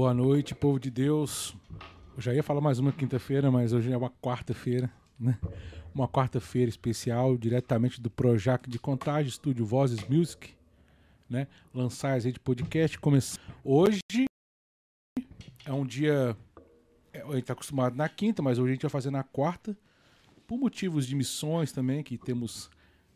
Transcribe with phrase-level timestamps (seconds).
[0.00, 1.54] Boa noite, povo de Deus.
[2.16, 5.38] Eu já ia falar mais uma quinta-feira, mas hoje é uma quarta-feira, né?
[5.94, 10.54] Uma quarta-feira especial, diretamente do Projac de Contagem, Estúdio Vozes Music,
[11.28, 11.46] né?
[11.74, 12.98] Lançar a de podcast.
[13.62, 14.00] Hoje
[15.66, 16.34] é um dia.
[17.12, 19.76] é, A gente tá acostumado na quinta, mas hoje a gente vai fazer na quarta.
[20.46, 22.70] Por motivos de missões também, que temos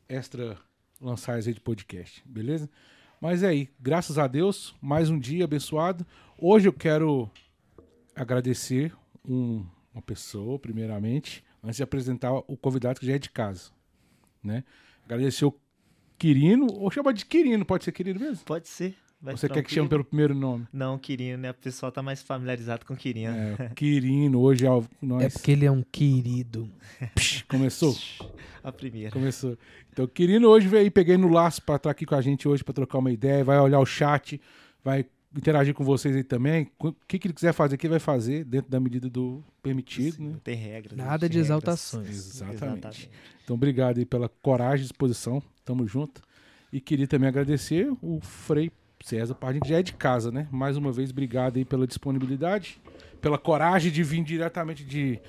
[0.07, 0.59] extra
[1.01, 2.69] lançar de podcast, beleza?
[3.24, 6.06] Mas é aí, graças a Deus, mais um dia abençoado.
[6.37, 7.30] Hoje eu quero
[8.14, 8.95] agradecer
[9.27, 9.64] um-
[9.95, 13.70] uma pessoa, primeiramente, antes de apresentar o convidado que já é de casa,
[14.42, 14.62] né?
[15.06, 15.59] Agradecer o
[16.19, 18.45] Quirino, ou chama de Quirino, pode ser Quirino mesmo?
[18.45, 18.95] Pode ser.
[19.24, 20.66] Vai Você quer que chame pelo primeiro nome?
[20.73, 21.51] Não, Quirino, né?
[21.51, 23.33] O pessoal tá mais familiarizado com Quirino.
[23.34, 25.33] É, Quirino, hoje é o- É nós.
[25.33, 26.70] porque ele é um querido.
[27.14, 27.97] Psh, começou?
[28.62, 29.11] A primeira.
[29.11, 29.58] Começou.
[29.92, 32.62] Então, Quirino hoje veio aí, peguei no laço pra estar aqui com a gente hoje
[32.64, 34.41] pra trocar uma ideia, vai olhar o chat,
[34.83, 35.05] vai
[35.36, 36.70] interagir com vocês aí também.
[36.78, 40.16] O que, que ele quiser fazer, que ele vai fazer dentro da medida do permitido,
[40.16, 40.31] Sim, né?
[40.33, 40.97] Não tem regras.
[40.97, 41.47] Nada de regras.
[41.47, 42.09] exaltações.
[42.09, 43.11] Exatamente.
[43.42, 45.42] Então, obrigado aí pela coragem e disposição.
[45.64, 46.22] Tamo junto.
[46.72, 48.70] E queria também agradecer o Frei
[49.05, 50.48] César Pardinho, que já é de casa, né?
[50.50, 52.80] Mais uma vez, obrigado aí pela disponibilidade,
[53.20, 55.20] pela coragem de vir diretamente de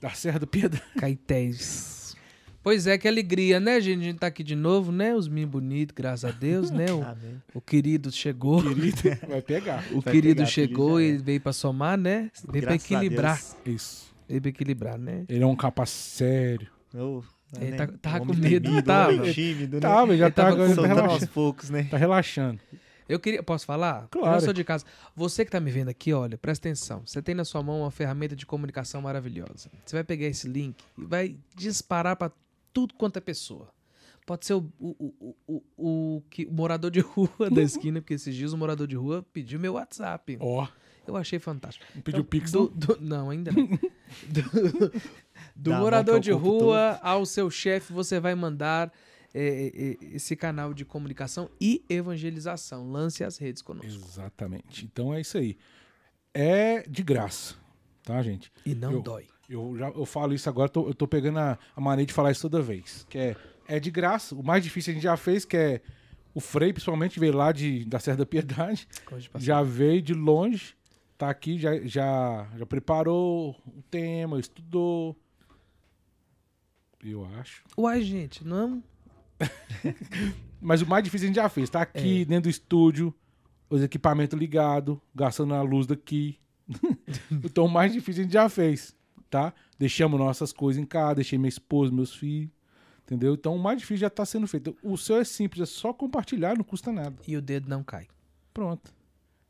[0.00, 0.84] da Serra do Piedade.
[0.96, 2.16] Caetés.
[2.62, 4.02] Pois é, que alegria, né, gente?
[4.02, 5.16] A gente tá aqui de novo, né?
[5.16, 6.86] Os meninos bonitos, graças a Deus, né?
[6.92, 8.62] O, o querido chegou.
[8.62, 9.84] Querido, vai pegar.
[9.90, 11.18] O Vai querido pegar, chegou e é.
[11.18, 12.30] veio pra somar, né?
[12.48, 13.42] Veio pra Graças a equilibrar.
[13.66, 14.14] Isso.
[14.28, 15.24] Veio pra equilibrar, né?
[15.28, 16.68] Ele é um capa sério.
[16.94, 17.24] Eu,
[17.60, 19.32] Ele né, tá- tava com medo, tava.
[19.32, 19.88] tímido, né?
[20.06, 21.82] Mas já Ele tá, tava agora com aos poucos, né?
[21.90, 22.60] Tá relaxando.
[23.08, 23.42] Eu queria.
[23.42, 24.06] Posso falar?
[24.10, 24.36] Claro.
[24.36, 24.84] Eu sou de casa.
[25.16, 27.02] Você que tá me vendo aqui, olha, presta atenção.
[27.06, 29.70] Você tem na sua mão uma ferramenta de comunicação maravilhosa.
[29.84, 32.30] Você vai pegar esse link e vai disparar pra
[32.72, 33.68] tudo quanto é pessoa.
[34.26, 35.62] Pode ser o, o, o, o,
[36.16, 39.24] o, que, o morador de rua da esquina, porque esses dias o morador de rua
[39.32, 40.36] pediu meu WhatsApp.
[40.38, 40.68] Ó,
[41.06, 41.86] Eu achei fantástico.
[41.94, 42.52] não pediu Então, pix,
[43.00, 43.30] não?
[43.30, 43.66] ainda não.
[45.56, 48.92] Do, morador de rua ao seu chefe, você vai mandar
[49.34, 52.90] esse canal de comunicação e evangelização.
[52.90, 53.90] Lance as redes conosco.
[54.08, 54.84] Exatamente.
[54.84, 55.56] Então é isso aí.
[56.34, 57.54] É de graça,
[58.02, 58.50] tá, gente?
[58.64, 59.26] E não Eu- dói.
[59.50, 62.30] Eu, já, eu falo isso agora, tô- eu tô pegando a, a maneira de falar
[62.30, 63.06] isso toda vez.
[63.08, 64.34] Que é, é de graça.
[64.34, 65.80] O mais difícil a gente já fez, que é
[66.34, 68.86] o Frei, principalmente, veio lá de, da Serra da Piedade.
[69.36, 70.74] Já veio de longe,
[71.16, 75.16] tá aqui, já, já, já preparou o tema, estudou.
[77.02, 77.64] Eu acho.
[77.76, 78.82] Uai, gente, não.
[80.60, 81.70] Mas o mais difícil a gente já fez.
[81.70, 83.14] Tá aqui dentro do estúdio,
[83.70, 86.38] os equipamentos ligados, gastando a luz daqui.
[87.30, 88.94] então o mais difícil a gente já fez,
[89.30, 89.52] tá?
[89.78, 92.50] Deixamos nossas coisas em casa, deixei minha esposa, meus filhos.
[93.04, 93.34] Entendeu?
[93.34, 94.76] Então o mais difícil já tá sendo feito.
[94.82, 97.16] O seu é simples, é só compartilhar, não custa nada.
[97.26, 98.06] E o dedo não cai.
[98.52, 98.92] Pronto.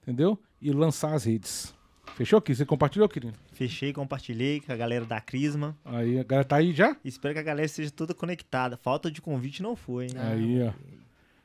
[0.03, 0.39] Entendeu?
[0.61, 1.75] E lançar as redes.
[2.19, 2.53] Fechou aqui?
[2.53, 3.33] Você compartilhou, querido?
[3.53, 5.77] Fechei, compartilhei com a galera da Crisma.
[5.85, 6.97] Aí a galera tá aí já?
[7.05, 8.77] Espero que a galera seja toda conectada.
[8.77, 10.11] Falta de convite não foi, hein?
[10.17, 10.73] Ah, Aí, ó.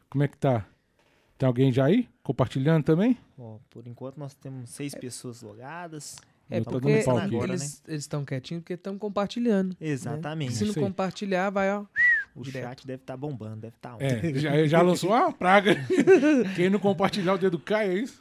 [0.10, 0.66] Como é que tá?
[1.38, 2.10] Tem alguém já aí?
[2.24, 3.16] Compartilhando também?
[3.38, 6.18] Ó, por enquanto nós temos seis pessoas logadas.
[6.50, 7.36] É Eu tô porque dando pau aqui.
[7.36, 7.54] agora, né?
[7.54, 9.78] eles estão quietinhos porque estão compartilhando.
[9.80, 10.56] Exatamente.
[10.56, 11.86] Se não compartilhar, vai, ó.
[12.36, 12.64] O Direto.
[12.64, 15.76] chat deve estar bombando, deve estar É, já, já lançou uma praga.
[16.56, 18.20] Quem não compartilhar o dedo cai, é isso?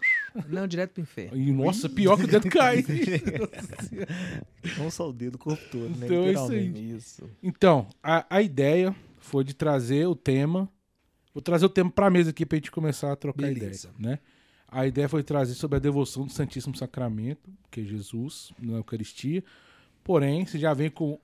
[0.48, 1.36] Não, direto pro inferno.
[1.36, 2.84] E, nossa, pior que o dedo cai.
[4.78, 6.06] Não só o dedo, o corpo todo, né?
[6.06, 6.66] Então é isso aí.
[6.66, 6.96] Literalmente.
[6.96, 7.30] Isso.
[7.42, 10.68] Então, a, a ideia foi de trazer o tema.
[11.34, 13.88] Vou trazer o tema pra mesa aqui pra gente começar a trocar Beleza.
[13.98, 14.18] ideia, né?
[14.68, 19.44] A ideia foi trazer sobre a devoção do Santíssimo Sacramento, que é Jesus, na Eucaristia.
[20.02, 21.18] Porém, você já vem com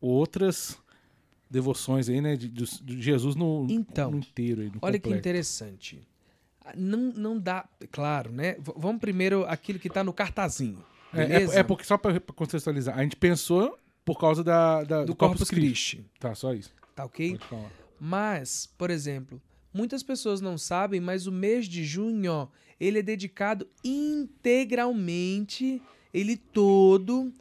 [0.00, 0.76] outras
[1.48, 2.36] devoções aí, né?
[2.36, 4.62] De, de- de Jesus no, Então, no inteiro.
[4.62, 5.20] Aí, no Olha que completo.
[5.20, 6.00] interessante.
[6.76, 8.54] Não, não dá, claro, né?
[8.58, 10.84] V- vamos primeiro aquilo que tá no cartazinho.
[11.12, 11.54] É, Beleza?
[11.56, 15.14] é, é porque, só pra, pra contextualizar, a gente pensou por causa da, da- do
[15.14, 16.04] Corpus Christi.
[16.18, 16.72] Tá, só isso.
[16.94, 17.38] Tá ok?
[17.98, 19.40] Mas, por exemplo,
[19.74, 22.48] muitas pessoas não sabem, mas o mês de junho, ó,
[22.78, 27.32] ele é dedicado integralmente, ele todo,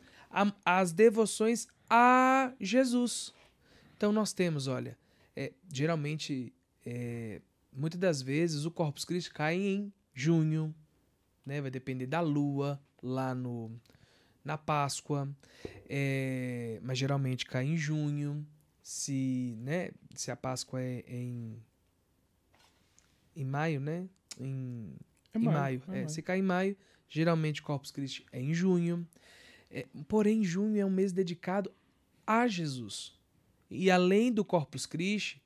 [0.65, 3.33] às devoções a Jesus.
[3.97, 4.97] Então nós temos, olha,
[5.35, 6.53] é, geralmente,
[6.85, 10.73] é, muitas das vezes o Corpus Christi cai em junho,
[11.45, 11.61] né?
[11.61, 13.71] Vai depender da lua lá no
[14.43, 15.29] na Páscoa,
[15.87, 18.45] é, mas geralmente cai em junho.
[18.81, 19.91] Se, né?
[20.15, 21.61] Se a Páscoa é em
[23.35, 24.07] em maio, né?
[24.39, 24.93] Em,
[25.33, 25.83] É em maio, maio.
[25.89, 26.09] é É, maio.
[26.09, 26.75] se cai em maio,
[27.07, 29.07] geralmente Corpus Christi é em junho.
[29.69, 31.71] É, porém, junho é um mês dedicado
[32.25, 33.17] a Jesus.
[33.69, 35.41] E além do Corpus Christi,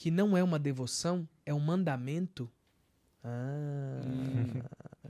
[0.00, 2.50] que não é uma devoção, é um mandamento.
[3.22, 4.00] Ah,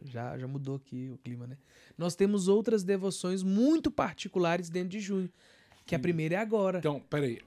[0.03, 1.57] já, já mudou aqui o clima, né?
[1.97, 5.31] Nós temos outras devoções muito particulares dentro de junho.
[5.87, 6.79] Que a primeira é agora.
[6.79, 7.41] Então, peraí.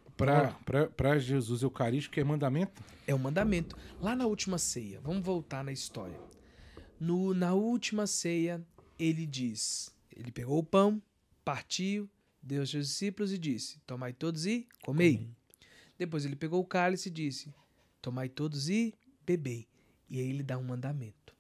[0.96, 2.82] Para Jesus Eucarístico é mandamento?
[3.06, 3.76] É o mandamento.
[4.00, 6.18] Lá na última ceia, vamos voltar na história.
[6.98, 8.66] No, na última ceia,
[8.98, 11.04] ele diz: ele pegou o pão,
[11.44, 12.10] partiu,
[12.42, 15.30] deu aos seus discípulos e disse: Tomai todos e comei.
[15.98, 17.54] Depois ele pegou o cálice e disse:
[18.02, 18.94] Tomai todos e
[19.26, 19.68] bebei.
[20.10, 21.36] E aí ele dá um mandamento: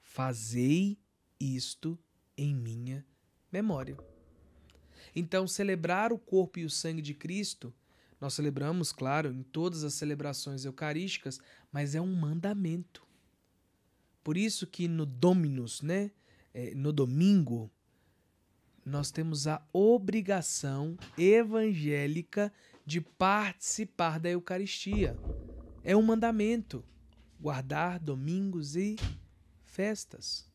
[0.00, 0.98] Fazei
[1.38, 1.98] isto
[2.36, 3.04] em minha
[3.50, 3.96] memória.
[5.14, 7.74] Então, celebrar o corpo e o sangue de Cristo,
[8.20, 11.40] nós celebramos, claro, em todas as celebrações eucarísticas,
[11.72, 13.06] mas é um mandamento.
[14.22, 16.10] Por isso que no Dominus, né,
[16.52, 17.70] eh, no domingo,
[18.84, 22.52] nós temos a obrigação evangélica
[22.84, 25.16] de participar da Eucaristia.
[25.84, 26.84] É um mandamento
[27.40, 28.96] guardar domingos e
[29.64, 30.46] festas.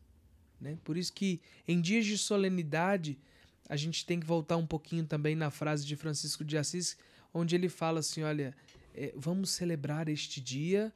[0.59, 0.77] Né?
[0.83, 3.19] Por isso que em dias de solenidade
[3.67, 6.97] a gente tem que voltar um pouquinho também na frase de Francisco de Assis,
[7.33, 8.55] onde ele fala assim: olha,
[8.93, 10.93] é, vamos celebrar este dia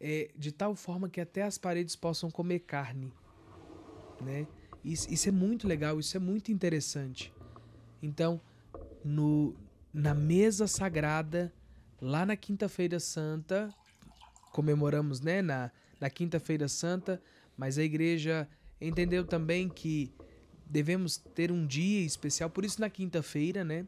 [0.00, 3.12] é, de tal forma que até as paredes possam comer carne.
[4.20, 4.46] Né?
[4.84, 7.32] Isso, isso é muito legal, isso é muito interessante.
[8.02, 8.40] Então,
[9.02, 9.56] no,
[9.94, 11.52] na mesa sagrada,
[12.02, 13.72] lá na Quinta-feira Santa,
[14.52, 15.70] comemoramos né, na,
[16.00, 17.22] na Quinta-feira Santa,
[17.56, 18.48] mas a igreja
[18.80, 20.12] entendeu também que
[20.66, 23.86] devemos ter um dia especial, por isso na quinta-feira, né?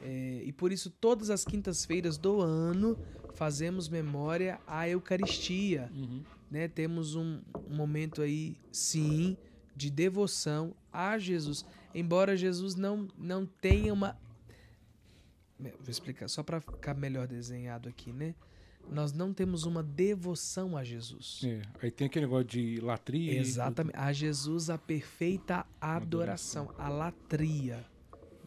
[0.00, 2.98] É, e por isso todas as quintas-feiras do ano
[3.34, 6.22] fazemos memória à Eucaristia, Uhum.
[6.50, 6.68] né?
[6.68, 9.36] Temos um, um momento aí, sim,
[9.74, 14.16] de devoção a Jesus, embora Jesus não não tenha uma
[15.70, 18.34] vou explicar só para ficar melhor desenhado aqui, né?
[18.90, 21.40] Nós não temos uma devoção a Jesus.
[21.44, 23.38] É, aí tem aquele negócio de latria.
[23.38, 23.96] Exatamente.
[23.96, 27.84] A Jesus a perfeita adoração, a latria.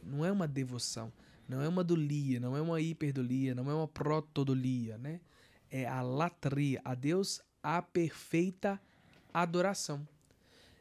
[0.03, 1.11] Não é uma devoção,
[1.47, 5.19] não é uma dolia, não é uma hiperdolia, não é uma protodolia, né?
[5.71, 8.79] É a latria, a Deus a perfeita
[9.33, 10.07] adoração.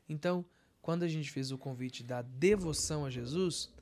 [0.07, 0.45] Então,
[0.83, 3.73] quando a gente fez o convite da devoção a Jesus,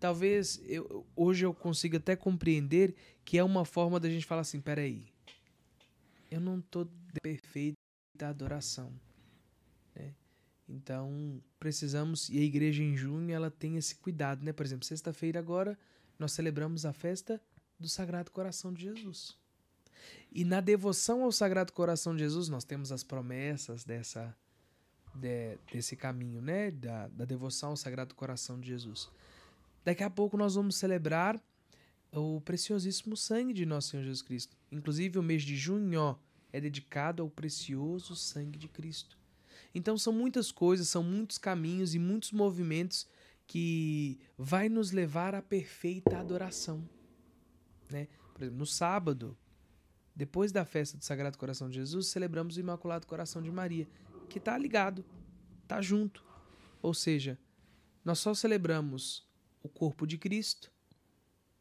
[0.00, 2.94] talvez eu, hoje eu consiga até compreender
[3.24, 5.06] que é uma forma da gente falar assim, peraí,
[6.30, 7.76] eu não tô de perfeita
[8.22, 8.92] adoração.
[9.94, 10.14] né?
[10.68, 14.52] Então, precisamos, e a igreja em junho, ela tem esse cuidado, né?
[14.52, 15.78] Por exemplo, sexta-feira agora,
[16.18, 17.40] nós celebramos a festa
[17.78, 19.36] do Sagrado Coração de Jesus.
[20.32, 24.34] E na devoção ao Sagrado Coração de Jesus, nós temos as promessas dessa,
[25.14, 26.70] de- desse caminho, né?
[26.70, 29.10] Da, da devoção ao Sagrado Coração de Jesus.
[29.84, 31.40] Daqui a pouco nós vamos celebrar
[32.12, 34.56] o preciosíssimo sangue de nosso Senhor Jesus Cristo.
[34.70, 36.18] Inclusive, o mês de junho
[36.52, 39.18] é dedicado ao precioso sangue de Cristo.
[39.74, 43.06] Então, são muitas coisas, são muitos caminhos e muitos movimentos
[43.46, 46.88] que vai nos levar à perfeita adoração.
[47.90, 48.08] Né?
[48.34, 49.36] Por exemplo, no sábado,
[50.14, 53.88] depois da festa do Sagrado Coração de Jesus, celebramos o Imaculado Coração de Maria,
[54.28, 55.04] que está ligado,
[55.62, 56.24] está junto.
[56.82, 57.38] Ou seja,
[58.04, 59.29] nós só celebramos
[59.62, 60.70] o corpo de Cristo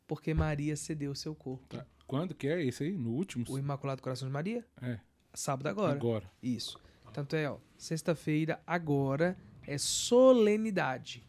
[0.08, 1.78] porque Maria cedeu o seu corpo.
[1.78, 1.86] Tá.
[2.08, 2.98] Quando que é esse aí?
[2.98, 3.46] No último?
[3.48, 4.66] O Imaculado Coração de Maria?
[4.82, 5.00] É.
[5.36, 5.94] Sábado agora.
[5.94, 6.32] Agora.
[6.42, 6.80] Isso.
[7.14, 9.38] Tanto é, ó, sexta-feira agora
[9.68, 11.24] é solenidade.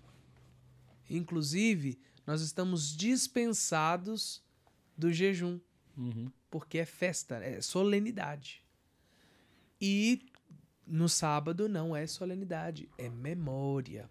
[1.11, 4.43] Inclusive, nós estamos dispensados
[4.97, 5.59] do jejum,
[5.97, 6.31] Uhum.
[6.51, 8.65] porque é festa, é solenidade.
[9.81, 10.27] E
[10.87, 14.09] no sábado não é solenidade, é memória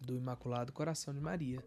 [0.00, 1.62] do Imaculado Coração de Maria.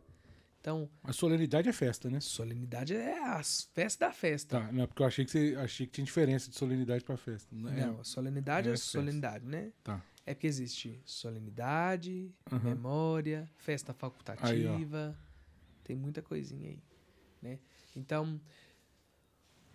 [0.62, 2.20] Então, A solenidade é festa, né?
[2.20, 4.60] solenidade é a festa da festa.
[4.60, 7.54] Tá, não, porque eu achei que, você, achei que tinha diferença de solenidade pra festa.
[7.56, 7.88] Não, é?
[7.88, 9.74] Não, a solenidade é, é solenidade, né?
[9.84, 10.06] Tá.
[10.24, 12.76] É porque existe solenidade, Aham.
[12.76, 15.18] memória, festa facultativa,
[15.84, 16.84] tem muita coisinha aí,
[17.42, 17.60] né?
[17.96, 18.40] Então,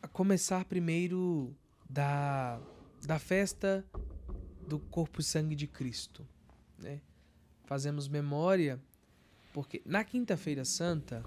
[0.01, 1.53] a começar primeiro
[1.91, 2.61] da,
[3.05, 3.85] da festa
[4.69, 6.25] do corpo e sangue de Cristo,
[6.79, 7.01] né?
[7.65, 8.81] Fazemos memória
[9.57, 11.25] porque na quinta-feira santa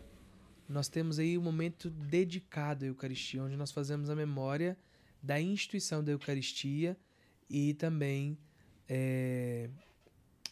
[0.67, 4.77] nós temos aí um momento dedicado à Eucaristia, onde nós fazemos a memória
[5.19, 6.95] da instituição da Eucaristia
[7.49, 8.37] e também
[8.87, 9.67] é,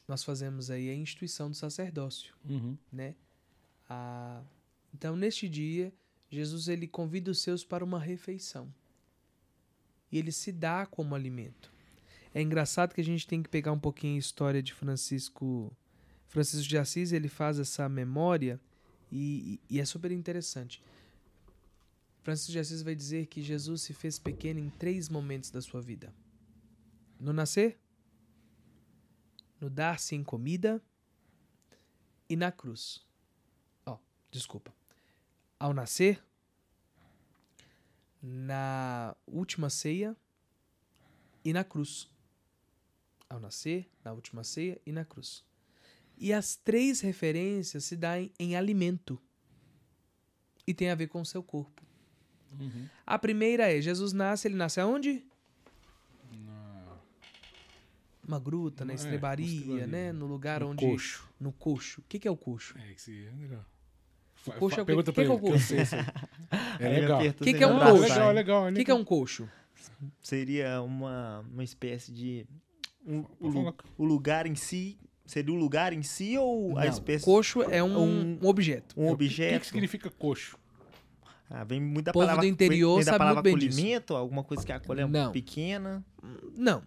[0.07, 2.75] nós fazemos aí a instituição do sacerdócio, Uhum.
[2.91, 3.13] né?
[3.87, 4.41] A-
[4.91, 5.93] então, neste dia,
[6.31, 8.73] Jesus ele convida os seus para uma refeição.
[10.11, 11.71] E ele se dá como alimento.
[12.33, 15.71] É engraçado que a gente tem que pegar um pouquinho a história de Francisco
[16.27, 18.59] Francisco de Assis, ele faz essa memória
[19.11, 20.83] e, e- é super interessante.
[22.21, 25.81] Francisco de Assis vai dizer que Jesus se fez pequeno em três momentos da sua
[25.81, 26.13] vida:
[27.19, 27.79] no nascer,
[29.59, 30.81] no dar-se em comida
[32.29, 33.05] e na cruz.
[33.85, 33.97] Ó,
[34.29, 34.73] desculpa.
[35.57, 36.21] Ao nascer,
[38.21, 40.15] na última ceia
[41.43, 42.09] e na cruz.
[43.29, 45.43] Ao nascer, na última ceia e na cruz.
[46.17, 49.19] E as três referências se dão em, em alimento
[50.65, 51.81] e tem a ver com o seu corpo.
[52.59, 52.87] Uhum.
[53.05, 55.23] A primeira é: Jesus nasce, ele nasce aonde?
[56.45, 56.97] Na-
[58.27, 59.87] Uma gruta, na É, estrebaria, estrebaria.
[59.87, 60.11] né?
[60.11, 60.85] No lugar no onde.
[60.85, 61.29] coxo.
[61.39, 62.01] No coxo.
[62.01, 62.75] O que, que é o coxo?
[62.77, 63.65] É, é legal.
[64.35, 64.91] Fa- coxo é o quê?
[64.93, 65.73] Pergunta Que pra que é ele, o que coxo?
[66.79, 67.19] É legal.
[67.19, 68.01] aperta Que que é um coxo?
[68.01, 69.49] Legal, legal, O que, que é um coxo?
[70.21, 72.45] Seria uma, uma espécie de.
[73.05, 74.97] um- o, o lugar em si.
[75.27, 77.23] Seria o lugar em si ou a Não, espécie.
[77.25, 78.95] Coxo é um, Um- um objeto.
[78.97, 79.53] Um O que- O objeto.
[79.53, 80.57] que, que significa coxo?
[81.49, 82.41] Ah, vem muito da Povo palavra.
[82.41, 84.15] do interior vem da sabe palavra muito bem disso.
[84.15, 85.31] alguma coisa que acolhe é Não.
[85.31, 86.03] pequena.
[86.55, 86.81] Não.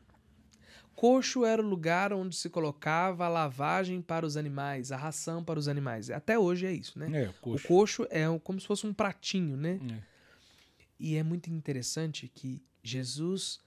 [0.95, 5.59] Coxo era o lugar onde se colocava a lavagem para os animais, a ração para
[5.59, 6.11] os animais.
[6.11, 7.25] Até hoje é isso, né?
[7.25, 7.69] É, o O coxo.
[7.69, 9.81] coxo é como se fosse um pratinho, né?
[9.91, 9.99] É.
[10.99, 13.61] E é muito interessante que Jesus,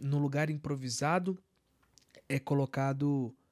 [0.00, 1.38] no lugar improvisado,
[2.26, 3.43] é colocado a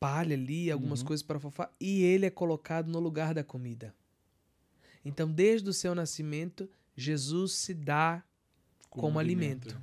[0.00, 1.06] palha ali, algumas Uhum.
[1.08, 3.94] coisas para fofar, e ele é colocado no lugar da comida.
[5.04, 8.22] Então, desde o seu nascimento, Jesus se dá
[8.88, 9.80] como, alimento.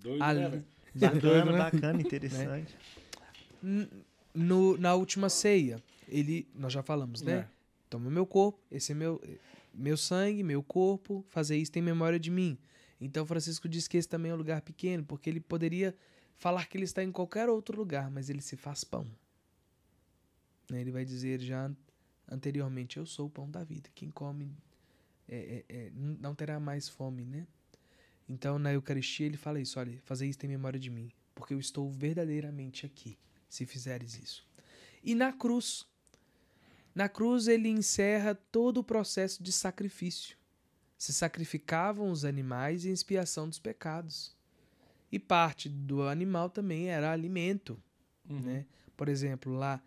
[0.00, 0.64] Doido, Ali- né?
[0.94, 1.58] Bacana, né?
[1.58, 2.76] bacana, interessante.
[3.62, 3.88] N-
[4.32, 7.32] No, na última ceia, ele, nós já falamos, né?
[7.38, 7.48] É.
[7.90, 9.20] Toma meu corpo, esse é meu,
[9.74, 12.56] meu sangue, meu corpo, fazer isso tem memória de mim.
[13.00, 15.94] Então Francisco diz que esse também é um lugar pequeno, porque ele poderia
[16.36, 19.04] falar que ele está em qualquer outro lugar, mas ele se faz pão.
[20.70, 21.76] Né, Ele vai dizer já an-
[22.28, 23.90] anteriormente: Eu sou o pão da vida.
[23.94, 24.56] Quem come
[25.28, 27.46] é- é- é, não terá mais fome, né?
[28.28, 31.58] Então na Eucaristia ele fala isso: Olha, fazer isso tem memória de mim, porque eu
[31.60, 34.46] estou verdadeiramente aqui, se fizeres isso.
[35.02, 35.86] E na cruz,
[36.94, 40.36] na cruz ele encerra todo o processo de sacrifício.
[40.98, 44.36] Se sacrificavam os animais em expiação dos pecados.
[45.10, 47.82] E parte do animal também era alimento,
[48.28, 48.38] Uhum.
[48.40, 48.66] né?
[48.96, 49.82] Por exemplo, lá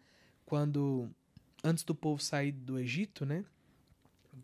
[0.54, 1.10] quando
[1.64, 3.44] antes do povo sair do Egito, né?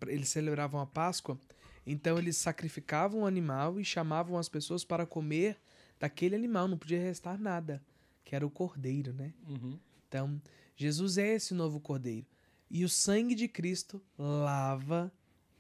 [0.08, 1.40] Eles celebravam a Páscoa,
[1.86, 5.60] então eles sacrificavam o animal e chamavam as pessoas para comer
[6.00, 7.80] daquele animal, não podia restar nada,
[8.26, 9.36] que era o cordeiro, né?
[9.48, 9.78] Uhum.
[10.08, 10.42] Então,
[10.76, 12.26] Jesus é esse novo cordeiro.
[12.72, 15.14] E o sangue de Cristo lava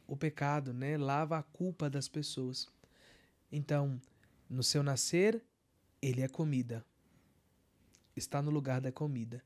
[0.08, 0.98] o pecado, né?
[0.98, 2.68] Lava a culpa das pessoas.
[3.51, 4.01] Então,
[4.50, 5.44] no seu nascer,
[6.01, 6.84] ele é comida.
[8.15, 9.44] Está no lugar da comida.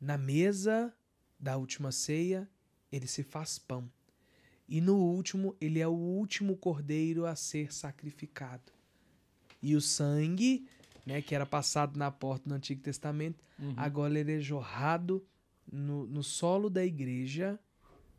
[0.00, 0.92] Na mesa
[1.38, 2.48] da última ceia,
[2.90, 3.90] ele se faz pão.
[4.68, 8.72] E no último, ele é o último cordeiro a ser sacrificado.
[9.62, 10.66] E o sangue,
[11.04, 13.74] né, que era passado na porta do Antigo Testamento, Uhum.
[13.76, 15.24] agora ele é jorrado
[15.70, 17.58] no, no solo da igreja,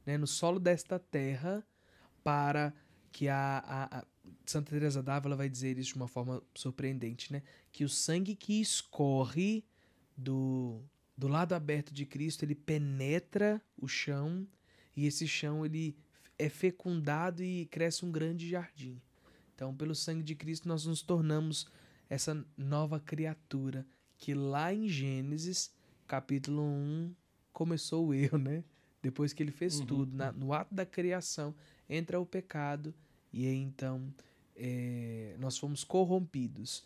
[0.06, 1.66] né, no solo desta terra,
[2.24, 2.74] para
[3.12, 4.06] que a, a- a-
[4.46, 7.42] Santa Teresa d'Ávila vai dizer isso de uma forma surpreendente, né?
[7.72, 9.64] Que o sangue que escorre
[10.18, 10.82] do,
[11.18, 14.48] do lado aberto de Cristo, ele penetra o chão
[14.96, 15.98] e esse chão ele
[16.38, 19.02] é fecundado e cresce um grande jardim.
[19.56, 21.68] Então, pelo sangue de Cristo, nós nos tornamos
[22.10, 23.86] essa nova criatura
[24.18, 25.72] que lá em Gênesis,
[26.08, 27.14] capítulo 1,
[27.52, 28.64] começou o erro, né?
[29.02, 29.86] Depois que ele fez Uhum.
[29.86, 31.56] tudo, na- no ato da criação,
[31.90, 32.94] entra o pecado
[33.34, 34.14] e aí então
[34.56, 36.84] é, nós fomos corrompidos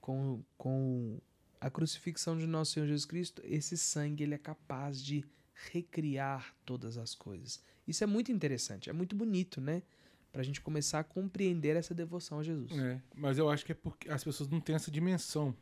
[0.00, 1.18] com, com
[1.64, 3.40] a crucifixão de nosso Senhor Jesus Cristo.
[3.42, 5.24] Esse sangue ele é capaz de
[5.72, 7.58] recriar todas as coisas.
[7.88, 9.82] Isso é muito interessante, é muito bonito, né?
[10.30, 12.70] Pra gente começar a compreender essa devoção a Jesus.
[12.78, 15.56] É, mas eu acho que é porque as pessoas não têm essa dimensão,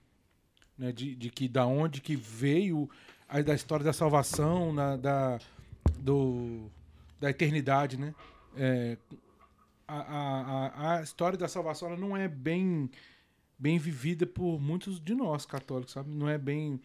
[0.76, 0.90] né?
[0.90, 2.90] De, de que da onde que veio
[3.28, 5.38] a, da história da salvação, na, da,
[6.00, 6.68] do,
[7.20, 8.12] da eternidade, né?
[8.56, 8.98] É,
[9.86, 12.90] a, a, a, a história da salvação ela não é bem
[13.58, 16.10] bem vivida por muitos de nós católicos, sabe?
[16.10, 16.80] Não é bem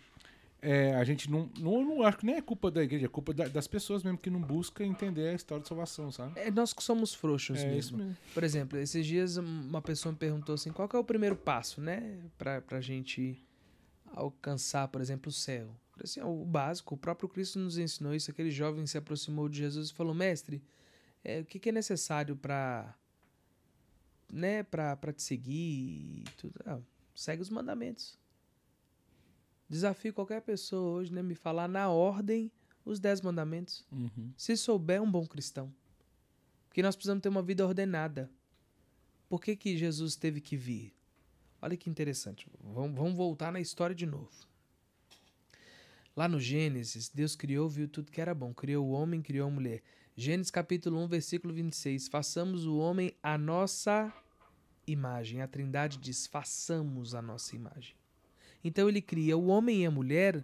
[0.59, 3.31] é, a gente não, não, não acho que nem é culpa da igreja, é culpa
[3.31, 6.33] da- das pessoas mesmo que não buscam entender a história da salvação, sabe?
[6.39, 7.97] É nós que somos frouxos É mesmo.
[7.99, 8.17] mesmo.
[8.33, 12.17] Por exemplo, esses dias uma pessoa me perguntou assim, qual é o primeiro passo, né?
[12.39, 13.39] Pra, pra gente
[14.15, 15.69] alcançar, por exemplo, o céu.
[16.03, 18.31] Assim, "Ah, o básico, o próprio Cristo nos ensinou isso.
[18.31, 20.61] Aquele jovem se aproximou de Jesus e falou, mestre,
[21.23, 22.95] é, o que, que é necessário pra,
[24.31, 26.53] né, pra, pra te seguir e tudo?
[26.65, 26.79] Ah,
[27.15, 28.17] segue os mandamentos.
[29.69, 32.51] Desafio qualquer pessoa hoje, né, me falar na ordem
[32.85, 33.85] os dez mandamentos.
[33.91, 34.31] Uhum.
[34.37, 35.73] Se souber, é um bom cristão.
[36.67, 38.31] Porque nós precisamos ter uma vida ordenada.
[39.27, 40.93] Por que, que Jesus teve que vir?
[41.61, 42.47] Olha que interessante.
[42.63, 44.31] Vamos, vamos voltar na história de novo.
[46.15, 48.53] Lá no Gênesis, Deus criou, viu tudo que era bom.
[48.53, 49.83] Criou o homem, criou a mulher.
[50.19, 52.07] Gênesis capítulo 1, versículo 26.
[52.07, 54.11] Façamos o homem a nossa
[54.87, 55.43] imagem.
[55.43, 57.95] A Trindade diz: façamos a nossa imagem.
[58.63, 60.43] Então ele cria o homem e a mulher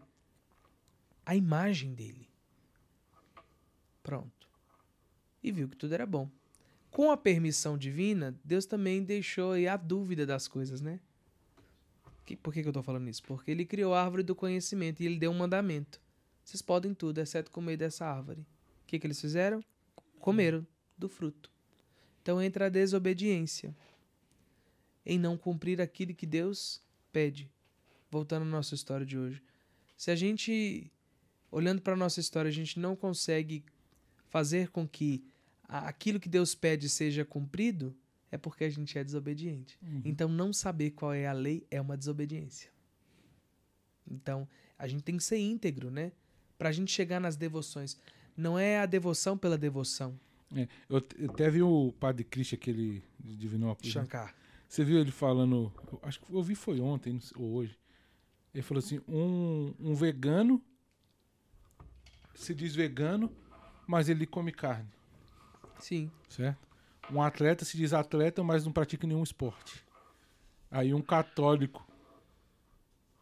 [1.25, 2.29] a imagem dele.
[4.03, 4.47] Pronto.
[5.41, 6.29] E viu que tudo era bom.
[6.91, 10.99] Com a permissão divina, Deus também deixou aí a dúvida das coisas, né?
[12.43, 13.23] Por que, que eu tô falando isso?
[13.23, 15.99] Porque ele criou a árvore do conhecimento e ele deu um mandamento.
[16.43, 18.45] Vocês podem tudo, exceto comer dessa árvore.
[18.93, 19.65] O que, que eles fizeram?
[20.19, 20.63] Comeram
[20.95, 21.49] do fruto.
[22.21, 23.75] Então entra a desobediência
[25.03, 26.79] em não cumprir aquilo que Deus
[27.11, 27.49] pede.
[28.11, 29.41] Voltando à nossa história de hoje.
[29.97, 30.91] Se a gente,
[31.49, 33.65] olhando para a nossa história, a gente não consegue
[34.29, 35.23] fazer com que
[35.67, 37.95] a- aquilo que Deus pede seja cumprido,
[38.31, 39.75] é porque a gente é desobediente.
[40.05, 42.69] Então, não saber qual é a lei é uma desobediência.
[44.07, 44.47] Então,
[44.77, 46.11] a gente tem que ser íntegro, né?
[46.59, 47.97] Pra gente chegar nas devoções.
[48.35, 50.19] Não é a devoção pela devoção,
[50.55, 53.93] É, eu, eu até vi o Padre Cristian, aquele de Divinópolis.
[53.93, 54.01] né?
[54.01, 54.35] Shankar.
[54.67, 55.71] Você viu ele falando,
[56.01, 57.77] acho que eu vi foi ontem ou hoje.
[58.53, 60.61] Ele falou assim: um, um vegano
[62.35, 63.31] se diz vegano,
[63.87, 64.89] mas ele come carne,
[65.79, 66.09] Sim.
[66.29, 66.67] certo?
[67.11, 69.83] Um atleta se diz atleta, mas não pratica nenhum esporte.
[70.71, 71.85] Aí um católico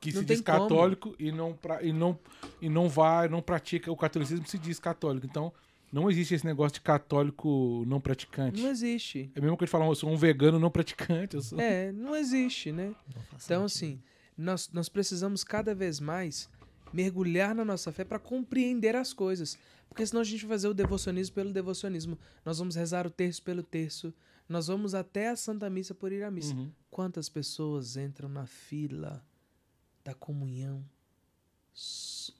[0.01, 0.59] que Não se diz como.
[0.61, 2.17] católico e não, pra, e, não,
[2.59, 5.27] e não vai, não pratica o catolicismo, se diz católico.
[5.27, 5.53] Então,
[5.93, 8.59] não existe esse negócio de católico não praticante.
[8.61, 9.31] Não existe.
[9.35, 11.35] É mesmo que ele falar, eu sou um vegano não praticante.
[11.35, 11.59] Eu sou...
[11.59, 12.87] É, não existe, né?
[13.13, 13.93] Não Então, sentido.
[13.95, 14.01] assim,
[14.35, 16.49] nós, nós precisamos cada vez mais
[16.91, 19.57] mergulhar na nossa fé para compreender as coisas.
[19.87, 22.17] Porque senão a gente vai fazer o devocionismo pelo devocionismo.
[22.43, 24.13] Nós vamos rezar o terço pelo terço.
[24.49, 26.55] Nós vamos até a Santa Missa por ir à missa.
[26.55, 26.71] Uhum.
[26.89, 29.23] Quantas pessoas entram na fila
[30.03, 30.85] da comunhão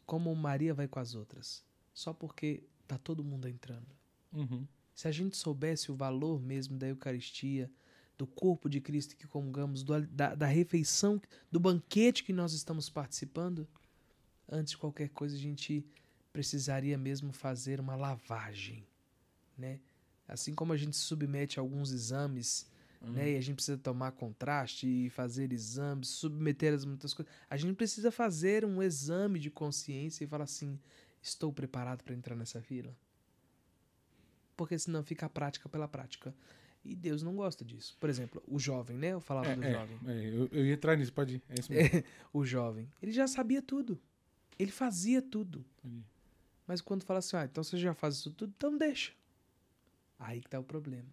[0.05, 1.63] como Maria vai com as outras?
[1.93, 3.87] Só porque tá todo mundo entrando.
[4.33, 4.67] Uhum.
[4.93, 7.71] Se a gente soubesse o valor mesmo da Eucaristia,
[8.17, 11.21] do corpo de Cristo que comungamos, do da, da refeição,
[11.51, 13.67] do banquete que nós estamos participando,
[14.47, 15.85] antes de qualquer coisa a gente
[16.31, 18.85] precisaria mesmo fazer uma lavagem,
[19.57, 19.79] né?
[20.27, 22.69] Assim como a gente submete a alguns exames,
[23.01, 23.31] né?
[23.31, 27.33] E a gente precisa tomar contraste e fazer exames, submeter as muitas coisas.
[27.49, 30.79] A gente precisa fazer um exame de consciência e falar assim:
[31.21, 32.95] estou preparado para entrar nessa fila?
[34.55, 36.33] Porque senão fica a prática pela prática.
[36.83, 37.95] E Deus não gosta disso.
[37.99, 39.09] Por exemplo, o jovem, né?
[39.09, 39.99] Eu falava É, do é, jovem.
[40.07, 41.41] é, eu, eu ia entrar nisso, pode ir.
[41.49, 42.03] É isso mesmo.
[42.33, 43.99] O jovem, ele já sabia tudo.
[44.57, 45.63] Ele fazia tudo.
[46.67, 49.11] Mas quando fala assim, ah, então você já faz isso tudo, então deixa.
[50.17, 51.07] Aí que tá o problema.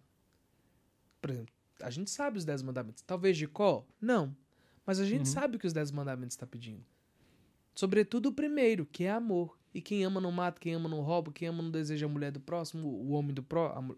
[1.21, 3.01] Por exemplo, a gente sabe os dez mandamentos.
[3.03, 3.87] Talvez de qual?
[4.01, 4.35] Não.
[4.85, 5.25] Mas a gente Uhum.
[5.33, 6.83] sabe o que os dez mandamentos está pedindo.
[7.75, 9.57] Sobretudo o primeiro, que é amor.
[9.73, 12.31] E quem ama não mata, quem ama não rouba, quem ama não deseja a mulher
[12.31, 13.95] do próximo, o homem do próximo.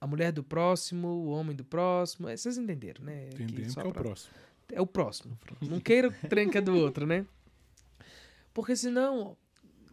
[0.00, 2.28] A mulher do próximo, o homem do próximo.
[2.28, 3.30] É, Vocês entenderam, né?
[3.30, 4.34] Entendemos que é o pra- próximo.
[4.72, 5.38] é o próximo.
[5.60, 7.26] Não queira o trem que é do outro, né?
[8.54, 9.36] Porque senão,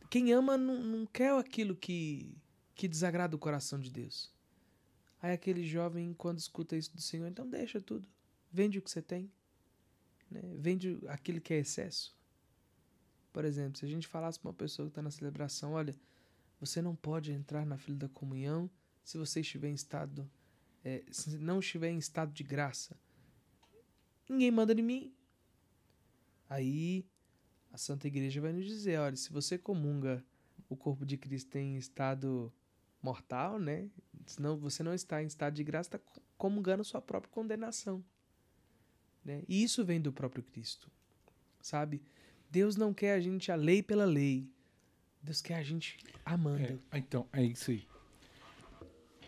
[0.09, 2.37] quem ama não, não quer aquilo que,
[2.75, 4.31] que desagrada o coração de Deus.
[5.25, 8.07] Aí aquele jovem, quando escuta isso do Senhor, então deixa tudo.
[8.51, 9.31] Vende o que você tem.
[10.29, 10.39] Né?
[10.59, 12.15] Vende aquilo que é excesso.
[13.33, 15.95] Por exemplo, se a gente falasse para uma pessoa que está na celebração, olha,
[16.59, 18.69] você não pode entrar na fila da comunhão
[19.03, 20.29] se você estiver em estado,
[20.83, 22.95] é, se não estiver em estado de graça.
[24.29, 25.15] Ninguém manda em mim.
[26.47, 27.03] Aí
[27.73, 30.23] a Santa Igreja vai nos dizer, olha, se você comunga
[30.69, 32.53] o corpo de Cristo em estado
[33.05, 33.87] mortal, né?
[34.25, 35.99] Senão você não está em estado de graça, está
[36.37, 38.03] comungando sua própria condenação.
[39.23, 39.43] Né?
[39.47, 40.89] E isso vem do próprio Cristo.
[41.61, 42.01] Sabe?
[42.49, 44.49] Deus não quer a gente a lei pela lei.
[45.21, 46.81] Deus quer a gente amando.
[46.91, 47.87] É, então, é isso aí.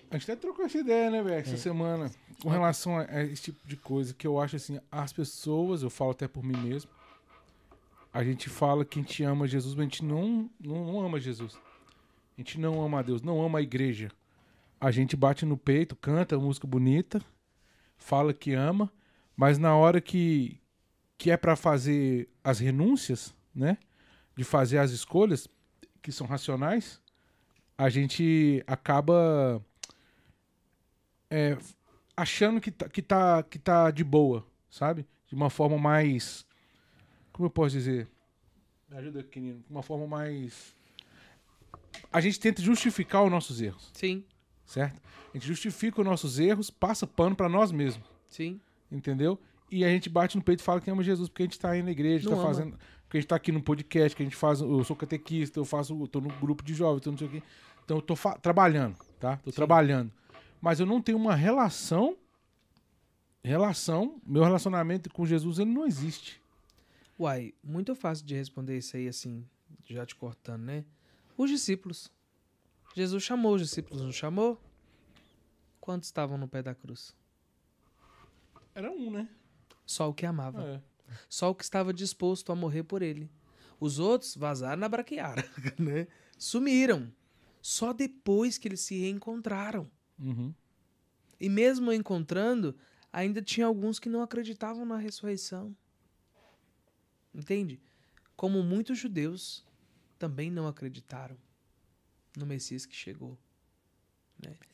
[0.10, 1.58] A gente até trocou essa ideia, né, velho, essa É.
[1.58, 2.10] semana,
[2.42, 5.90] com relação a, a esse tipo de coisa, que eu acho assim, as pessoas, eu
[5.90, 6.90] falo até por mim mesmo,
[8.14, 11.20] a gente fala que a gente ama Jesus, mas a gente não, não, não ama
[11.20, 11.60] Jesus.
[12.38, 14.12] A gente não ama a Deus, não ama a igreja.
[14.80, 17.20] A gente bate no peito, canta música bonita,
[17.98, 18.94] fala que ama,
[19.36, 20.62] mas na hora que,
[21.18, 23.80] que é pra fazer as renúncias, né,
[24.36, 25.48] de fazer as escolhas,
[26.00, 27.02] que são racionais,
[27.76, 29.60] a gente acaba
[31.28, 31.58] é,
[32.16, 35.08] achando que tá, que, tá, que tá de boa, sabe?
[35.28, 36.46] De uma forma mais.
[37.34, 38.08] Como eu posso dizer?
[38.88, 39.60] Me ajuda aqui, Nino.
[39.60, 40.77] De uma forma mais.
[42.12, 44.24] A gente tenta justificar os nossos erros, Sim,
[44.66, 45.02] certo?
[45.34, 48.60] A gente justifica os nossos erros, passa pano pra nós mesmos, sim.
[48.92, 49.40] entendeu?
[49.70, 51.72] e a gente bate no peito e fala que ama Jesus porque a gente tá
[51.72, 52.78] aí na igreja, Não tá fazendo.
[53.04, 54.60] Porque a gente tá aqui no podcast, que a gente faz.
[54.60, 55.98] Eu sou catequista, eu faço.
[55.98, 57.44] Eu tô no grupo de jovens, tô não sei o quê.
[57.84, 59.38] Então eu tô trabalhando, tá?
[59.38, 59.56] Tô Sim.
[59.56, 60.12] trabalhando.
[60.62, 62.18] Mas eu não tenho uma relação.
[63.44, 66.42] Relação, meu relacionamento com Jesus, ele não existe.
[67.18, 69.46] Uai, muito fácil de responder isso aí, assim,
[69.86, 70.84] já te cortando, né?
[71.38, 72.12] Os discípulos.
[72.96, 74.60] Jesus chamou os discípulos, não chamou?
[75.80, 77.16] Quantos estavam no pé da cruz?
[78.74, 79.30] Era um, né?
[79.86, 80.64] Só o que amava.
[80.64, 80.82] É.
[81.30, 83.30] Só o que estava disposto a morrer por ele.
[83.80, 85.48] Os outros vazaram na braquiara,
[85.78, 86.08] né?
[86.40, 87.14] Sumiram.
[87.62, 89.90] Só depois que eles se reencontraram.
[90.18, 90.54] Uhum.
[91.40, 92.76] E mesmo encontrando,
[93.14, 95.76] ainda tinha alguns que não acreditavam na ressurreição.
[97.34, 97.80] Entende?
[98.36, 99.67] Como muitos judeus
[100.18, 101.38] também não acreditaram
[102.36, 103.38] no Messias que chegou.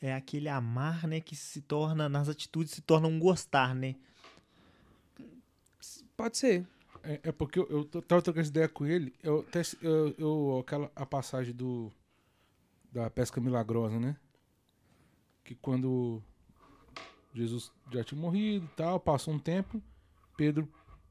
[0.00, 3.96] É aquele amar, né, que se torna, nas atitudes, se torna um gostar, né?
[6.16, 6.66] Pode ser.
[7.02, 9.14] É, é porque eu, eu tava trocando essa ideia com ele.
[9.22, 9.46] Eu,
[9.80, 11.90] eu, eu- aquela, a passagem do
[12.92, 14.16] da pesca milagrosa, né?
[15.42, 16.22] Que quando
[17.34, 19.82] Jesus já tinha morrido e tal, passou um tempo,
[20.36, 20.68] Pedro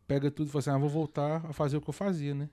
[0.07, 2.49] pega tudo e fala assim: ah, vou voltar a fazer o que eu fazia, né?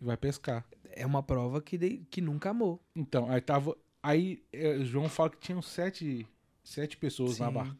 [0.00, 0.66] E vai pescar.
[0.96, 2.82] É uma prova que, de- que nunca amou.
[2.94, 3.76] Então, aí tava.
[4.02, 6.26] Aí é, João fala que tinham sete,
[6.64, 7.52] sete pessoas na Sim.
[7.54, 7.76] barca.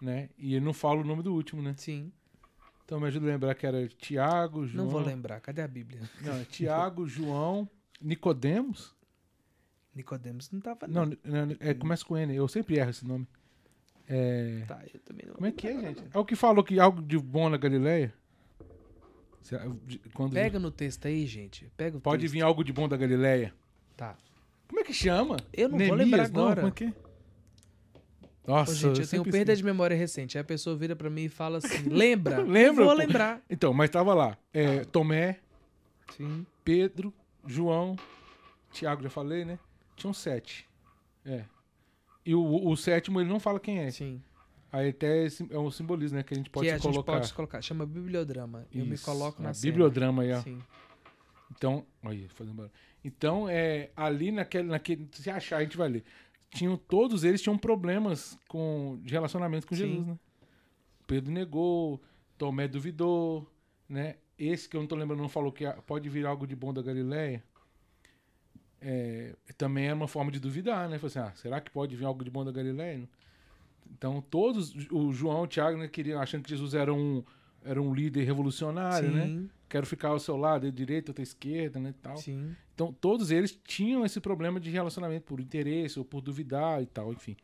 [0.00, 0.30] Né?
[0.38, 1.74] E ele não fala o nome do último, né?
[1.76, 2.12] Sim.
[2.84, 4.84] Então me ajuda a lembrar que era Tiago, João.
[4.84, 5.40] Não vou lembrar.
[5.40, 6.00] Cadê a Bíblia?
[6.22, 7.68] Não, é Tiago, João,
[8.00, 8.94] Nicodemos.
[9.94, 11.16] Nicodemos não tava, Não, não.
[11.46, 12.34] não, é, começa com N.
[12.34, 13.26] Eu sempre erro esse nome.
[14.06, 16.02] É, Tá, eu também não como é que é, gente?
[16.14, 18.14] É o que falou que algo de bom na Galileia?
[20.12, 21.70] Quando Pega no texto aí, gente.
[21.76, 22.32] Pega o pode texto.
[22.32, 23.54] vir algo de bom da Galileia.
[23.96, 24.16] Tá.
[24.68, 25.36] Como é que chama?
[25.52, 26.42] Eu não vou Neemias, lembrar não?
[26.42, 26.60] agora.
[26.60, 26.92] Como é que é?
[28.46, 30.38] Nossa, Ô, gente, eu tenho sempre perda de memória recente.
[30.38, 32.40] Aí a pessoa vira pra mim e fala assim: lembra?
[32.44, 33.02] Lembra, Eu vou pô?
[33.02, 33.42] lembrar.
[33.48, 34.38] Então, mas tava lá.
[34.52, 35.40] É, Tomé,
[36.16, 36.46] Sim.
[36.64, 37.12] Pedro,
[37.46, 37.96] João,
[38.72, 39.58] Tiago, já falei, né?
[39.96, 40.66] Tinham sete.
[41.24, 41.44] É.
[42.24, 43.90] E o, o sétimo ele não fala quem é.
[43.90, 44.22] Sim.
[44.70, 46.22] Aí até é um simbolismo, né?
[46.22, 47.12] Que a gente pode que se a gente colocar.
[47.12, 47.62] pode se colocar.
[47.62, 48.66] Chama bibliodrama.
[48.72, 49.72] Eu me Isso, coloco na a cena.
[49.72, 50.42] Bibliodrama aí, ó.
[50.42, 50.62] Sim.
[51.50, 52.72] Então, olha, fazendo barulho.
[53.02, 55.08] Então, é, ali naquele, naquele.
[55.12, 56.04] Se achar, a gente vai ler.
[56.50, 59.86] Tinham, todos eles tinham problemas com, de relacionamento com Sim.
[59.86, 60.18] Jesus, né?
[61.06, 62.02] Pedro negou,
[62.36, 63.50] Tomé duvidou,
[63.88, 64.16] né?
[64.38, 66.82] Esse que eu não tô lembrando não falou que pode vir algo de bom da
[66.82, 67.42] Galileia.
[68.80, 70.98] É, também era uma forma de duvidar, né?
[70.98, 73.08] Falou assim, ah, será que pode vir algo de bom da Galileia?
[73.96, 77.22] Então, todos, o João, o Tiago, né, queriam, achando que Jesus era um,
[77.64, 79.26] era um líder revolucionário, né?
[79.26, 79.50] Sim.
[79.68, 82.16] quero ficar ao seu lado, eu direita, outra esquerda, né, tal.
[82.16, 82.54] Sim.
[82.74, 87.12] Então, todos eles tinham esse problema de relacionamento por interesse ou por duvidar e tal,
[87.12, 87.36] enfim.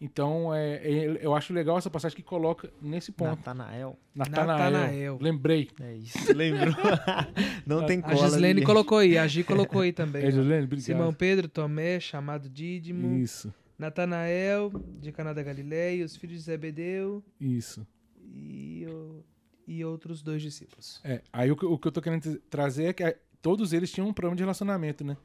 [0.00, 3.30] Então, é, é- eu acho legal essa passagem que coloca nesse ponto.
[3.30, 3.98] Natanael.
[4.14, 4.46] Natanael.
[4.70, 5.18] Natanael.
[5.20, 5.68] Lembrei.
[5.80, 6.72] É isso, lembrou?
[7.66, 8.16] Não tem A cola.
[8.28, 10.24] Gislene colocou aí, a Gi colocou aí também.
[10.24, 10.30] É.
[10.30, 10.84] Gislene, obrigado.
[10.86, 17.22] Simão Pedro, Tomé, chamado Dídimo, Isso, Natanael, de Caná da Galileia, os filhos de Zebedeu
[17.40, 17.86] isso.
[18.34, 19.22] e, o-
[19.66, 21.00] e outros dois discípulos.
[21.04, 23.72] É, aí o que, o que eu tô querendo tra- trazer é que é, todos
[23.72, 25.16] eles tinham um problema de relacionamento, né?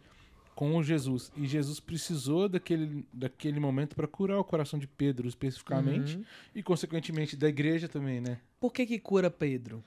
[0.55, 1.31] Com Jesus.
[1.35, 6.23] E Jesus precisou daquele, daquele momento para curar o coração de Pedro especificamente Uhum.
[6.53, 8.39] e, consequentemente, da igreja também, né?
[8.59, 9.83] Por que que cura Pedro?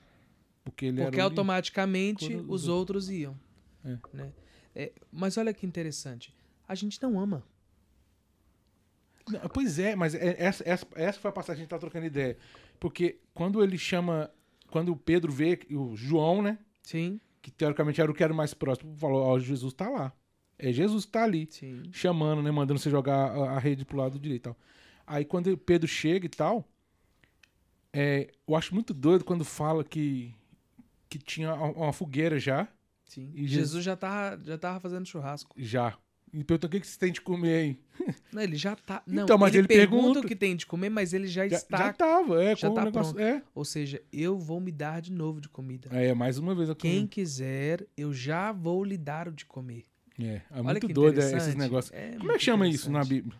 [0.65, 3.33] Porque ele Porque automaticamente os os outros iam.
[3.85, 3.97] É.
[4.13, 4.33] né?
[4.75, 6.35] É, mas olha que interessante.
[6.67, 7.41] A gente não ama.
[9.29, 11.79] Não, Pois é, mas é- essa, essa, essa foi a passagem que a gente tá
[11.79, 12.37] trocando ideia.
[12.79, 14.29] Porque quando ele chama.
[14.69, 16.57] Quando o Pedro vê o João, né?
[16.83, 20.11] Sim, Que teoricamente era o que era mais próximo, falou: Ó, Jesus tá lá.
[20.59, 21.83] É Jesus que tá ali, sim.
[21.91, 22.49] chamando, né?
[22.51, 24.57] Mandando você jogar a, a rede pro lado direito e tal.
[25.05, 26.67] Aí quando o Pedro chega e tal,
[27.93, 30.33] é, eu acho muito doido quando fala que,
[31.09, 32.67] que tinha uma uma fogueira já.
[33.05, 33.31] sim.
[33.33, 35.53] E Jesus, Jesus- já tava, já tava fazendo churrasco.
[35.57, 35.97] Já.
[36.33, 37.79] E perguntou: o que, que você tem de comer aí?
[38.31, 39.01] Não, ele já tá.
[39.07, 41.47] Não, Então, mas ele, ele pergunta, pergunta- o que tem de comer, mas ele já,
[41.47, 41.77] Já, está.
[41.77, 42.55] já tava, é.
[42.55, 43.41] já tá negócio, é.
[43.55, 45.89] Ou seja, eu vou me dar de novo de comida.
[45.91, 46.69] É, mais uma vez.
[46.69, 49.85] eu Quem quiser, eu já vou lhe dar o de comer.
[50.19, 51.93] É, é muito doido é, esses negócios.
[51.93, 53.03] É Como é que chama isso na.
[53.03, 53.39] Bíblia?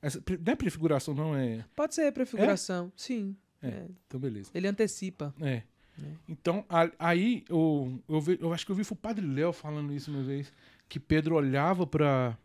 [0.00, 1.64] Essa, não é prefiguração, não é.
[1.74, 3.34] Pode ser prefiguração, sim.
[3.62, 3.68] É.
[3.68, 3.86] É.
[4.06, 4.50] Então, beleza.
[4.54, 5.34] Ele antecipa.
[5.40, 5.62] É.
[5.98, 6.02] É.
[6.28, 10.10] Então, a- aí, eu, eu, eu acho que eu vi o Padre Léo falando isso
[10.10, 10.52] uma vez,
[10.88, 12.36] que Pedro olhava pra,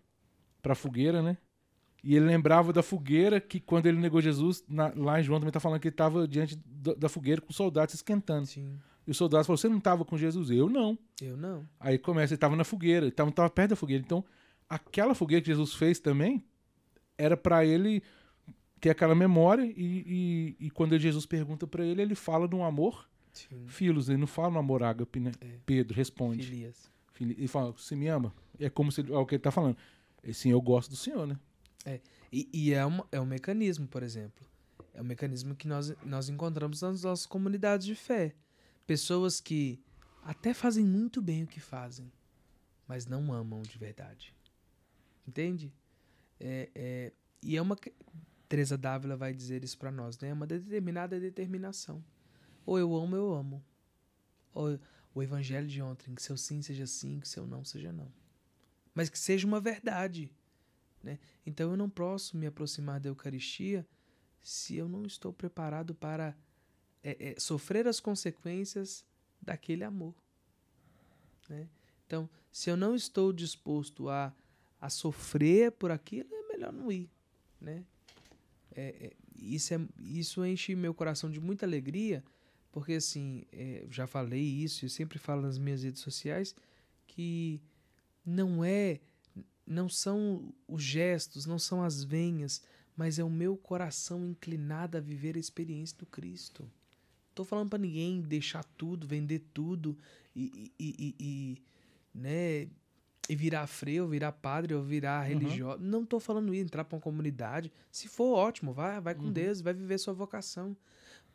[0.62, 1.38] pra fogueira, né?
[2.04, 5.52] E ele lembrava da fogueira que quando ele negou Jesus, na- lá em João também
[5.52, 8.48] tá falando que ele estava diante do- da fogueira com os soldados esquentando.
[8.48, 8.80] Sim.
[9.06, 10.50] E os soldados falaram: Você não estava com Jesus?
[10.50, 10.98] Eu não.
[11.22, 11.68] Eu não.
[11.80, 14.04] Aí começa, ele estava na fogueira, ele estava perto da fogueira.
[14.04, 14.26] Então,
[14.68, 16.44] aquela fogueira que Jesus fez também
[17.18, 18.02] era para ele
[18.80, 22.64] ter aquela memória e, e, e quando Jesus pergunta para ele, ele fala de um
[22.66, 23.68] amor Sim.
[23.68, 25.32] filos, ele não fala no amor ágape, né?
[25.40, 25.58] É.
[25.68, 26.44] Pedro responde.
[26.48, 26.91] Filias.
[27.20, 28.34] Ele fala, você me ama?
[28.60, 29.78] É como se é o que ele tá falando.
[30.24, 31.38] E, Sim, eu gosto do Senhor, né?
[32.32, 34.46] E, e é, um, é um mecanismo, por exemplo.
[34.94, 38.34] É um mecanismo que nós, nós encontramos nas nossas comunidades de fé.
[38.88, 39.84] Pessoas que
[40.24, 42.12] até fazem muito bem o que fazem,
[42.88, 44.34] mas não amam de verdade.
[45.28, 45.74] Entende?
[46.40, 47.78] É, é, e é uma.
[48.48, 50.30] Teresa Dávila vai dizer isso pra nós, né?
[50.30, 52.04] É uma determinada determinação.
[52.66, 53.64] Ou eu amo, eu amo.
[54.54, 54.80] Ou
[55.14, 58.12] o evangelho de ontem, que seu sim seja sim, que seu não seja não.
[58.94, 60.32] Mas que seja uma verdade.
[61.04, 61.20] Né?
[61.46, 63.86] Então eu não posso me aproximar da Eucaristia
[64.42, 66.36] se eu não estou preparado para
[67.04, 69.06] é, é, sofrer as consequências
[69.42, 70.16] daquele amor.
[71.50, 71.68] né?
[72.06, 74.34] Então, se eu não estou disposto a,
[74.80, 77.10] a sofrer por aquilo, é melhor não ir.
[77.60, 77.86] Né?
[78.76, 82.24] É, é, isso, é, isso enche meu coração de muita alegria,
[82.72, 86.56] porque assim, é, eu já falei isso, eu sempre falo nas minhas redes sociais,
[87.08, 87.62] que
[88.26, 89.00] não é
[89.66, 92.62] não são os gestos, não são as venhas,
[92.96, 96.70] mas é o meu coração inclinado a viver a experiência do Cristo.
[97.34, 99.98] Tô falando para ninguém deixar tudo, vender tudo
[100.36, 101.62] e, e, e, e,
[102.14, 102.68] né,
[103.30, 105.82] e virar freio, virar padre ou virar religioso.
[105.82, 107.72] Não tô falando isso, entrar para uma comunidade.
[107.90, 109.32] Se for ótimo, vai, vai com Uhum.
[109.32, 110.76] Deus, vai viver sua vocação.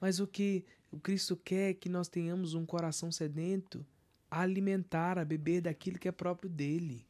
[0.01, 3.85] Mas o que o Cristo quer é que nós tenhamos um coração sedento
[4.31, 7.05] a alimentar, a beber daquilo que é próprio dele.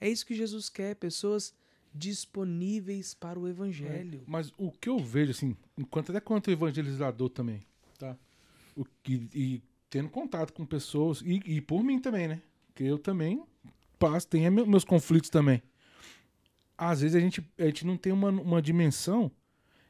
[0.00, 1.54] É isso que Jesus quer, pessoas
[1.94, 4.22] disponíveis para o evangelho.
[4.26, 7.60] Mas o que eu vejo, assim, enquanto até quanto evangelizador também,
[7.98, 8.16] tá?
[8.76, 12.40] O que, e tendo contato com pessoas, e, e por mim também, né?
[12.66, 13.42] Porque eu também
[13.98, 15.62] passo, tenho me- meus conflitos também.
[16.76, 19.30] Às vezes a gente, a gente não tem uma, uma dimensão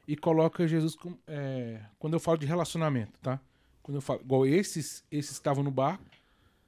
[0.07, 3.39] e coloca Jesus com, é, quando eu falo de relacionamento, tá?
[3.81, 6.05] Quando eu falo, igual esses, esses estavam no barco,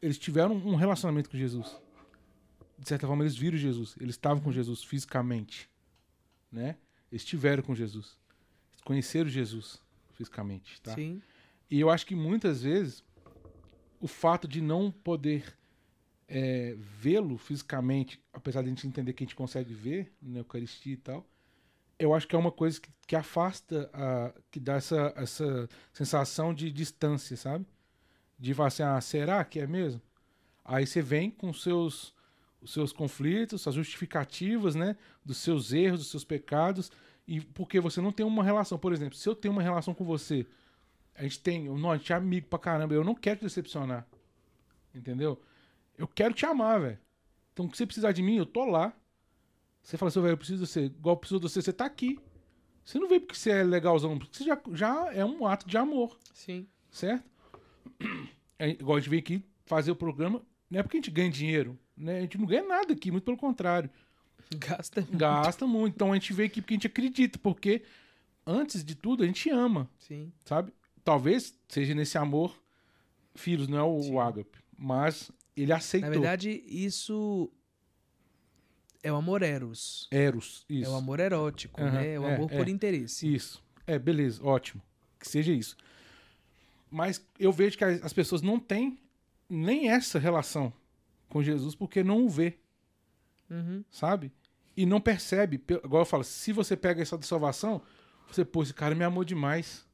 [0.02, 1.78] eles tiveram um relacionamento com Jesus.
[2.78, 3.95] De certa forma, eles viram Jesus.
[4.00, 5.69] Eles estavam com Jesus fisicamente,
[6.52, 6.78] né?
[7.12, 8.17] Eles estiveram com Jesus.
[8.74, 9.82] Eles conheceram Jesus
[10.13, 10.93] fisicamente, tá?
[10.93, 11.21] Sim.
[11.69, 13.04] E eu acho que muitas vezes
[14.00, 15.58] o fato de não poder
[16.28, 20.93] é, vê-lo fisicamente, apesar de a gente entender que a gente consegue ver na Eucaristia
[20.93, 21.28] e tal,
[21.97, 26.53] eu acho que é uma coisa que, que afasta, a, que dá essa, essa sensação
[26.53, 27.65] de distância, sabe?
[28.38, 30.01] De falar assim, ah, será que é mesmo?
[30.63, 32.13] Aí você vem com seus,
[32.62, 34.97] os seus conflitos, suas justificativas, né?
[35.23, 36.91] Dos seus erros, dos seus pecados,
[37.27, 38.77] e porque você não tem uma relação.
[38.77, 40.45] Por exemplo, se eu tenho uma relação com você,
[41.15, 44.05] a gente tem, não, a gente é amigo pra caramba, eu não quero te decepcionar.
[44.93, 45.41] Entendeu?
[45.97, 46.99] Eu quero te amar, velho.
[47.53, 48.93] Então, se você precisar de mim, eu tô lá.
[49.86, 50.86] Você fala assim, velho, eu preciso de você.
[50.86, 52.19] Igual eu preciso de você, você tá aqui.
[52.84, 55.78] Você não veio porque você é legalzão, porque você já, já é um ato de
[55.78, 56.67] amor, Sim.
[56.89, 57.24] certo?
[58.58, 61.30] É, igual a gente veio aqui fazer o programa, não é porque a gente ganha
[61.30, 62.19] dinheiro, né?
[62.19, 63.89] A gente não ganha nada aqui, muito pelo contrário.
[64.58, 65.02] Gasta.
[65.12, 65.95] Gasta muito.
[65.95, 67.84] Então a gente veio aqui porque a gente acredita, porque
[68.45, 70.32] antes de tudo a gente ama, Sim.
[70.45, 70.71] sabe?
[71.04, 72.56] Talvez seja nesse amor,
[73.36, 74.13] filhos, não é o, Sim.
[74.13, 76.10] o ágape, mas ele aceitou.
[76.10, 77.52] Na verdade, isso
[79.08, 80.08] é o amor eros.
[80.12, 80.89] Eros, isso.
[80.89, 82.13] É o amor erótico, Aham, né?
[82.13, 82.58] É o é, amor é.
[82.58, 83.34] por interesse.
[83.34, 83.63] Isso.
[83.88, 84.82] É, beleza, ótimo.
[85.20, 85.76] Que seja isso.
[86.89, 88.98] Mas eu vejo que as as pessoas não têm
[89.50, 90.72] nem essa relação
[91.30, 92.58] com Jesus porque não o vê,
[93.50, 93.84] Uhum.
[93.91, 94.32] sabe?
[94.76, 95.58] E não percebe.
[95.58, 97.82] Pe- Agora eu falo, se você pega essa de salvação,
[98.30, 99.86] você, pô, esse cara me amou demais.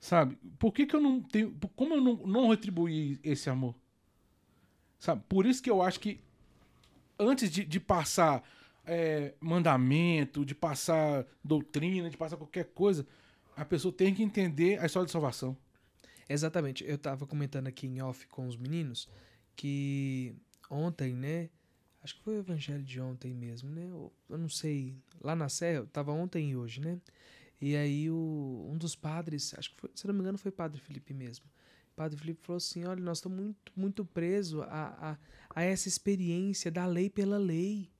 [0.00, 0.36] Sabe?
[0.58, 1.56] Por que, que eu não tenho.
[1.74, 3.74] Como eu não, não retribuí esse amor?
[4.98, 5.22] Sabe?
[5.28, 6.20] Por isso que eu acho que
[7.18, 8.42] antes de, de passar
[8.84, 13.06] é, mandamento, de passar doutrina, de passar qualquer coisa,
[13.56, 15.56] a pessoa tem que entender a história de salvação.
[16.28, 16.84] Exatamente.
[16.84, 19.08] Eu tava comentando aqui em off com os meninos
[19.56, 20.34] que
[20.70, 21.50] ontem, né?
[22.02, 23.84] Acho que foi o evangelho de ontem mesmo, né?
[23.84, 24.94] Eu, eu não sei.
[25.20, 27.00] Lá na Serra, eu tava ontem e hoje, né?
[27.60, 30.80] E aí o, um dos padres, acho que foi, se não me engano, foi Padre
[30.80, 31.44] Felipe mesmo.
[31.98, 35.18] Padre Felipe falou assim: olha, nós estamos muito, muito presos a, a,
[35.52, 37.90] a essa experiência da lei pela lei.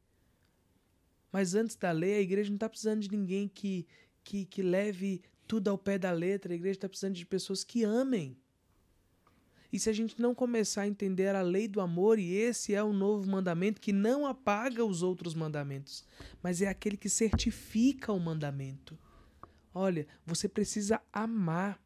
[1.32, 3.88] Mas antes da lei, a igreja não está precisando de ninguém que,
[4.22, 6.52] que, que leve tudo ao pé da letra.
[6.52, 8.38] A igreja está precisando de pessoas que amem.
[9.72, 12.82] E se a gente não começar a entender a lei do amor, e esse é
[12.82, 16.04] o novo mandamento que não apaga os outros mandamentos,
[16.40, 18.96] mas é aquele que certifica o mandamento.
[19.74, 21.82] Olha, você precisa amar.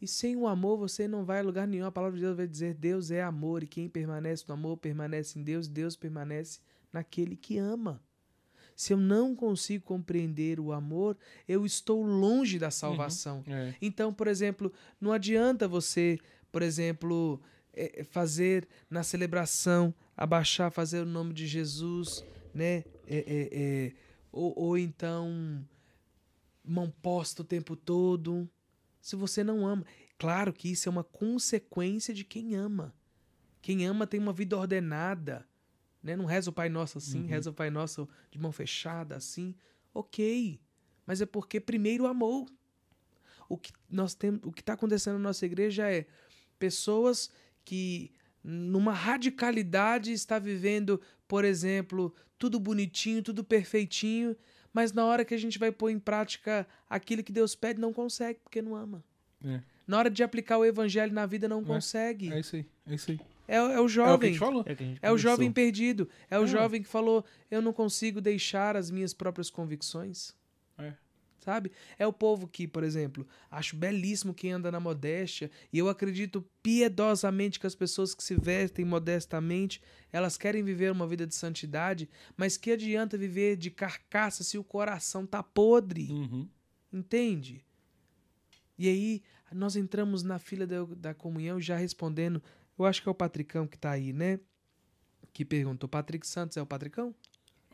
[0.00, 1.86] E sem o amor você não vai a lugar nenhum.
[1.86, 5.38] A palavra de Deus vai dizer: Deus é amor, e quem permanece no amor permanece
[5.38, 6.60] em Deus, Deus permanece
[6.92, 8.00] naquele que ama.
[8.76, 11.16] Se eu não consigo compreender o amor,
[11.48, 13.42] eu estou longe da salvação.
[13.48, 13.74] É.
[13.82, 16.16] Então, por exemplo, não adianta você,
[16.52, 22.84] por exemplo, eh, fazer na celebração, abaixar, fazer o nome de Jesus, né?
[23.04, 23.92] É, é, é,
[24.30, 25.66] ou, ou então
[26.64, 28.48] mão posta o tempo todo.
[29.08, 29.86] Se você não ama.
[30.18, 32.94] Claro que isso é uma consequência de quem ama.
[33.62, 35.48] Quem ama tem uma vida ordenada.
[36.02, 36.14] Né?
[36.14, 37.26] Não reza o Pai Nosso assim, Uhum.
[37.26, 39.54] reza o Pai Nosso de mão fechada assim.
[39.94, 40.60] Ok.
[41.06, 42.46] Mas é porque primeiro amou.
[43.48, 46.06] O que nós temos, o que está acontecendo na nossa igreja é
[46.58, 47.30] pessoas
[47.64, 48.12] que
[48.44, 54.36] numa radicalidade está vivendo, por exemplo, tudo bonitinho, tudo perfeitinho,
[54.78, 57.92] mas na hora que a gente vai pôr em prática aquilo que Deus pede, não
[57.92, 59.02] consegue, porque não ama.
[59.44, 59.60] É.
[59.84, 62.32] Na hora de aplicar o evangelho na vida, não É, consegue.
[62.32, 63.20] É isso aí, é isso aí.
[63.48, 64.30] É, é o É o que a jovem.
[64.30, 64.64] gente falou.
[65.02, 66.08] É, o o jovem perdido.
[66.30, 66.46] É o É.
[66.46, 70.32] jovem que falou: Eu não consigo deixar as minhas próprias convicções.
[71.48, 71.52] É.
[71.52, 71.72] Sabe?
[71.98, 75.50] É o povo que, por exemplo, acho belíssimo quem anda na modéstia.
[75.72, 79.80] E eu acredito piedosamente que as pessoas que se vestem modestamente,
[80.12, 82.08] elas querem viver uma vida de santidade.
[82.36, 86.08] Mas que adianta viver de carcaça se o coração tá podre?
[86.10, 86.48] Uhum.
[86.92, 87.64] Entende?
[88.78, 92.42] E aí, nós entramos na fila da, da comunhão já respondendo.
[92.78, 94.38] Eu acho que é o Patricão que tá aí, né?
[95.32, 97.14] Que perguntou: Patrick Santos é o Patricão?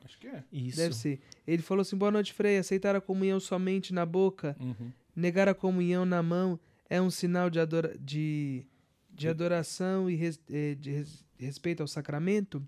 [0.04, 0.44] Acho que é.
[0.52, 0.76] Isso.
[0.76, 1.20] Deve ser.
[1.46, 2.58] Ele falou assim: boa noite, Frei.
[2.58, 4.92] Aceitar a comunhão somente na boca, Uhum.
[5.16, 8.66] negar a comunhão na mão é um sinal de, adora de,
[9.10, 12.62] de adoração e res- eh, de res- respeito ao sacramento?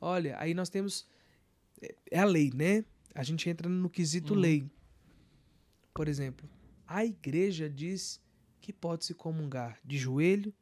[0.00, 1.06] Olha, aí nós temos.
[1.82, 2.84] é- É a lei, né?
[3.14, 4.40] A gente entra no quesito Uhum.
[4.40, 4.70] lei.
[5.92, 6.48] Por exemplo,
[6.86, 8.20] a igreja diz
[8.60, 10.54] que pode se comungar de joelho,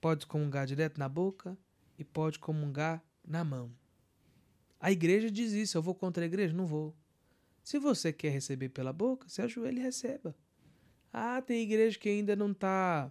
[0.00, 1.56] pode comungar direto na boca
[1.98, 3.70] e pode comungar na mão.
[4.80, 5.76] A igreja diz isso.
[5.78, 6.54] Eu vou contra a igreja?
[6.54, 6.94] Não vou.
[7.62, 10.34] Se você quer receber pela boca, se ajoelhe e receba.
[11.12, 13.10] Ah, tem igreja que ainda não está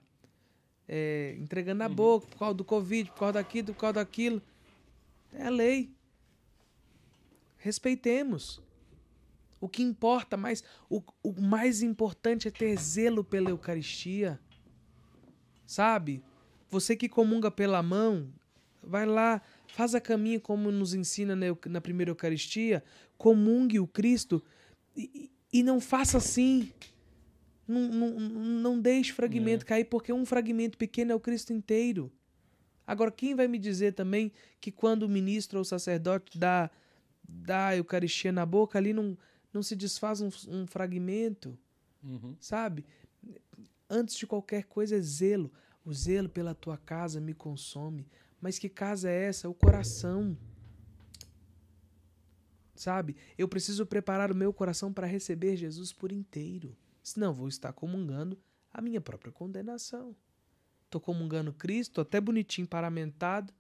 [1.39, 1.95] entregando na Uhum.
[1.95, 4.41] boca por causa do Covid, por causa daquilo, por causa daquilo.
[5.33, 5.91] É a lei.
[7.57, 8.61] Respeitemos.
[9.59, 14.39] O que importa mais, o, o mais importante é ter zelo pela Eucaristia.
[15.65, 16.23] Sabe?
[16.69, 18.29] Você que comunga pela mão,
[18.83, 22.83] vai lá, faz a caminho como nos ensina na, primeira Eucaristia,
[23.17, 24.43] comungue o Cristo
[24.95, 26.71] e, e não faça assim.
[27.67, 32.11] Não, não, não deixe fragmento cair, porque um fragmento pequeno é o Cristo inteiro.
[32.85, 36.69] Agora, quem vai me dizer também que quando o ministro ou o sacerdote dá,
[37.27, 39.17] dá a Eucaristia na boca, ali não,
[39.51, 41.57] não se desfaz um, um fragmento?
[42.05, 42.35] Uhum.
[42.39, 42.85] sabe?
[43.89, 45.51] Antes de qualquer coisa é zelo.
[45.83, 48.07] O zelo pela tua casa me consome.
[48.41, 49.49] Mas que casa é essa?
[49.49, 50.37] O coração.
[52.75, 53.15] Sabe?
[53.37, 56.75] Eu preciso preparar o meu coração para receber Jesus por inteiro.
[57.01, 58.37] Senão vou estar comungando
[58.73, 60.15] a minha própria condenação.
[60.89, 63.53] Tô comungando Cristo, até bonitinho, paramentado,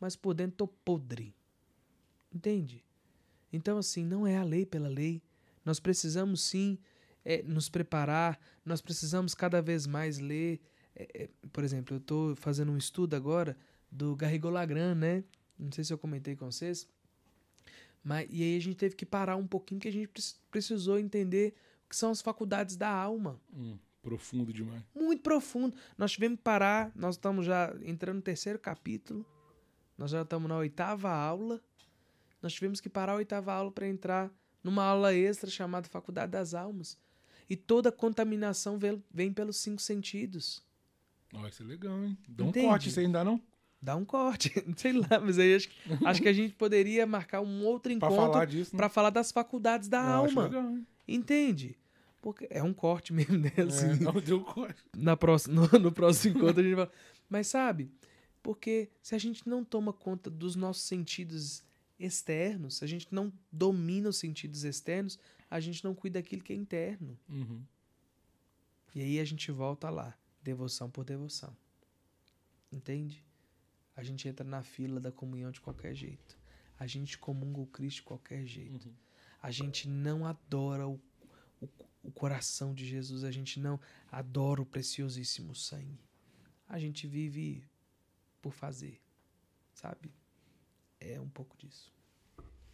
[0.00, 1.34] mas por dentro tô podre.
[2.32, 2.84] Entende?
[3.52, 5.22] Então, assim, não é a lei pela lei.
[5.64, 6.78] Nós precisamos sim
[7.24, 10.60] é, nos preparar, nós precisamos cada vez mais ler.
[10.94, 13.56] É, é, por exemplo, eu estou fazendo um estudo agora
[13.92, 15.22] do Garrigou Lagran, né?
[15.58, 16.88] Não sei se eu comentei com vocês.
[18.02, 20.98] Mas, e aí a gente teve que parar um pouquinho, que a gente precis- precisou
[20.98, 21.54] entender
[21.86, 23.38] o que são as faculdades da alma.
[23.54, 24.82] Hum, profundo demais.
[24.94, 25.76] Muito profundo.
[25.96, 29.24] Nós tivemos que parar, nós estamos já entrando no terceiro capítulo,
[29.96, 31.60] nós já estamos na oitava aula.
[32.40, 34.32] Nós tivemos que parar a oitava aula para entrar
[34.64, 36.98] numa aula extra chamada Faculdade das Almas.
[37.48, 40.60] E toda contaminação vem, vem pelos cinco sentidos.
[41.34, 42.18] Ó, isso é legal, hein?
[42.28, 42.66] Dá um Entendi.
[42.66, 43.40] corte isso ainda não?
[43.84, 47.40] Dá um corte, sei lá, mas aí acho, que- acho que a gente poderia marcar
[47.40, 48.76] um outro Pra encontro falar disso, né?
[48.76, 50.44] para falar das faculdades da alma.
[50.44, 50.78] legal?
[51.08, 51.76] Entende?
[52.20, 53.50] Porque é um corte mesmo, né?
[53.66, 54.80] Assim, É, não, deu corte.
[54.96, 56.88] na próxima, no, no próximo encontro a gente vai.
[57.28, 57.90] Mas sabe,
[58.40, 61.64] porque se a gente não toma conta dos nossos sentidos
[61.98, 65.18] externos, se a gente não domina os sentidos externos,
[65.50, 67.18] a gente não cuida daquilo que é interno.
[67.28, 67.60] Uhum.
[68.94, 71.56] E aí a gente volta lá, devoção por devoção.
[72.70, 73.24] Entende?
[73.96, 76.38] A gente entra na fila da comunhão de qualquer jeito.
[76.78, 78.88] A gente comunga o Cristo de qualquer jeito.
[78.88, 78.94] Uhum.
[79.42, 81.00] A gente não adora o,
[81.60, 81.68] o,
[82.02, 83.78] o coração de Jesus, a gente não
[84.10, 86.00] adora o preciosíssimo sangue.
[86.68, 87.62] A gente vive
[88.40, 89.00] por fazer,
[89.74, 90.10] sabe?
[90.98, 91.92] É um pouco disso.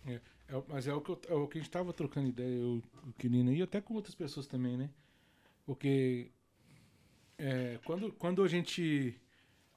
[0.07, 0.21] É,
[0.69, 3.13] mas é o, que eu- é o que a gente tava trocando ideia, eu, o
[3.15, 4.91] Quirino, e até com outras pessoas também, né?
[5.67, 6.31] Porque
[7.37, 9.21] é, quando, quando a gente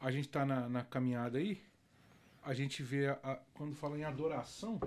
[0.02, 1.62] a gente tá na, na caminhada aí,
[2.43, 4.80] a gente vê, a- a- quando fala em adoração,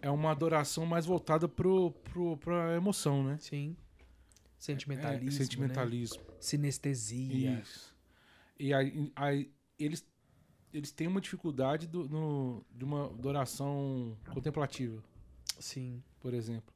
[0.00, 3.36] é uma adoração mais voltada pro, pro, pra emoção, né?
[3.40, 3.76] Sim.
[4.58, 5.28] Sentimentalismo.
[5.28, 6.22] É, sentimentalismo.
[6.22, 6.34] Né?
[6.40, 7.60] Sinestesia.
[7.62, 7.94] Isso.
[8.58, 10.06] E aí, aí eles,
[10.72, 15.02] eles têm uma dificuldade do, no, de uma adoração contemplativa,
[15.58, 16.02] Sim.
[16.20, 16.74] por exemplo.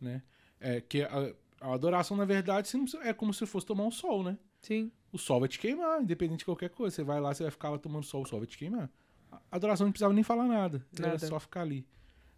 [0.00, 0.22] Né?
[0.58, 2.68] É, que a, a adoração, na verdade,
[3.02, 4.38] é como se fosse tomar um sol, né?
[4.62, 4.90] Sim.
[5.12, 6.94] O sol vai te queimar, independente de qualquer coisa.
[6.94, 8.90] Você vai lá, você vai ficar lá tomando sol, o sol vai te queimar.
[9.30, 10.84] A adoração não precisava nem falar nada.
[10.98, 11.26] Era Nada.
[11.26, 11.86] só ficar ali,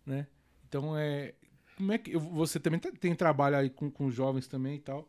[0.07, 0.27] né?
[0.69, 1.35] Então, é...
[1.77, 2.17] Como é que...
[2.17, 5.09] Você também tá- tem trabalho aí com, com jovens também e tal.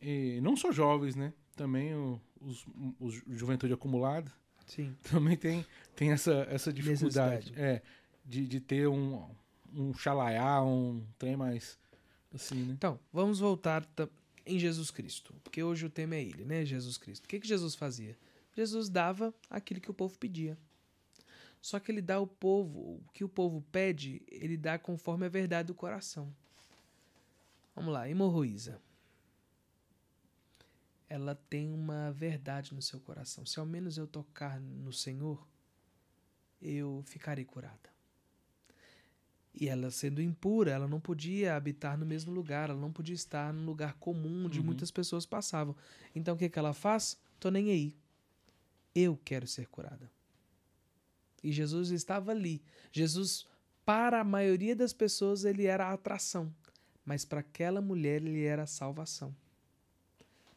[0.00, 1.32] E não só jovens, né?
[1.56, 2.64] Também o- os,
[2.98, 4.32] os juventude acumulada
[4.66, 4.96] Sim.
[5.10, 7.52] também tem, tem essa, essa dificuldade.
[7.56, 7.82] É,
[8.24, 9.26] de, de ter um,
[9.74, 11.78] um xalaiá, um trem mais
[12.34, 12.72] assim, né?
[12.76, 14.08] Então, vamos voltar ta-
[14.50, 15.34] em Jesus Cristo.
[15.44, 16.64] Porque hoje o tema é ele, né?
[16.64, 17.24] Jesus Cristo.
[17.24, 18.18] O que, que Jesus fazia?
[18.54, 20.58] Jesus dava aquilo que o povo pedia.
[21.60, 25.28] Só que ele dá ao povo, o que o povo pede, ele dá conforme a
[25.28, 26.34] verdade do coração.
[27.74, 28.80] Vamos lá, hemorroísa.
[31.08, 33.44] Ela tem uma verdade no seu coração.
[33.44, 35.46] Se ao menos eu tocar no Senhor,
[36.62, 37.89] eu ficarei curada.
[39.52, 43.52] E ela sendo impura, ela não podia habitar no mesmo lugar, ela não podia estar
[43.52, 44.66] no lugar comum onde Uhum.
[44.66, 45.74] muitas pessoas passavam.
[46.14, 47.18] Então o que, que ela faz?
[47.38, 47.96] Tô nem aí.
[48.94, 50.10] Eu quero ser curada.
[51.42, 52.62] E Jesus estava ali.
[52.92, 53.46] Jesus,
[53.84, 56.54] para a maioria das pessoas, ele era a atração.
[57.04, 59.34] Mas para aquela mulher, ele era a salvação.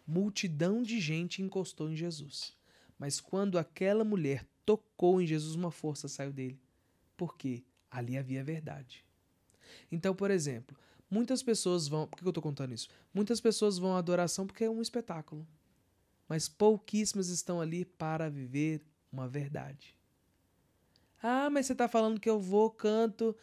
[0.06, 2.56] Multidão de gente encostou em Jesus.
[3.00, 6.60] Mas quando aquela mulher tocou em Jesus, uma força saiu dele.
[7.16, 7.64] Por quê?
[7.94, 9.06] Ali havia verdade.
[9.92, 10.76] Então, por exemplo,
[11.10, 12.08] muitas pessoas vão.
[12.08, 12.90] Por que eu estou contando isso?
[13.14, 15.48] Muitas pessoas vão à adoração porque é um espetáculo.
[16.28, 18.82] Mas pouquíssimas estão ali para viver
[19.12, 19.96] uma verdade.
[21.22, 23.36] Ah, mas você está falando que eu vou, canto,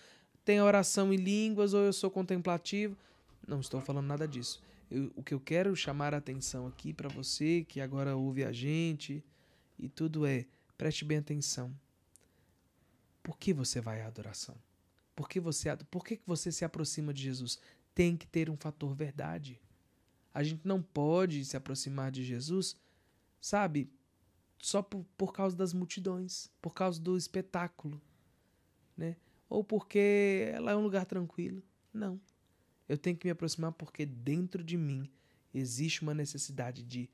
[0.45, 2.97] tem oração em línguas ou eu sou contemplativo.
[3.47, 4.61] Não estou falando nada disso.
[4.91, 8.51] Eu- o que eu quero chamar a atenção aqui para você que agora ouve a
[8.51, 9.23] gente
[9.79, 10.47] e tudo é,
[10.77, 11.73] preste bem atenção.
[13.23, 14.57] Por que você vai à adoração?
[15.15, 17.59] Por que você, por que você se aproxima de Jesus?
[17.95, 19.61] Tem que ter um fator verdade.
[20.33, 22.77] A gente não pode se aproximar de Jesus,
[23.41, 23.91] sabe,
[24.59, 28.01] só por, por causa das multidões, por causa do espetáculo,
[28.97, 29.17] né?
[29.49, 31.63] Ou porque ela é um lugar tranquilo.
[31.93, 32.21] Não.
[32.89, 35.11] Eu tenho que me aproximar porque dentro de mim
[35.53, 37.11] existe uma necessidade de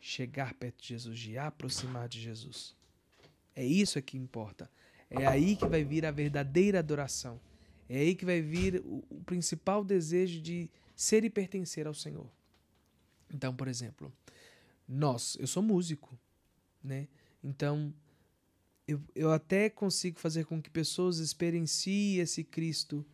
[0.00, 2.76] chegar perto de Jesus, de aproximar de Jesus.
[3.54, 4.70] É isso que importa.
[5.10, 7.40] É aí que vai vir a verdadeira adoração.
[7.88, 12.28] É aí que vai vir o, o principal desejo de ser e pertencer ao Senhor.
[13.32, 14.12] Então, por exemplo,
[14.86, 16.18] nós, eu sou músico,
[16.82, 17.08] né?
[17.42, 17.92] Então,
[18.86, 23.04] eu, eu até consigo fazer com que pessoas experienciem esse Cristo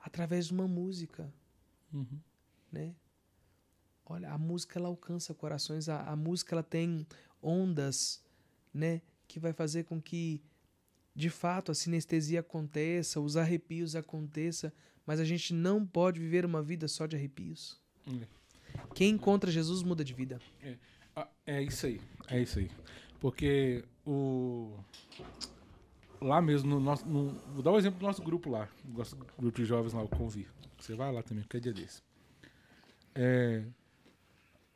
[0.00, 1.32] através de uma música,
[1.92, 2.18] Uhum.
[2.70, 2.94] né?
[4.06, 7.06] Olha, a música ela alcança corações, a, a música ela tem
[7.42, 8.22] ondas,
[8.72, 10.42] né, que vai fazer com que
[11.14, 14.72] de fato a sinestesia aconteça, os arrepios aconteça,
[15.06, 17.80] mas a gente não pode viver uma vida só de arrepios.
[18.08, 18.26] É.
[18.94, 20.40] Quem encontra Jesus muda de vida.
[21.14, 22.70] Ah, é isso aí, é isso aí.
[23.20, 24.72] Porque o.
[26.20, 27.04] Lá mesmo, no nosso.
[27.06, 28.68] no- vou dar um exemplo do nosso grupo lá.
[28.84, 30.48] Nosso grupo de jovens lá, o Convir.
[30.78, 32.00] Você vai lá também, qualquer dia desse.
[33.14, 33.64] É,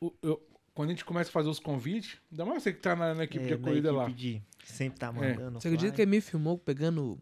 [0.01, 0.41] o- eu-
[0.77, 3.23] quando a gente começa a fazer os convites, ainda mais você que tá na, na
[3.23, 4.07] equipe É, de acolhida lá.
[4.07, 5.59] de- sempre tá mandando.
[5.59, 7.19] Você acredita que ele me filmou pegando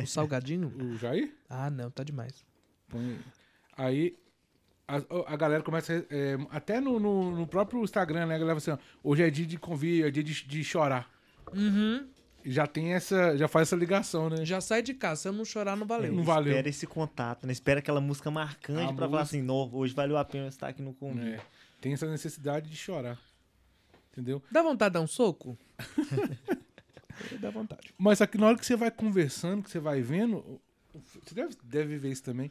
[0.00, 0.72] o salgadinho?
[0.80, 1.34] O Jair?
[1.50, 2.44] Ah, não, tá demais.
[3.76, 4.16] Aí
[4.86, 4.96] a,
[5.32, 6.06] a galera começa.
[6.10, 8.34] é, até no, no- no próprio Instagram, né?
[8.36, 11.10] A galera fala assim: hoje é dia de convite, é dia de, de chorar.
[11.54, 12.06] Uhum.
[12.44, 13.36] Já tem essa.
[13.36, 14.44] Já faz essa ligação, né?
[14.44, 16.12] Já sai de casa, se eu não chorar, não valeu.
[16.12, 16.52] Não valeu.
[16.52, 17.52] Espera esse contato, né?
[17.52, 20.68] Espera aquela música marcante A pra falar música- assim, "Nó, hoje valeu a pena estar
[20.68, 21.26] aqui no convite.
[21.36, 21.40] É,
[21.82, 23.20] tem essa necessidade de chorar.
[24.12, 24.42] Entendeu?
[24.50, 25.58] Dá vontade de dar um soco?
[27.40, 27.92] Dá vontade.
[27.98, 30.60] Mas aqui na hora que você vai conversando, que você vai vendo,
[31.24, 32.50] você deve, deve ver isso também.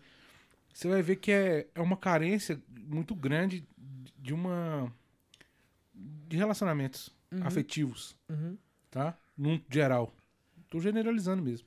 [0.73, 3.65] Você vai ver que é, é uma carência muito grande
[4.17, 4.91] de uma.
[5.93, 7.47] de relacionamentos Uhum.
[7.47, 8.57] afetivos, Uhum.
[8.89, 9.17] tá?
[9.37, 10.13] Num geral.
[10.69, 11.65] Tô generalizando mesmo.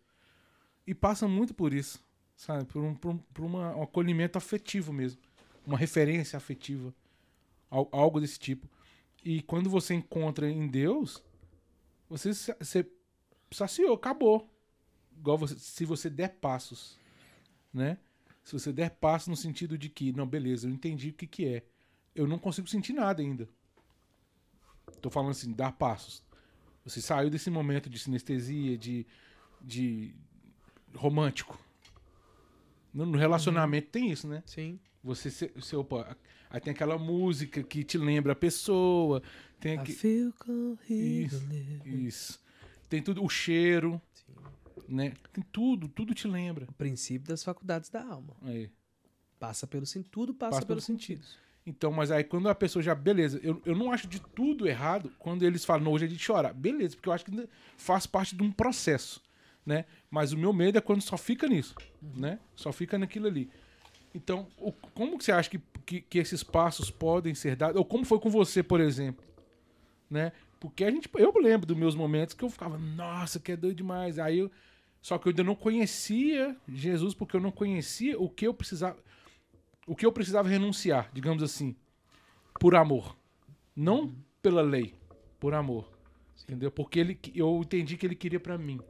[0.86, 2.04] E passa muito por isso,
[2.36, 2.66] sabe?
[2.66, 5.18] Por um, por um, por uma- um acolhimento afetivo mesmo.
[5.66, 6.92] Uma referência afetiva.
[7.70, 8.68] Al- Algo desse tipo.
[9.24, 11.22] E quando você encontra em Deus,
[12.08, 12.86] você, você
[13.50, 14.50] saciou, acabou.
[15.16, 16.98] Igual você, se você der passos,
[17.72, 17.98] né?
[18.42, 21.46] Se você der passos no sentido de que, não, beleza, eu entendi o que que
[21.46, 21.64] é.
[22.14, 23.48] Eu não consigo sentir nada ainda.
[25.00, 26.22] Tô falando assim, dar passos.
[26.84, 29.06] Você saiu desse momento de sinestesia, de,
[29.60, 30.14] de
[30.94, 31.58] romântico.
[32.94, 34.42] No, relacionamento tem isso, né?
[34.46, 34.78] Sim.
[35.02, 36.16] Você, se, se- opa,
[36.48, 39.22] aí tem aquela música que te lembra a pessoa,
[39.60, 39.92] tem aqui.
[40.88, 41.80] Isso, né?
[41.84, 42.40] isso.
[42.88, 44.32] Tem tudo, o cheiro, Sim.
[44.88, 45.12] né?
[45.32, 46.66] Tem tudo, tudo te lembra.
[46.68, 48.34] O princípio das faculdades da alma.
[48.42, 48.70] Aí.
[49.38, 50.10] Passa pelo sentido.
[50.10, 51.36] Tudo passa, Passa pelos pelo sentidos.
[51.66, 55.10] Então, mas aí quando a pessoa já, beleza, eu, eu não acho de tudo errado
[55.18, 56.52] quando eles falam, não, hoje é de chorar.
[56.52, 59.22] Beleza, porque eu acho que faz parte de um processo,
[59.64, 59.84] né?
[60.10, 62.38] Mas o meu medo é quando só fica nisso, né?
[62.54, 63.50] Só fica naquilo ali.
[64.14, 67.76] Então, o- como você acha que, que, que esses passos podem ser dados?
[67.76, 69.24] Ou como foi com você, por exemplo,
[70.08, 70.32] né?
[70.60, 73.76] Porque a gente, eu lembro dos meus momentos que eu ficava, nossa, que é doido
[73.76, 74.18] demais.
[74.18, 74.50] Aí eu,
[75.02, 78.96] só que eu ainda não conhecia Jesus porque eu não conhecia o que eu precisava,
[79.86, 81.76] o que eu precisava renunciar, digamos assim,
[82.58, 83.16] por amor,
[83.76, 84.94] não pela lei,
[85.38, 85.90] por amor,
[86.44, 86.70] entendeu?
[86.70, 88.80] Porque ele, eu entendi que ele queria pra mim,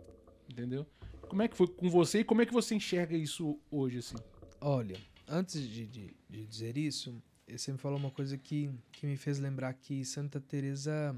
[0.49, 0.87] entendeu?
[1.29, 4.17] Como é que foi com você e como é que você enxerga isso hoje, assim?
[4.61, 4.97] Olha,
[5.29, 9.39] antes de, de- de dizer isso, você me falou uma coisa que, que me fez
[9.39, 11.15] lembrar que Santa Teresa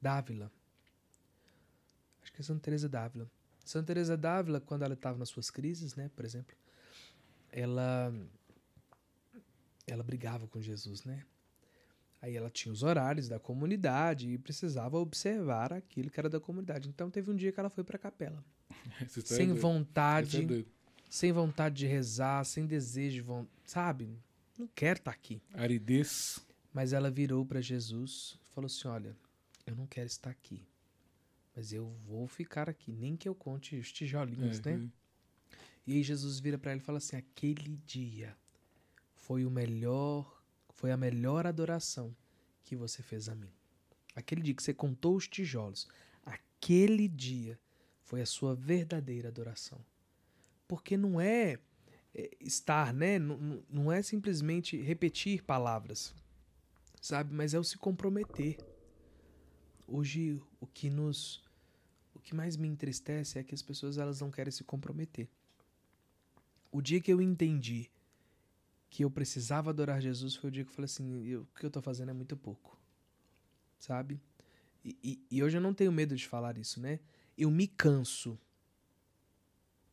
[0.00, 0.50] d'Ávila.
[2.22, 3.30] Acho que é Santa Teresa d'Ávila.
[3.64, 6.54] Santa Teresa d'Ávila, quando ela estava nas suas crises, né, por exemplo,
[7.50, 8.12] ela
[9.86, 11.24] ela brigava com Jesus, né?
[12.22, 16.88] Aí ela tinha os horários da comunidade e precisava observar aquilo que era da comunidade.
[16.88, 18.42] Então teve um dia que ela foi para a capela,
[19.00, 19.60] tá sem doido.
[19.60, 20.64] vontade, é
[21.10, 23.26] sem vontade de rezar, sem desejo,
[23.64, 24.16] sabe?
[24.56, 25.42] Não quero estar aqui.
[25.52, 26.38] Aridez.
[26.72, 29.16] Mas ela virou para Jesus e falou assim: Olha,
[29.66, 30.64] eu não quero estar aqui,
[31.56, 34.88] mas eu vou ficar aqui, nem que eu conte os tijolinhos, É, né?
[35.86, 38.36] E aí Jesus vira para ela e fala assim: Aquele dia
[39.16, 40.41] foi o melhor,
[40.82, 42.12] foi a melhor adoração
[42.64, 43.52] que você fez a mim.
[44.16, 45.86] Aquele dia que você contou os tijolos,
[46.26, 47.56] aquele dia
[48.02, 49.78] foi a sua verdadeira adoração.
[50.66, 51.60] Porque não é
[52.12, 53.16] é, estar, né?
[53.16, 56.12] Não- Não, é simplesmente repetir palavras,
[57.00, 57.32] sabe?
[57.32, 58.58] Mas é o se comprometer.
[59.86, 61.44] Hoje o que nos
[62.12, 65.28] o que mais me entristece é que as pessoas elas não querem se comprometer.
[66.72, 67.88] O dia que eu entendi
[68.92, 71.70] que eu precisava adorar Jesus foi o dia que eu falei assim, o que eu
[71.70, 72.78] tô fazendo é muito pouco.
[73.78, 74.20] Sabe?
[74.84, 77.00] E, e- e hoje eu não tenho medo de falar isso, né?
[77.36, 78.38] Eu me canso.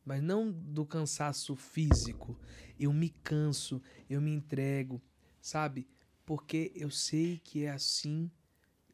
[0.04, 2.38] Mas não do cansaço físico.
[2.78, 5.00] Eu me canso, eu me entrego,
[5.40, 5.88] sabe?
[6.26, 8.30] Porque eu sei que é assim.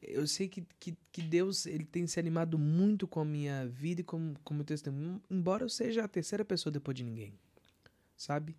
[0.01, 4.03] Eu sei que, que, que Deus ele tem se animado muito com a minha vida
[4.03, 7.37] e com, com o meu testemunho, embora eu seja a terceira pessoa depois de ninguém,
[8.17, 8.57] sabe?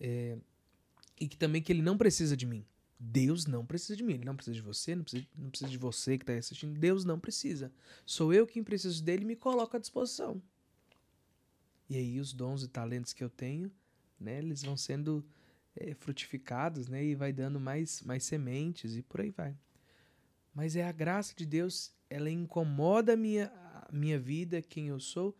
[0.00, 0.38] É,
[1.22, 2.66] e que também que ele não precisa de mim.
[2.98, 4.14] Deus não precisa de mim.
[4.14, 6.76] Ele não precisa de você, não precisa, não precisa de você que está assistindo.
[6.76, 7.72] Deus não precisa.
[8.04, 10.42] Sou eu quem preciso dele e me coloco à disposição.
[11.88, 13.70] E aí os dons e talentos que eu tenho,
[14.18, 15.24] né, eles vão sendo
[15.76, 19.56] é, frutificados, né, e vai dando mais, mais sementes e por aí vai.
[20.52, 23.46] Mas é a graça de Deus, ela incomoda a minha,
[23.88, 25.36] a minha vida, quem eu sou,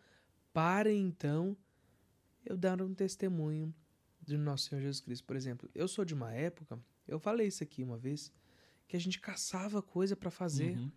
[0.53, 1.57] para então
[2.45, 3.73] eu dar um testemunho
[4.25, 5.25] do nosso Senhor Jesus Cristo.
[5.25, 8.31] Por exemplo, eu sou de uma época, eu falei isso aqui uma vez,
[8.87, 10.77] que a gente caçava coisa para fazer.
[10.77, 10.91] Uhum.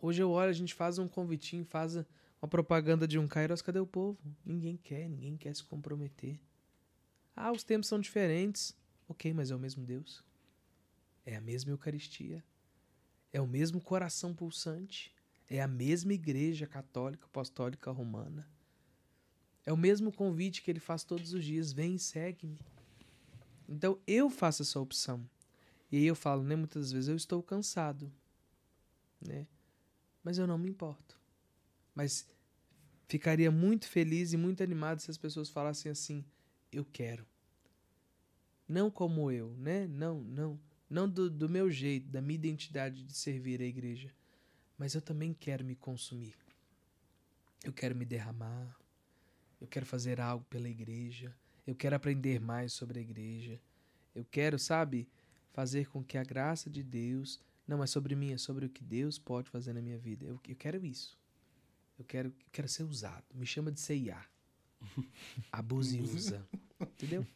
[0.00, 3.78] Hoje eu olho, a gente faz um convitinho, faz uma propaganda de um Kairos, cadê
[3.78, 4.18] o povo?
[4.44, 6.38] Ninguém quer, ninguém quer se comprometer.
[7.34, 8.74] Ah, os tempos são diferentes.
[9.08, 10.24] Ok, mas é o mesmo Deus.
[11.24, 12.44] É a mesma Eucaristia.
[13.32, 15.14] É o mesmo coração pulsante.
[15.48, 18.48] É a mesma igreja católica, apostólica, romana.
[19.66, 22.60] É o mesmo convite que ele faz todos os dias: vem segue-me.
[23.68, 25.28] Então eu faço essa opção.
[25.90, 26.54] E aí eu falo, né?
[26.54, 28.10] Muitas vezes eu estou cansado,
[29.20, 29.46] né?
[30.22, 31.18] Mas eu não me importo.
[31.94, 32.28] Mas
[33.08, 36.24] ficaria muito feliz e muito animado se as pessoas falassem assim:
[36.72, 37.26] eu quero.
[38.68, 39.86] Não como eu, né?
[39.88, 40.60] Não, não.
[40.88, 44.14] Não do, do meu jeito, da minha identidade de servir a igreja.
[44.78, 46.36] Mas eu também quero me consumir.
[47.64, 48.76] Eu quero me derramar.
[49.60, 51.34] Eu quero fazer algo pela igreja.
[51.66, 53.60] Eu quero aprender mais sobre a igreja.
[54.14, 55.08] Eu quero, sabe,
[55.52, 58.84] fazer com que a graça de Deus não é sobre mim, é sobre o que
[58.84, 60.24] Deus pode fazer na minha vida.
[60.26, 61.18] Eu, eu quero isso.
[61.98, 63.24] Eu quero, eu quero ser usado.
[63.34, 64.18] Me chama de CIA.
[65.50, 66.46] Abuse e usa.
[66.80, 67.26] Entendeu?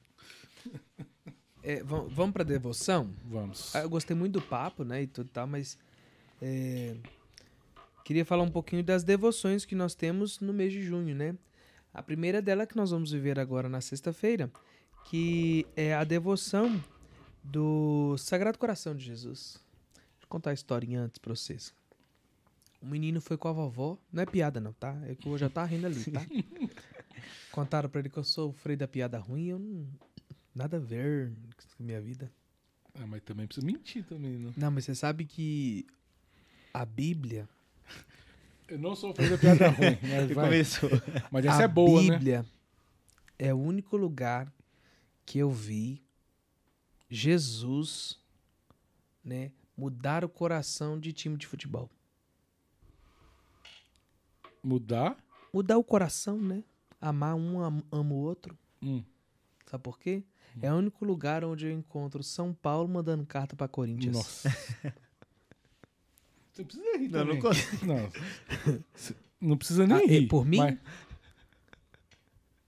[1.62, 3.14] É, vam- vamos pra devoção?
[3.24, 3.74] Vamos.
[3.74, 5.78] Ah, eu gostei muito do papo, né, e tudo tal, mas
[6.40, 6.96] é,
[8.04, 11.36] queria falar um pouquinho das devoções que nós temos no mês de junho, né?
[11.92, 14.50] A primeira dela que nós vamos viver agora na sexta-feira,
[15.04, 16.82] que é a devoção
[17.42, 19.58] do Sagrado Coração de Jesus.
[19.94, 21.74] Deixa eu contar a historinha antes pra vocês.
[22.80, 24.96] O menino foi com a vovó, não é piada não, tá?
[25.06, 26.22] É que eu já tá rindo ali, tá?
[27.52, 29.86] Contaram pra ele que eu sofri da piada ruim, eu não.
[30.54, 31.32] Nada a ver
[31.76, 32.30] com a minha vida.
[32.94, 34.52] Ah, mas também precisa mentir também, né?
[34.56, 35.86] Não, mas você sabe que
[36.72, 37.48] a Bíblia.
[38.70, 40.44] Eu não sou da piada ruim, mas, vai.
[40.46, 40.90] começou.
[41.30, 42.10] mas essa a é boa, né?
[42.16, 42.46] Bíblia
[43.38, 44.52] é o único lugar
[45.26, 46.00] que eu vi
[47.08, 48.18] Jesus,
[49.24, 51.90] né, mudar o coração de time de futebol.
[54.62, 55.16] Mudar?
[55.52, 56.62] Mudar o coração, né?
[57.00, 58.56] Amar um am- ama o outro.
[58.82, 59.02] Hum.
[59.66, 60.22] Sabe por quê?
[60.60, 64.14] É o único lugar onde eu encontro São Paulo mandando carta pra Corinthians.
[64.16, 64.48] Nossa.
[66.60, 67.40] Você precisa rir Não, não também.
[67.40, 67.86] consigo.
[67.86, 68.10] Não,
[68.94, 70.26] Cê- não precisa nem Ah, rir.
[70.28, 70.58] por mim?
[70.58, 70.78] mas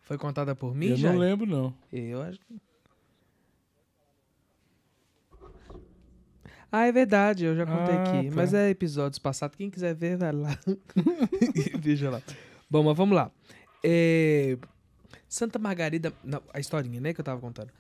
[0.02, 1.12] Foi contada por mim, eu já?
[1.12, 1.74] não lembro, não.
[1.92, 2.38] Eu acho.
[2.40, 2.60] que-
[6.70, 8.28] Ah, é verdade, eu já contei Ah, aqui.
[8.30, 8.34] tá.
[8.34, 9.56] Mas é episódios passados.
[9.56, 10.58] Quem quiser ver, vai lá.
[11.78, 12.22] Veja lá.
[12.70, 13.30] Bom, mas vamos lá.
[13.84, 14.56] É,
[15.28, 16.14] Santa Margarida.
[16.24, 17.70] Não, a historinha, né, que eu tava contando.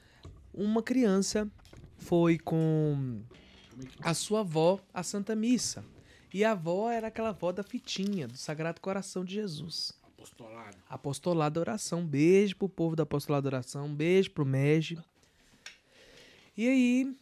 [0.52, 1.50] Uma criança
[1.96, 3.22] foi com
[4.02, 5.82] a sua avó à Santa Missa.
[6.32, 9.92] E a avó era aquela avó da fitinha, do Sagrado Coração de Jesus.
[10.02, 10.76] Apostolado.
[10.88, 12.06] Apostolado Oração.
[12.06, 13.94] Beijo pro povo da Apostolado Oração.
[13.94, 14.98] Beijo pro MEG.
[16.56, 17.16] E aí,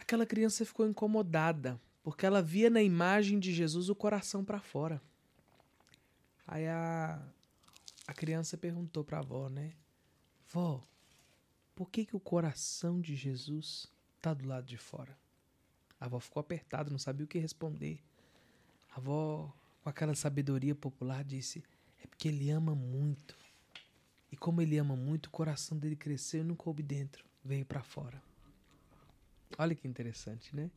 [0.00, 5.00] aquela criança ficou incomodada, porque ela via na imagem de Jesus o coração para fora.
[6.46, 7.22] Aí a,
[8.06, 9.74] a criança perguntou pra avó, né?
[10.50, 10.82] Vó,
[11.76, 13.86] por que, que o coração de Jesus
[14.20, 15.16] tá do lado de fora?
[16.00, 18.00] A avó ficou apertada, não sabia o que responder.
[18.90, 21.62] A avó, com aquela sabedoria popular, disse:
[22.02, 23.36] é porque ele ama muito.
[24.30, 27.82] E como ele ama muito, o coração dele cresceu e não coube dentro, veio pra
[27.82, 28.22] fora.
[29.56, 30.70] Olha que interessante, né?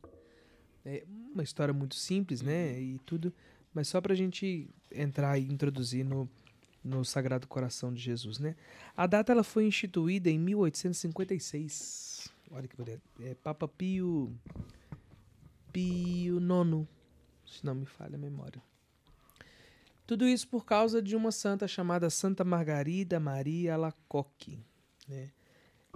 [0.84, 2.80] É uma história muito simples, né?
[2.80, 3.32] E tudo,
[3.74, 6.28] mas só pra gente entrar e introduzir no,
[6.82, 8.56] no Sagrado Coração de Jesus, né?
[8.96, 12.32] A data ela foi instituída em 1856.
[12.50, 13.02] Olha que bonito.
[13.20, 14.34] É Papa Pio
[15.72, 16.86] Pio IX,
[17.52, 18.62] se não me falha a memória.
[20.06, 24.64] Tudo isso por causa de uma santa chamada Santa Margarida Maria Alacoque.
[25.08, 25.30] Né?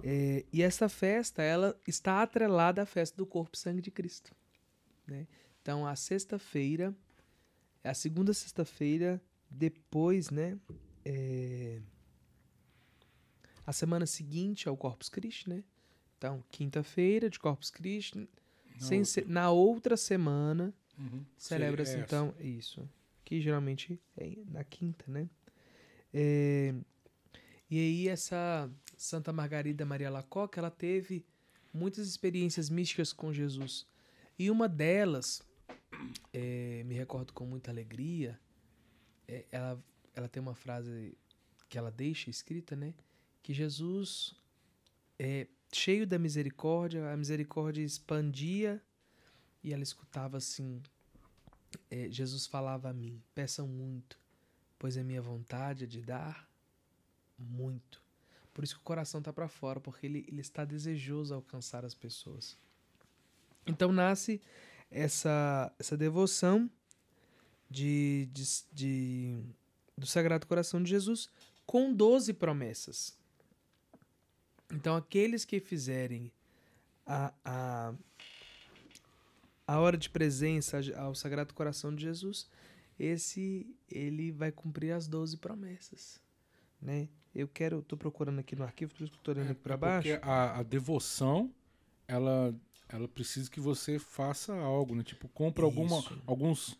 [0.03, 4.33] É, e essa festa ela está atrelada à festa do Corpo e Sangue de Cristo.
[5.05, 5.27] Né?
[5.61, 6.95] Então, a sexta-feira,
[7.83, 10.57] a segunda sexta-feira depois, né?
[11.05, 11.81] é,
[13.65, 15.63] a semana seguinte ao Corpus Christi, né?
[16.17, 18.27] Então, quinta-feira de Corpus Christi,
[18.79, 19.11] sem outra.
[19.13, 21.23] ser- na outra semana Uhum.
[21.37, 22.89] celebra-se Seria então isso.
[23.23, 25.29] Que geralmente é na quinta né?
[26.13, 26.73] É,
[27.69, 31.25] e aí essa Santa Margarida Maria Lacoque ela teve
[31.73, 33.85] muitas experiências místicas com Jesus.
[34.39, 35.41] E uma delas
[36.33, 38.39] é, me recordo com muita alegria
[39.27, 39.83] é, ela
[40.15, 41.15] ela tem uma frase
[41.69, 42.93] que ela deixa escrita né?
[43.43, 44.33] Que Jesus
[45.19, 48.81] é cheio da misericórdia a misericórdia expandia
[49.63, 50.81] e ela escutava assim
[51.89, 54.19] é, Jesus falava a mim: peçam muito,
[54.79, 56.47] pois a minha vontade é de dar
[57.37, 58.01] muito.
[58.53, 61.93] Por isso que o coração está para fora, porque ele, ele está desejoso alcançar as
[61.93, 62.57] pessoas.
[63.65, 64.41] Então nasce
[64.89, 66.69] essa, essa devoção
[67.69, 69.43] de, de, de-
[69.97, 71.29] do Sagrado Coração de Jesus
[71.65, 73.15] com 12 promessas.
[74.71, 76.31] Então, aqueles que fizerem
[77.05, 77.93] a, a,
[79.67, 82.49] a hora de presença ao Sagrado Coração de Jesus,
[82.97, 86.21] esse ele vai cumprir as 12 promessas,
[86.81, 87.09] né?
[87.35, 89.77] Eu quero, tô procurando aqui no arquivo, por isso que tô olhando aqui para É
[89.77, 90.09] baixo.
[90.09, 91.53] Porque a, a devoção,
[92.07, 92.55] ela,
[92.89, 95.03] ela precisa que você faça algo, né?
[95.03, 96.77] Tipo, compra alguma, alguns,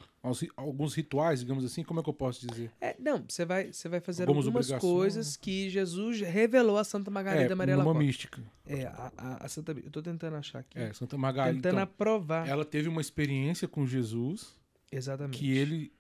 [0.55, 1.83] alguns rituais, digamos assim.
[1.83, 2.71] Como é que eu posso dizer?
[2.79, 7.11] É, não, você vai, você vai fazer Algumas algumas coisas que Jesus revelou a Santa
[7.11, 7.99] Margarida é, Maria Lacoque.
[7.99, 8.41] mística.
[8.65, 10.79] É, a, a, a Santa, eu tô tentando achar aqui.
[10.79, 11.55] É, Santa Margarida.
[11.57, 12.47] tentando Então, aprovar.
[12.47, 14.55] ela teve uma experiência com Jesus
[14.91, 15.37] Exatamente.
[15.37, 15.91] que ele...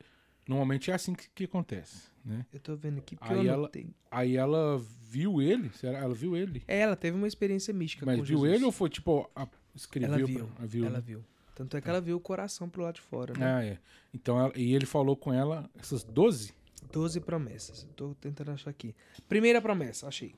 [0.47, 2.45] Normalmente é assim que, que acontece, né?
[2.53, 3.69] Eu tô vendo aqui porque Aí eu ela-.
[4.09, 5.97] Aí ela viu ele, será?
[5.99, 6.63] ela viu ele.
[6.65, 8.53] É, ela teve uma experiência mística Mas viu Jesus.
[8.53, 9.45] ele ou foi tipo, a,
[9.77, 11.03] escreveu Ela pra- viu, a viu, ela né?
[11.05, 11.23] viu.
[11.55, 13.45] Tanto é que ela viu o coração pro lado de fora, né?
[13.55, 13.79] Ah, é.
[14.13, 16.53] Então, ela- e ele falou com ela essas 12?
[16.91, 17.83] Doze promessas.
[17.83, 18.95] Eu tô tentando achar aqui.
[19.27, 20.35] Primeira promessa, achei.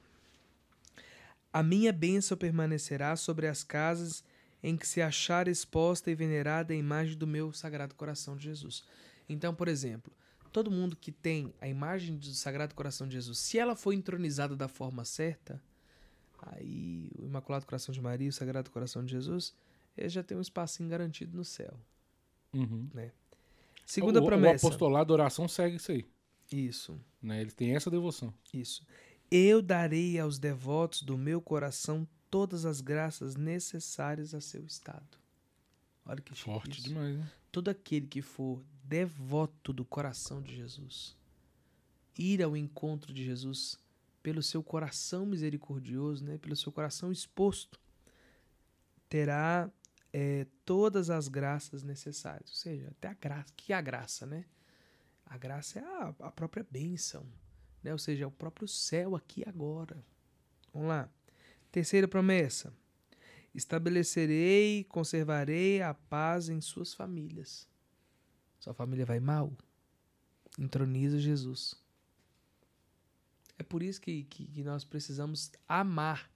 [1.52, 4.24] A minha bênção permanecerá sobre as casas
[4.62, 8.84] em que se achar exposta e venerada a imagem do meu sagrado coração de Jesus.
[9.28, 10.12] Então, por exemplo,
[10.52, 14.56] todo mundo que tem a imagem do sagrado coração de Jesus, se ela for entronizada
[14.56, 15.62] da forma certa,
[16.42, 19.54] aí o Imaculado Coração de Maria o Sagrado Coração de Jesus,
[19.98, 21.74] ele já tem um espacinho garantido no céu.
[22.54, 22.88] Uhum.
[23.86, 24.66] Segunda o, promessa.
[24.66, 26.06] O apostolado oração segue isso aí.
[26.52, 27.42] Isso, Né?
[27.42, 28.34] Ele tem essa devoção.
[28.54, 28.86] isso.
[29.30, 35.18] Eu darei aos devotos do meu coração todas as graças necessárias a seu estado.
[36.06, 36.88] Olha que Forte isso.
[36.88, 37.32] demais, né?
[37.52, 41.16] todo aquele que for devoto do coração de Jesus,
[42.18, 43.78] ir ao encontro de Jesus
[44.22, 47.80] pelo seu coração misericordioso, né, pelo seu coração exposto,
[49.08, 49.70] terá
[50.14, 52.50] eh, todas as graças necessárias.
[52.50, 53.54] Ou seja, até a graça.
[53.56, 54.46] que é a graça, né?
[55.26, 57.26] A graça é a, a própria bênção,
[57.84, 57.92] né?
[57.92, 60.04] Ou seja, é o próprio céu aqui e agora.
[60.74, 61.10] Vamos lá.
[61.72, 62.74] Terceira promessa.
[63.54, 67.68] Estabelecerei conservarei a paz em suas famílias.
[68.60, 69.52] Sua família vai mal?
[70.58, 71.76] Entroniza Jesus.
[73.60, 76.32] É por isso que, que, que nós precisamos amar.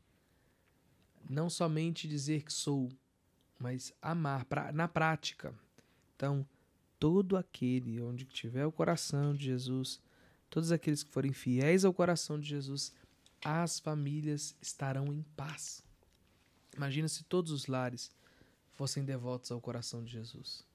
[1.30, 2.92] Não somente dizer que sou,
[3.58, 5.56] mas amar pra, na prática.
[6.16, 6.46] Então,
[7.00, 10.02] todo aquele onde tiver o coração de Jesus,
[10.50, 12.94] todos aqueles que forem fiéis ao coração de Jesus,
[13.44, 15.82] as famílias estarão em paz.
[16.76, 18.12] Imagina se todos os lares
[18.74, 20.66] fossem devotos ao coração de Jesus.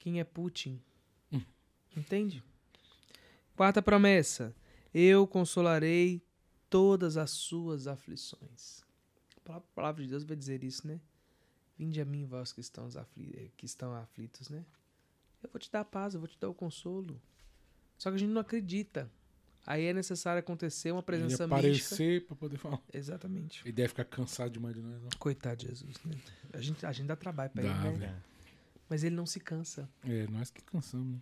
[0.00, 0.82] Quem é Putin?
[1.96, 2.42] Entende?
[3.54, 4.54] Quarta promessa:
[4.94, 6.22] Eu consolarei
[6.70, 8.82] todas as suas aflições.
[9.46, 11.00] A palavra de Deus vai dizer isso, né?
[11.76, 14.64] Vinde a mim, vós que estão, afli que estão aflitos, né?
[15.42, 17.20] Eu vou te dar a paz, eu vou te dar o consolo.
[17.98, 19.10] Só que a gente não acredita.
[19.66, 21.56] Aí é necessário acontecer uma Ele presença mística.
[21.56, 22.80] aparecer pra poder falar.
[22.92, 23.62] Exatamente.
[23.64, 25.08] Ele deve ficar cansado demais de nós, não?
[25.18, 26.16] Coitado de Jesus, né?
[26.52, 28.22] A gente, a gente dá trabalho pra Dá, ele, né?
[28.88, 29.88] Mas ele não se cansa.
[30.04, 31.20] É, nós que cansamos, né?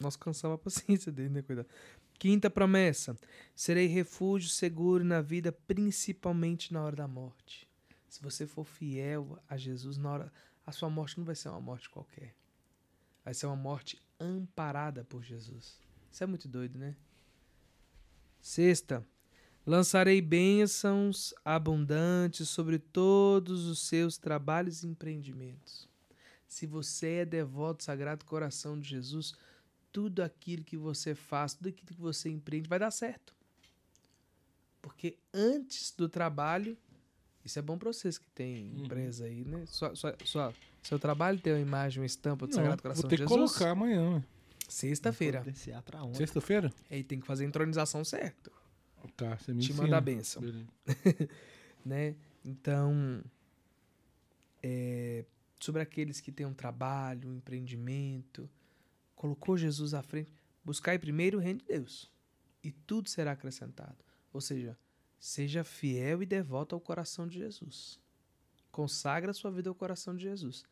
[0.00, 1.42] Nós cansamos a paciência dele, né?
[1.42, 1.68] Coitado.
[2.20, 3.16] Quinta promessa:
[3.56, 7.66] serei refúgio seguro na vida, principalmente na hora da morte.
[8.10, 10.32] Se você for fiel a Jesus, na hora.
[10.66, 12.34] A sua morte não vai ser uma morte qualquer.
[13.24, 15.80] Vai ser uma morte amparada por Jesus.
[16.12, 16.94] Isso é muito doido, né?
[18.38, 19.04] Sexta.
[19.66, 25.88] Lançarei bênçãos abundantes sobre todos os seus trabalhos e empreendimentos.
[26.46, 29.34] Se você é devoto, sagrado coração de Jesus,
[29.92, 33.34] tudo aquilo que você faz, tudo aquilo que você empreende vai dar certo.
[34.82, 36.76] Porque antes do trabalho,
[37.44, 38.84] isso é bom para vocês que tem Uhum.
[38.84, 39.64] empresa aí, né?
[39.66, 43.10] Sua, sua, sua- seu trabalho tem uma imagem, uma estampa do Não, Sagrado Coração vou
[43.10, 43.52] ter de que Jesus?
[43.52, 44.24] colocar amanhã.
[44.68, 45.44] Sexta-feira.
[46.14, 46.72] Sexta-feira?
[46.88, 48.50] Aí tem que fazer a entronização certo.
[49.16, 49.82] Tá, você me Te ensina.
[49.84, 50.42] manda a benção.
[51.84, 52.14] Né?
[52.44, 53.24] Então,
[54.62, 55.24] é,
[55.58, 58.48] sobre aqueles que têm um trabalho, um empreendimento,
[59.20, 60.32] colocou Jesus à frente,
[60.64, 62.10] buscai primeiro o reino de Deus
[62.64, 64.02] e tudo será acrescentado.
[64.32, 64.78] Ou seja,
[65.18, 68.00] seja fiel e devoto ao coração de Jesus.
[68.72, 70.64] Consagra sua vida ao coração de Jesus.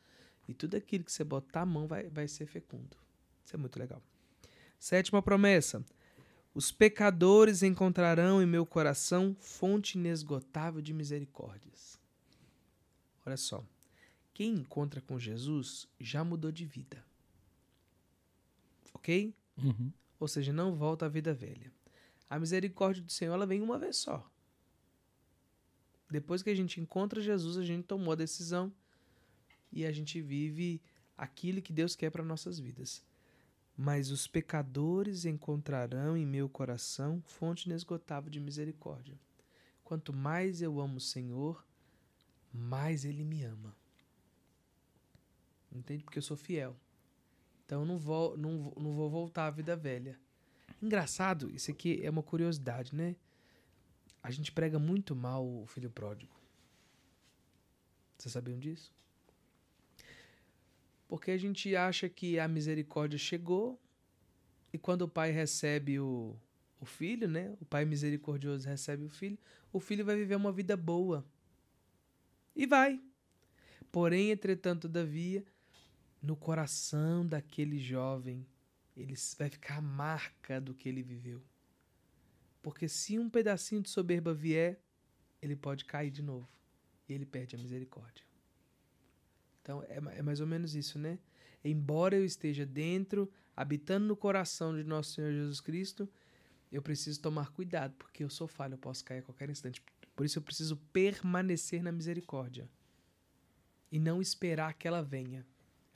[0.48, 2.96] E tudo aquilo que você botar a mão vai, vai ser fecundo.
[3.44, 4.02] Isso é muito legal.
[4.78, 5.84] Sétima promessa.
[6.54, 12.00] Os pecadores encontrarão em meu coração fonte inesgotável de misericórdias.
[13.26, 13.62] Olha só.
[14.32, 17.06] Quem encontra com Jesus já mudou de vida.
[18.98, 19.34] Ok?
[19.56, 19.92] Uhum.
[20.18, 21.72] Ou seja, não volta à vida velha.
[22.28, 24.28] A misericórdia do Senhor ela vem uma vez só.
[26.10, 28.72] Depois que a gente encontra Jesus, a gente tomou a decisão
[29.70, 30.82] e a gente vive
[31.16, 33.02] aquilo que Deus quer para nossas vidas.
[33.76, 39.18] Mas os pecadores encontrarão em meu coração fonte inesgotável de misericórdia.
[39.84, 41.64] Quanto mais eu amo o Senhor,
[42.52, 43.76] mais Ele me ama.
[45.70, 46.02] Entende?
[46.02, 46.76] Porque eu sou fiel.
[47.68, 50.18] Então não vou, não, não vou voltar à vida velha.
[50.80, 53.14] Engraçado, isso aqui é uma curiosidade, né?
[54.22, 56.34] A gente prega muito mal o filho pródigo.
[58.16, 58.90] Vocês sabiam disso?
[61.06, 63.78] Porque a gente acha que a misericórdia chegou
[64.72, 66.34] e quando o pai recebe o,
[66.80, 67.54] o filho, né?
[67.60, 69.38] O pai misericordioso recebe o filho,
[69.70, 71.22] o filho vai viver uma vida boa.
[72.56, 72.98] E vai.
[73.92, 75.44] Porém, entretanto, todavia,
[76.22, 78.46] no coração daquele jovem,
[78.96, 81.42] ele vai ficar a marca do que ele viveu.
[82.60, 84.80] Porque se um pedacinho de soberba vier,
[85.40, 86.48] ele pode cair de novo.
[87.08, 88.24] E ele perde a misericórdia.
[89.62, 91.18] Então é, é mais ou menos isso, né?
[91.64, 96.08] Embora eu esteja dentro, habitando no coração de nosso Senhor Jesus Cristo,
[96.70, 99.82] eu preciso tomar cuidado, porque eu sou falho, eu posso cair a qualquer instante.
[100.14, 102.68] Por isso eu preciso permanecer na misericórdia.
[103.90, 105.46] E não esperar que ela venha.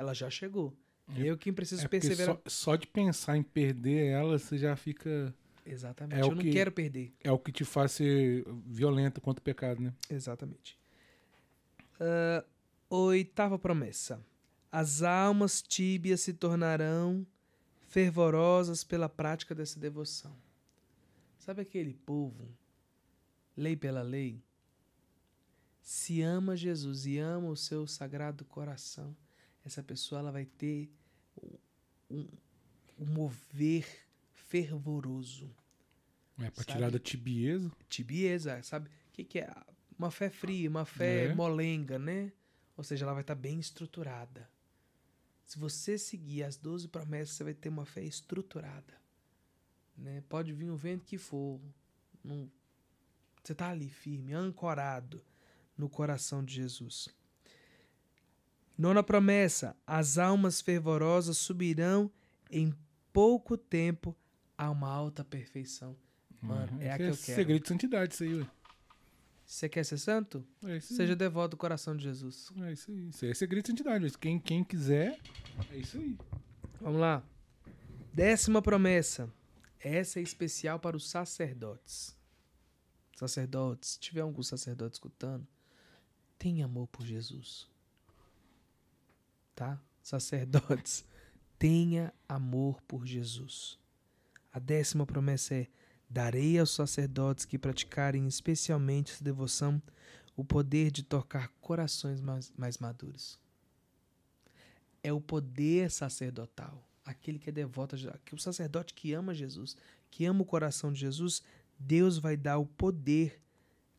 [0.03, 0.77] Ela já chegou.
[1.17, 2.35] É- eu quem preciso É perseverar.
[2.37, 2.43] só,
[2.73, 5.33] só de pensar em perder ela, você já fica.
[5.65, 6.19] Exatamente.
[6.21, 7.15] é o eu não que- quero perder.
[7.23, 9.95] É o que te faz ser violento contra o pecado, né?
[10.11, 10.77] Exatamente.
[12.01, 12.45] Ah,
[12.91, 14.21] oitava promessa.
[14.73, 17.25] As almas tíbias se tornarão
[17.89, 20.35] fervorosas pela prática dessa devoção.
[21.39, 22.49] Sabe aquele povo,
[23.57, 24.43] lei pela lei,
[25.81, 29.15] se ama Jesus e ama o seu sagrado coração,
[29.65, 30.91] essa pessoa ela vai ter
[32.11, 32.29] um,
[32.99, 33.87] um mover
[34.33, 35.55] fervoroso.
[36.39, 36.73] É pra Sabe?
[36.77, 37.71] tirar da tibieza.
[37.89, 38.89] Tibieza, sabe?
[38.89, 39.51] O que, que é?
[39.99, 41.35] Uma fé fria, uma fé É.
[41.35, 42.33] molenga, né?
[42.77, 44.51] Ou seja, ela vai estar bem estruturada.
[45.45, 48.95] Se você seguir as 12 promessas, você vai ter uma fé estruturada.
[49.97, 50.23] Né?
[50.29, 51.61] Pode vir o vento que for.
[52.25, 52.51] não-
[53.43, 55.23] Você está ali firme, ancorado
[55.77, 57.09] no coração de Jesus.
[58.77, 62.11] Nona promessa: as almas fervorosas subirão
[62.51, 62.75] em
[63.12, 64.16] pouco tempo
[64.57, 65.97] a uma alta perfeição.
[66.41, 67.16] Mano, é a que eu quero.
[67.16, 68.47] segredo de santidade, isso aí, ué.
[69.45, 70.45] Você quer ser santo?
[70.64, 70.97] É isso aí.
[70.97, 72.51] Seja devoto do coração de Jesus.
[72.62, 73.09] É isso aí.
[73.09, 74.18] Isso aí é segredo de santidade.
[74.18, 75.18] Quem, quem quiser,
[75.70, 76.16] é isso aí.
[76.81, 77.23] Vamos lá.
[78.14, 79.31] Décima promessa.
[79.79, 82.16] Essa é especial para os sacerdotes.
[83.16, 85.47] Sacerdotes, se tiver algum sacerdote escutando,
[86.39, 87.68] tenha amor por Jesus.
[89.55, 89.81] Tá?
[90.03, 91.05] Sacerdotes,
[91.59, 93.79] tenha amor por Jesus.
[94.53, 95.69] A décima promessa é:
[96.09, 99.81] darei aos sacerdotes que praticarem especialmente essa devoção
[100.37, 103.39] o poder de tocar corações mais, mais maduros.
[105.03, 106.89] É o poder sacerdotal.
[107.05, 109.77] Aquele que é devoto a Jesus, o sacerdote que ama Jesus,
[110.11, 111.43] que ama o coração de Jesus,
[111.79, 113.41] Deus vai dar o poder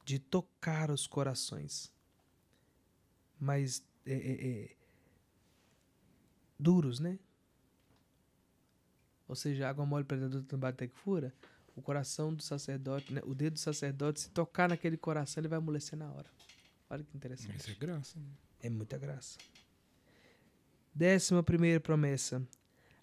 [0.05, 1.91] de tocar os corações.
[3.39, 4.75] Mas é, é, é,
[6.63, 7.19] duros, né?
[9.27, 11.33] Ou seja, água mole predador bate até que fura.
[11.75, 13.21] O coração do sacerdote, né?
[13.25, 16.29] o dedo do sacerdote, se tocar naquele coração, ele vai amolecer na hora.
[16.89, 17.57] Olha que interessante.
[17.57, 18.19] Isso é graça.
[18.19, 18.25] né?
[18.61, 19.37] É muita graça.
[20.93, 22.45] Décima primeira promessa.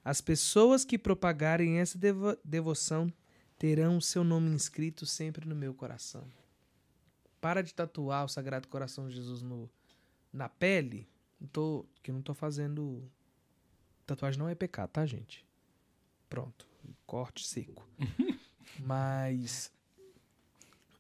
[0.04, 3.12] As pessoas que propagarem essa devo- devoção
[3.58, 6.26] terão o seu nome inscrito sempre no meu coração.
[7.40, 9.68] Para de tatuar o Sagrado Coração de Jesus no,
[10.32, 11.08] na pele.
[11.40, 13.02] Não tô, que não tô fazendo.
[14.10, 15.46] Tatuagem não é pecado, tá, gente?
[16.28, 16.66] Pronto.
[17.06, 17.88] Corte seco.
[18.80, 19.72] mas.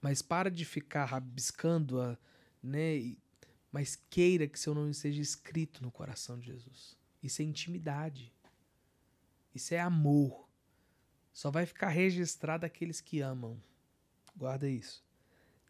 [0.00, 2.16] Mas para de ficar rabiscando a.
[2.62, 3.18] Né, e-
[3.72, 6.96] mas queira que seu nome seja escrito no coração de Jesus.
[7.20, 8.32] Isso é intimidade.
[9.52, 10.48] Isso é amor.
[11.32, 13.60] Só vai ficar registrado aqueles que amam.
[14.36, 15.04] Guarda isso.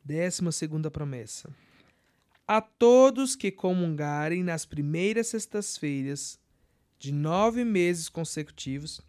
[0.05, 1.55] Décima segunda promessa.
[2.47, 6.40] A todos que comungarem nas primeiras sextas-feiras
[7.01, 9.01] de nove meses consecutivos,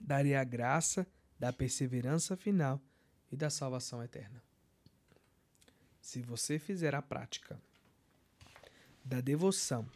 [0.00, 1.06] darei a graça
[1.38, 2.82] da perseverança final
[3.30, 4.42] e da salvação eterna.
[6.00, 7.62] Se você fizer a prática
[9.04, 9.88] da devoção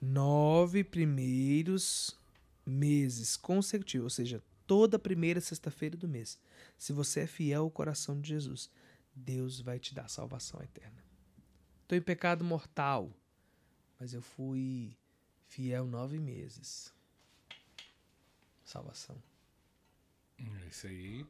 [0.00, 2.18] nove primeiros
[2.64, 6.38] meses consecutivos, ou seja, toda primeira sexta-feira do mês,
[6.78, 8.70] se você é fiel ao coração de Jesus,
[9.14, 11.04] Deus vai te dar salvação eterna.
[11.82, 13.12] Estou em pecado mortal,
[13.98, 14.96] mas eu fui
[15.50, 16.92] fiel nove meses.
[18.64, 19.20] Salvação.
[20.38, 21.26] É isso aí.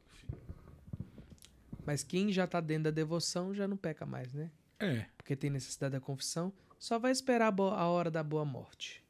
[1.85, 4.51] Mas quem já está dentro da devoção já não peca mais, né?
[4.79, 5.05] É.
[5.15, 9.03] porque tem necessidade da confissão, só vai esperar a, hora da boa morte.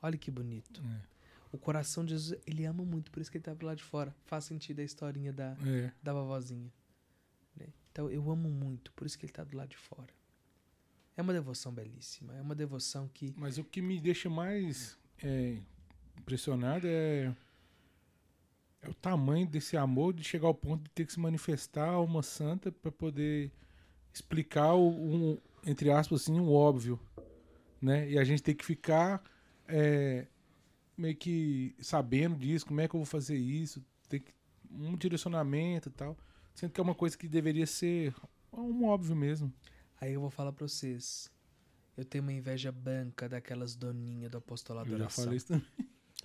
[0.00, 0.82] Olha que bonito.
[0.82, 1.00] É.
[1.52, 3.84] O coração de Jesus, ele ama muito, por isso que ele tá do lado de
[3.84, 4.14] fora.
[4.24, 5.92] Faz sentido a historinha da, É.
[6.02, 6.72] da vovozinha.
[7.54, 7.66] né?
[7.90, 10.08] Então, eu amo muito, por isso que ele tá do lado de fora.
[11.16, 13.34] É uma devoção belíssima, é uma devoção que...
[13.36, 15.58] Mas o que me deixa mais é,
[16.18, 17.34] impressionado é,
[18.80, 22.00] é o tamanho desse amor de chegar ao ponto de ter que se manifestar a
[22.00, 23.52] uma santa para poder
[24.12, 26.98] explicar o, um, entre aspas assim, o óbvio,
[27.80, 28.08] né?
[28.10, 29.22] E a gente tem que ficar
[29.68, 30.26] é,
[30.96, 34.32] meio que sabendo disso, como é que eu vou fazer isso, tem que
[34.70, 36.16] um direcionamento e tal,
[36.54, 38.14] sendo que é uma coisa que deveria ser
[38.52, 39.52] um óbvio mesmo.
[40.02, 41.30] Aí eu vou falar pra vocês.
[41.96, 45.62] Eu tenho uma inveja branca daquelas doninhas do apostolado da Eu já falei isso também.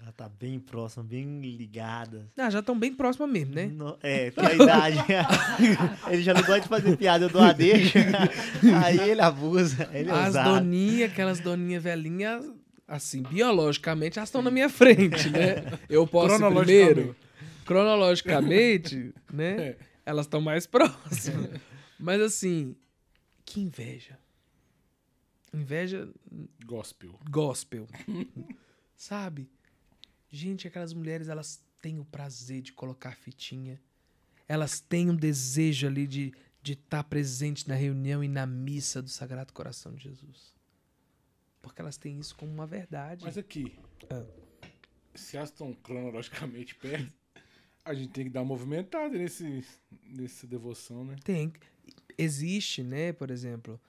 [0.01, 2.27] Ela tá bem próxima, bem ligada.
[2.35, 3.67] Ah, já estão bem próximas mesmo, né?
[3.67, 4.97] No- é, pela idade.
[6.09, 7.99] ele já não gosta de fazer piada, eu dou a deixa.
[8.83, 12.43] Aí ele abusa, ele é As doninhas, aquelas doninhas velhinhas,
[12.87, 15.65] assim, biologicamente, elas estão na minha frente, né?
[15.87, 17.15] Eu posso primeiro.
[17.63, 19.59] Cronologicamente, né?
[19.59, 19.77] É.
[20.03, 21.49] Elas estão mais próximas.
[21.99, 22.75] Mas assim,
[23.47, 24.19] que inveja.
[25.53, 26.07] Inveja
[26.65, 27.17] Gospel.
[27.31, 27.87] gospel.
[28.95, 29.49] Sabe?
[30.29, 33.81] Gente, aquelas mulheres, elas têm o prazer de colocar fitinha.
[34.47, 36.33] Elas têm um desejo ali de
[36.67, 40.53] de estar presente na reunião e na missa do Sagrado Coração de Jesus.
[41.61, 43.23] Porque elas têm isso como uma verdade.
[43.23, 43.73] Mas aqui.
[44.09, 44.25] Ah.
[45.15, 47.13] se elas estão cronologicamente perto,
[47.85, 49.63] a gente tem que dar uma movimentada nesse,
[50.03, 51.15] nessa devoção, né?
[51.23, 51.53] Tem.
[52.17, 53.79] Existe, né, por exemplo,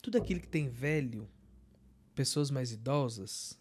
[0.00, 1.28] tudo aquilo que tem velho,
[2.14, 3.58] pessoas mais idosas,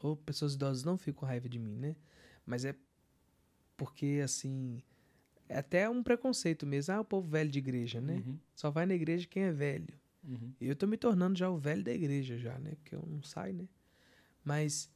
[0.00, 1.96] ou pessoas idosas não ficam com raiva de mim, né?
[2.46, 2.74] Mas é
[3.76, 4.82] porque, assim,
[5.48, 6.94] é até um preconceito mesmo.
[6.94, 8.16] Ah, o povo velho de igreja, né?
[8.16, 9.98] Uhum, Só vai na igreja quem é velho.
[10.22, 10.52] uhum.
[10.60, 12.74] E eu tô me tornando já o velho da igreja já, né?
[12.76, 13.68] Porque eu não saio, né?
[14.44, 14.90] Mas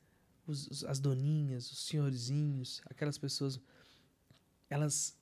[0.46, 3.61] os- os- as doninhas, os senhorzinhos, aquelas pessoas,
[4.70, 5.16] elas,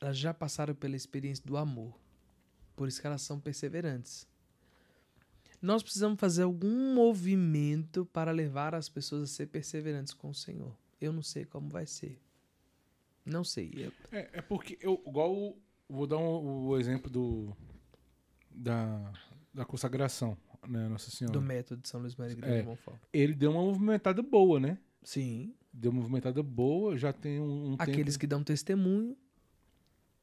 [0.00, 1.99] elas já passaram pela experiência do amor.
[2.80, 4.26] Por isso que elas são perseverantes.
[5.60, 10.74] Nós precisamos fazer algum movimento para levar as pessoas a ser perseverantes com o Senhor.
[10.98, 12.18] Eu não sei como vai ser.
[13.22, 13.70] Não sei.
[13.76, 15.54] Eu- É, é porque eu, igual,
[15.86, 17.54] vou dar um- o exemplo do,
[18.50, 19.12] da,
[19.52, 20.34] da consagração,
[20.66, 21.34] né, Nossa Senhora.
[21.38, 22.62] do método de São Luís Maria Grande É.
[22.62, 22.98] do Monfort.
[23.12, 24.78] Ele deu uma movimentada boa, né?
[25.02, 25.54] Sim.
[25.70, 28.20] Deu uma movimentada boa, já tem um, um Aqueles tempo...
[28.20, 29.14] que dão testemunho.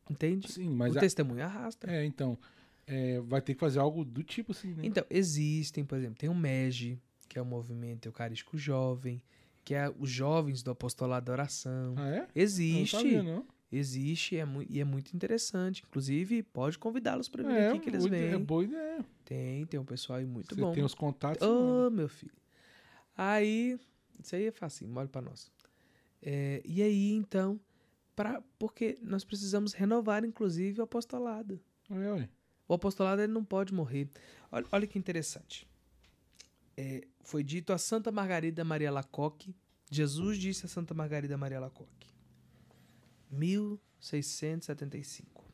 [0.09, 0.51] Entende?
[0.51, 0.93] Sim, mas...
[0.93, 1.89] o a- testemunho arrasta.
[1.91, 2.37] É, então,
[2.85, 4.83] é, vai ter que fazer algo do tipo assim, né?
[4.85, 9.21] Então, existem, por exemplo, tem o MEG, que é o Movimento Eucarístico Jovem,
[9.63, 11.93] que é os jovens do apostolado da oração.
[11.97, 12.27] Ah, é?
[12.33, 13.45] Existe, Não sabia, não.
[13.69, 15.83] existe é e é muito interessante.
[15.85, 18.31] Inclusive, pode convidá-los para vir É, aqui que eles muito- vêm.
[18.33, 19.05] é boa ideia.
[19.25, 20.71] Tem, tem um pessoal aí muito Você bom.
[20.71, 21.45] tem os contatos.
[21.45, 22.31] Ô, meu filho.
[23.15, 23.77] Aí,
[24.23, 25.51] isso aí é fácil, mole pra nós.
[26.21, 27.59] É, e aí, então,
[28.17, 31.61] pra, porque nós precisamos renovar, inclusive, o apostolado.
[32.67, 34.09] O apostolado ele não pode morrer.
[34.51, 35.67] Olha, olha que interessante.
[36.75, 39.55] É, foi dito a Santa Margarida Maria Lacoque.
[39.89, 42.11] Jesus disse a Santa Margarida Maria Lacoque.
[43.29, 45.45] 1675.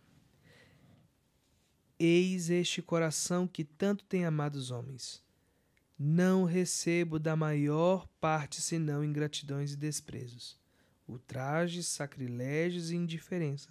[1.99, 5.21] Eis este coração que tanto tem amado os homens.
[5.99, 10.57] Não recebo da maior parte senão ingratidões e desprezos,
[11.13, 13.69] ultrajes, sacrilégios e indiferença.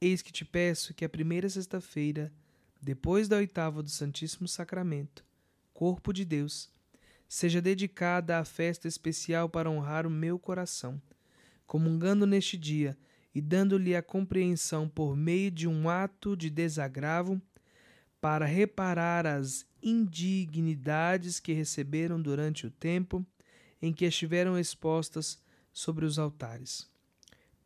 [0.00, 2.32] Eis que te peço que a primeira sexta-feira,
[2.80, 5.24] depois da oitava do Santíssimo Sacramento,
[5.72, 6.70] Corpo de Deus,
[7.28, 11.00] seja dedicada à festa especial para honrar o meu coração,
[11.66, 12.96] comungando neste dia
[13.34, 17.40] e dando-lhe a compreensão por meio de um ato de desagravo
[18.20, 23.26] para reparar as indignidades que receberam durante o tempo
[23.82, 25.38] em que estiveram expostas
[25.74, 26.88] sobre os altares.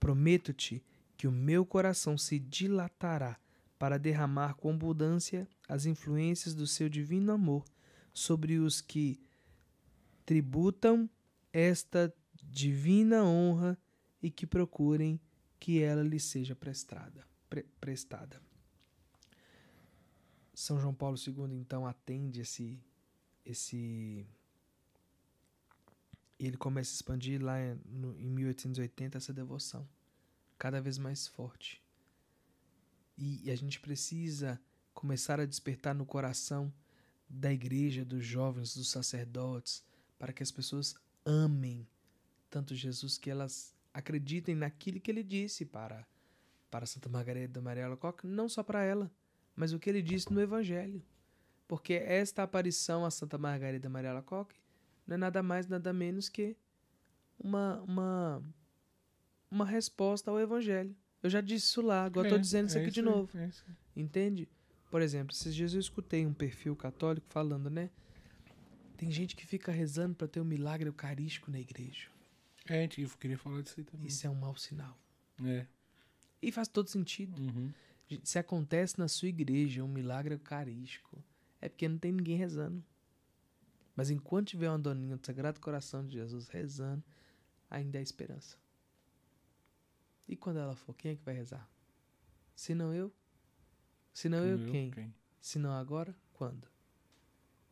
[0.00, 0.82] Prometo-te
[1.16, 3.38] que o meu coração se dilatará
[3.78, 7.64] para derramar com abundância as influências do seu divino amor
[8.12, 9.20] sobre os que
[10.26, 11.08] tributam
[11.52, 13.78] esta divina honra
[14.22, 15.20] e que procurem
[15.60, 17.26] que ela lhe seja prestada.
[17.48, 18.40] pre- prestada.
[20.54, 22.78] São João Paulo II então atende esse
[23.44, 24.26] esse
[26.38, 29.88] e ele começa a expandir lá em- no- em 1880 essa devoção
[30.58, 31.82] cada vez mais forte.
[33.16, 34.60] E, e a gente precisa
[34.94, 36.72] começar a despertar no coração
[37.28, 39.84] da igreja, dos jovens, dos sacerdotes,
[40.18, 41.86] para que as pessoas amem
[42.50, 46.06] tanto Jesus que elas acreditem naquilo que ele disse para
[46.70, 49.10] para Santa Margarida Maria Alacoque, não só para ela,
[49.56, 51.02] mas o que ele disse no Evangelho.
[51.66, 54.60] Porque esta aparição a Santa Margarida Maria Alacoque
[55.08, 56.54] não é nada mais, nada menos que
[57.38, 58.42] uma, uma,
[59.50, 60.94] uma resposta ao Evangelho.
[61.22, 63.36] Eu já disse isso lá, agora estou É, dizendo isso é aqui de aí, novo.
[63.36, 63.64] é isso.
[63.96, 64.48] Entende?
[64.90, 67.90] Por exemplo, esses dias eu escutei um perfil católico falando, né?
[68.96, 72.08] Tem gente que fica rezando para ter um milagre eucarístico na igreja.
[72.68, 74.06] É, eu queria falar disso aí também.
[74.06, 74.96] Isso é um mau sinal.
[75.42, 75.66] É.
[76.42, 77.40] E faz todo sentido.
[77.40, 77.72] Uhum.
[78.22, 81.22] Se acontece na sua igreja um milagre eucarístico,
[81.60, 82.82] é porque não tem ninguém rezando.
[83.98, 87.02] Mas enquanto tiver uma doninha do Sagrado Coração de Jesus rezando,
[87.68, 88.56] ainda há esperança.
[90.28, 91.68] E quando ela for, quem é que vai rezar?
[92.54, 93.12] Se não eu?
[94.14, 95.12] Se não eu, quem?
[95.40, 96.68] Se não agora, quando?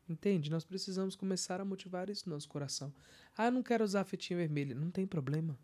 [0.08, 0.50] Entende?
[0.50, 2.92] Nós precisamos começar a motivar isso no nosso coração.
[3.38, 4.74] Ah, eu não quero usar a fitinha vermelha.
[4.74, 5.56] Não tem problema.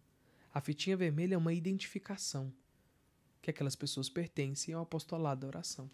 [0.54, 2.54] A fitinha vermelha é uma identificação
[3.42, 5.90] que aquelas pessoas pertencem ao apostolado da oração,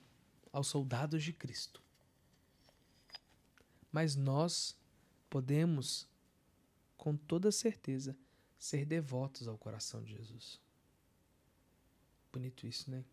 [0.52, 1.87] aos soldados de Cristo.
[3.90, 4.76] Mas nós
[5.30, 6.06] podemos,
[6.96, 8.16] com toda certeza,
[8.58, 10.60] ser devotos ao coração de Jesus.
[12.32, 13.04] Bonito isso, né?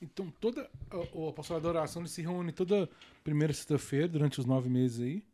[0.00, 0.70] Então, toda
[1.12, 2.88] o, apostolado da oração ele se reúne toda
[3.24, 5.24] primeira sexta-feira, durante os nove meses aí.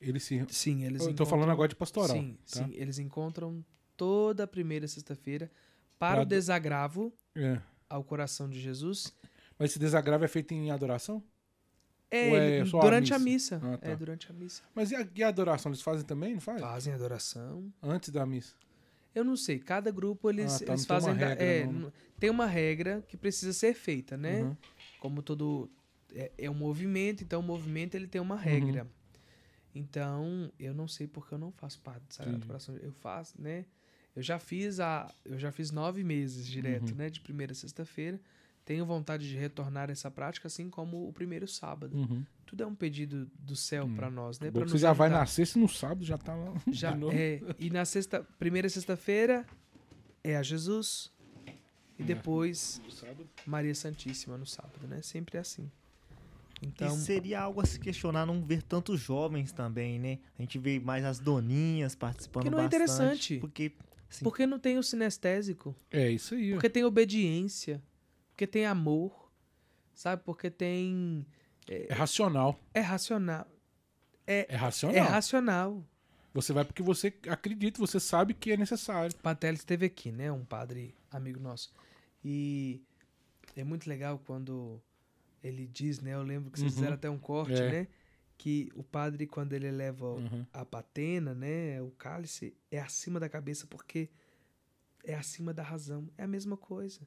[0.00, 0.44] Ele se.
[0.48, 2.16] Sim, eles Eu tô falando agora de pastoral.
[2.16, 2.64] Sim, tá?
[2.64, 3.64] sim, eles encontram
[3.96, 5.50] toda a primeira sexta-feira
[5.98, 7.60] para Pra o desagravo É.
[7.88, 9.14] ao coração de Jesus.
[9.56, 11.22] Mas esse desagravo é feito em adoração?
[12.14, 13.56] É, é ele- só a durante a missa?
[13.58, 13.74] missa.
[13.74, 13.90] Ah, tá.
[13.90, 14.62] É, durante a missa.
[14.74, 15.70] Mas e a, e a adoração?
[15.72, 16.60] Eles fazem também, não faz?
[16.60, 17.72] Fazem adoração.
[17.82, 18.54] Antes da missa.
[19.14, 21.28] Eu não sei, cada grupo eles, Ah, tá, eles não tem uma fazem.
[21.28, 24.42] regra, é, não, tem uma regra que precisa ser feita, né?
[24.42, 24.56] Uhum.
[25.00, 25.70] Como todo.
[26.14, 28.26] É, é um movimento, então o movimento ele tem Uhum.
[28.26, 28.86] uma regra.
[29.74, 32.46] Então, eu não sei porque eu não faço parte do Sagrado.
[32.46, 32.76] Coração.
[32.76, 33.64] Eu faço, né?
[34.14, 35.10] Eu já fiz a.
[35.24, 36.96] Eu já fiz nove meses direto, Uhum.
[36.96, 37.08] né?
[37.08, 38.20] De primeira a sexta-feira.
[38.64, 41.96] Tenho vontade de retornar essa prática, assim como o primeiro sábado.
[41.96, 42.24] Uhum.
[42.46, 43.96] Tudo é um pedido do céu Hum.
[43.96, 44.50] pra nós, né?
[44.50, 45.20] Pra você já vai ajudar.
[45.20, 46.54] na sexta e no sábado já tá lá.
[46.70, 47.16] Já de novo.
[47.16, 47.40] é.
[47.58, 49.44] E na sexta, primeira sexta-feira
[50.22, 51.10] é a Jesus.
[51.98, 52.04] E É.
[52.06, 52.80] depois.
[53.46, 55.02] Maria Santíssima no sábado, né?
[55.02, 55.68] Sempre é assim.
[56.64, 60.20] Então, e seria algo a se questionar não ver tantos jovens também, né?
[60.38, 62.84] A gente vê mais as doninhas participando Porque não é bastante.
[62.84, 63.38] interessante.
[63.40, 63.72] Porque,
[64.08, 65.74] assim, por que não tem o sinestésico?
[65.90, 66.52] É isso aí.
[66.52, 66.54] ó.
[66.54, 67.82] Porque tem obediência.
[68.42, 69.30] Porque tem amor.
[69.94, 70.22] Sabe?
[70.24, 71.24] Porque tem.
[71.68, 72.58] É racional.
[72.74, 73.46] É racional.
[74.26, 74.96] É racional.
[74.96, 75.84] É racional.
[76.34, 79.14] Você vai porque você acredita, você sabe que é necessário.
[79.16, 80.32] Patelli esteve aqui, né?
[80.32, 81.72] Um padre amigo nosso.
[82.24, 82.82] E
[83.54, 84.82] é muito legal quando
[85.40, 86.14] ele diz, né?
[86.14, 86.78] Eu lembro que vocês Uhum.
[86.78, 87.70] fizeram até um corte, É.
[87.70, 87.88] né?
[88.36, 90.44] Que o padre, quando ele leva Uhum.
[90.52, 91.80] a patena, né?
[91.80, 94.08] O cálice, é acima da cabeça, porque
[95.04, 96.08] é acima da razão.
[96.18, 97.06] É a mesma coisa.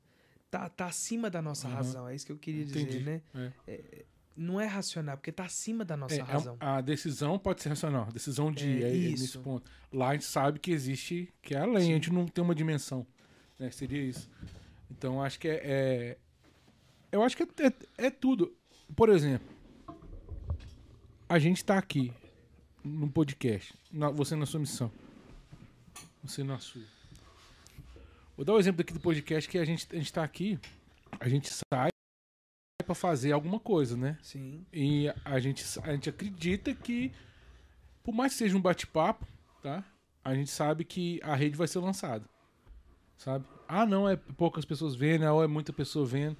[0.56, 1.74] Tá, tá acima da nossa Uhum.
[1.74, 2.08] razão.
[2.08, 2.86] É isso que eu queria Entendi.
[2.86, 3.22] dizer, né?
[3.68, 3.74] É.
[3.74, 4.06] É,
[4.38, 6.56] não é racional, porque tá acima da nossa É, é razão.
[6.62, 8.06] a decisão pode ser racional.
[8.10, 9.22] Decisão de É, é, é isso.
[9.24, 9.70] nesse ponto.
[9.92, 11.92] Lá a gente sabe que existe, que é além, Sim.
[11.92, 13.06] a gente não tem uma dimensão.
[13.60, 13.70] Né?
[13.70, 14.30] Seria isso.
[14.90, 16.18] Então acho que é.
[17.12, 17.74] eu acho que é,
[18.06, 18.56] é- tudo.
[18.96, 19.48] Por exemplo,
[21.28, 22.14] a gente tá aqui
[22.82, 23.74] num podcast.
[23.92, 24.90] na- você na sua missão.
[26.24, 26.82] Você na sua.
[28.36, 30.60] Vou dar um exemplo aqui do podcast que a gente, a gente tá aqui,
[31.20, 31.90] a gente sai
[32.86, 34.18] pra fazer alguma coisa, né?
[34.22, 34.66] Sim.
[34.74, 37.14] E a gente, a gente acredita que,
[38.04, 39.26] por mais que seja um bate-papo,
[39.64, 39.86] tá?
[40.22, 42.26] A gente sabe que a rede vai ser lançada.
[43.18, 43.46] Sabe?
[43.68, 46.36] Ah, não, é poucas pessoas vendo, ou é muita pessoa vendo.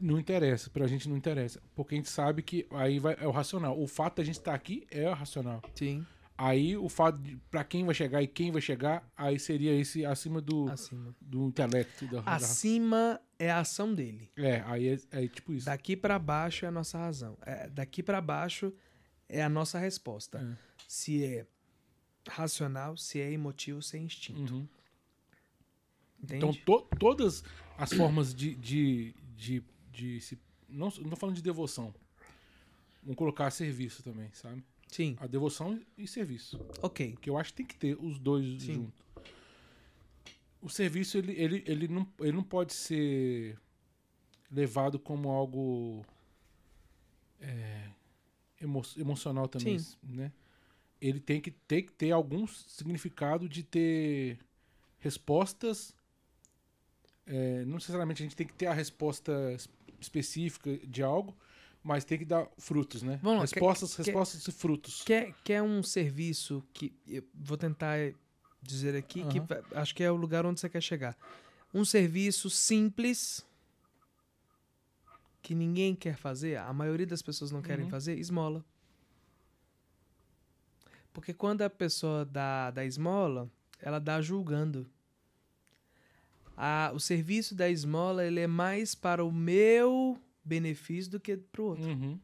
[0.00, 1.62] Não interessa, pra gente não interessa.
[1.76, 3.80] Porque a gente sabe que aí vai, é o racional.
[3.80, 5.62] O fato da gente estar aqui é o racional.
[5.76, 6.04] Sim.
[6.42, 10.06] Aí o fato de pra quem vai chegar e quem vai chegar, aí seria esse
[10.06, 11.14] acima do, Acima.
[11.20, 12.06] do intelecto.
[12.06, 14.30] Da, da- Acima é a ação dele.
[14.36, 15.66] é, aí é, é tipo isso.
[15.66, 17.36] Daqui pra baixo é a nossa razão.
[17.42, 18.72] É, daqui pra baixo
[19.28, 20.38] é a nossa resposta.
[20.38, 20.56] É.
[20.88, 21.46] Se é
[22.26, 24.54] racional, se é emotivo, se é instinto.
[24.54, 24.68] Uhum.
[26.22, 27.44] Então, to- todas
[27.76, 28.54] as formas de.
[28.54, 29.62] de, de,
[29.92, 30.38] de se,
[30.68, 31.94] não, não tô falando de devoção.
[33.02, 34.62] Vamos colocar serviço também, sabe?
[34.90, 36.60] Sim, A devoção e serviço.
[36.82, 37.12] ok.
[37.12, 38.74] Porque eu acho que tem que ter os dois Sim.
[38.74, 39.00] juntos.
[40.60, 43.58] O serviço, ele, ele, ele, não, ele não pode ser
[44.50, 46.04] levado como algo
[47.40, 47.88] é,
[48.60, 49.96] emo- emocional também, Sim.
[50.02, 50.32] né?
[51.00, 54.38] Ele tem que, ter que ter algum significado de ter
[54.98, 55.94] respostas.
[57.26, 59.68] é, não necessariamente a gente tem que ter a resposta es-
[59.98, 61.34] específica de algo,
[61.82, 63.18] mas tem que dar frutos, né?
[63.22, 65.02] Vamos lá, quer- respostas, quer- respostas e frutos.
[65.04, 66.92] Quer, quer um serviço que.
[67.08, 67.96] Eu vou tentar
[68.62, 69.46] dizer aqui que Aham.
[69.46, 71.16] va- acho que é o lugar onde você quer chegar.
[71.72, 73.46] Um serviço simples
[75.42, 77.90] que ninguém quer fazer, a maioria das pessoas não querem Uhum.
[77.90, 78.62] fazer, esmola.
[81.12, 83.50] Porque quando a pessoa dá, dá esmola,
[83.80, 84.86] ela dá julgando.
[86.56, 90.20] A, o serviço da esmola ele é mais para o meu
[90.50, 91.86] benefício do que para o outro.
[91.88, 92.18] Uhum.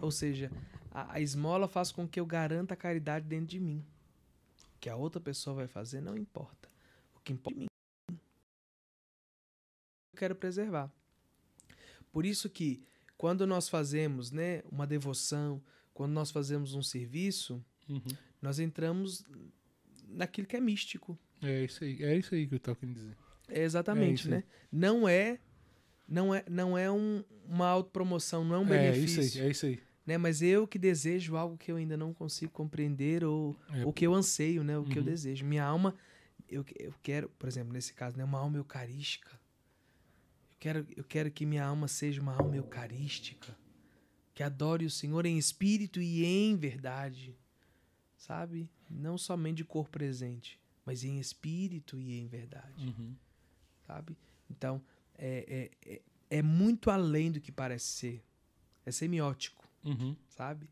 [0.00, 0.50] Ou seja,
[0.90, 3.84] a, a esmola faz com que eu garanta a caridade dentro de mim.
[4.76, 6.68] O que a outra pessoa vai fazer não importa.
[7.16, 7.66] O que importa é mim.
[10.12, 10.90] Eu quero preservar.
[12.12, 12.82] Por isso que
[13.16, 15.62] quando nós fazemos, né, uma devoção,
[15.94, 18.00] quando nós fazemos um serviço, Uhum.
[18.40, 19.24] nós entramos
[20.08, 21.18] naquilo que é místico.
[21.42, 23.16] É isso aí, é isso aí que eu tava querendo dizer.
[23.48, 24.30] É É exatamente, aí.
[24.34, 24.44] né?
[24.70, 25.38] Não é
[26.12, 29.22] não é não é um, uma autopromoção, não é um é benefício.
[29.22, 29.80] isso aí, é isso aí.
[30.06, 30.18] né?
[30.18, 33.84] Mas eu que desejo algo que eu ainda não consigo compreender ou É.
[33.84, 34.76] o que eu anseio, né?
[34.78, 35.08] O que eu Uhum.
[35.08, 35.44] desejo.
[35.44, 35.94] Minha alma,
[36.48, 38.24] eu, eu quero, por exemplo, nesse caso, né?
[38.24, 39.30] Uma alma eucarística.
[40.50, 43.56] Eu quero, eu quero que minha alma seja uma alma eucarística.
[44.34, 47.36] Que adore o Senhor em espírito e em verdade.
[48.16, 48.68] Sabe?
[48.88, 53.14] Não somente de cor presente, mas em espírito e em verdade Uhum.
[53.86, 54.16] sabe?
[54.48, 54.80] Então,
[55.24, 56.02] é, é, é,
[56.38, 58.24] é muito além do que parece ser.
[58.84, 60.16] É semiótico, Uhum.
[60.28, 60.68] sabe?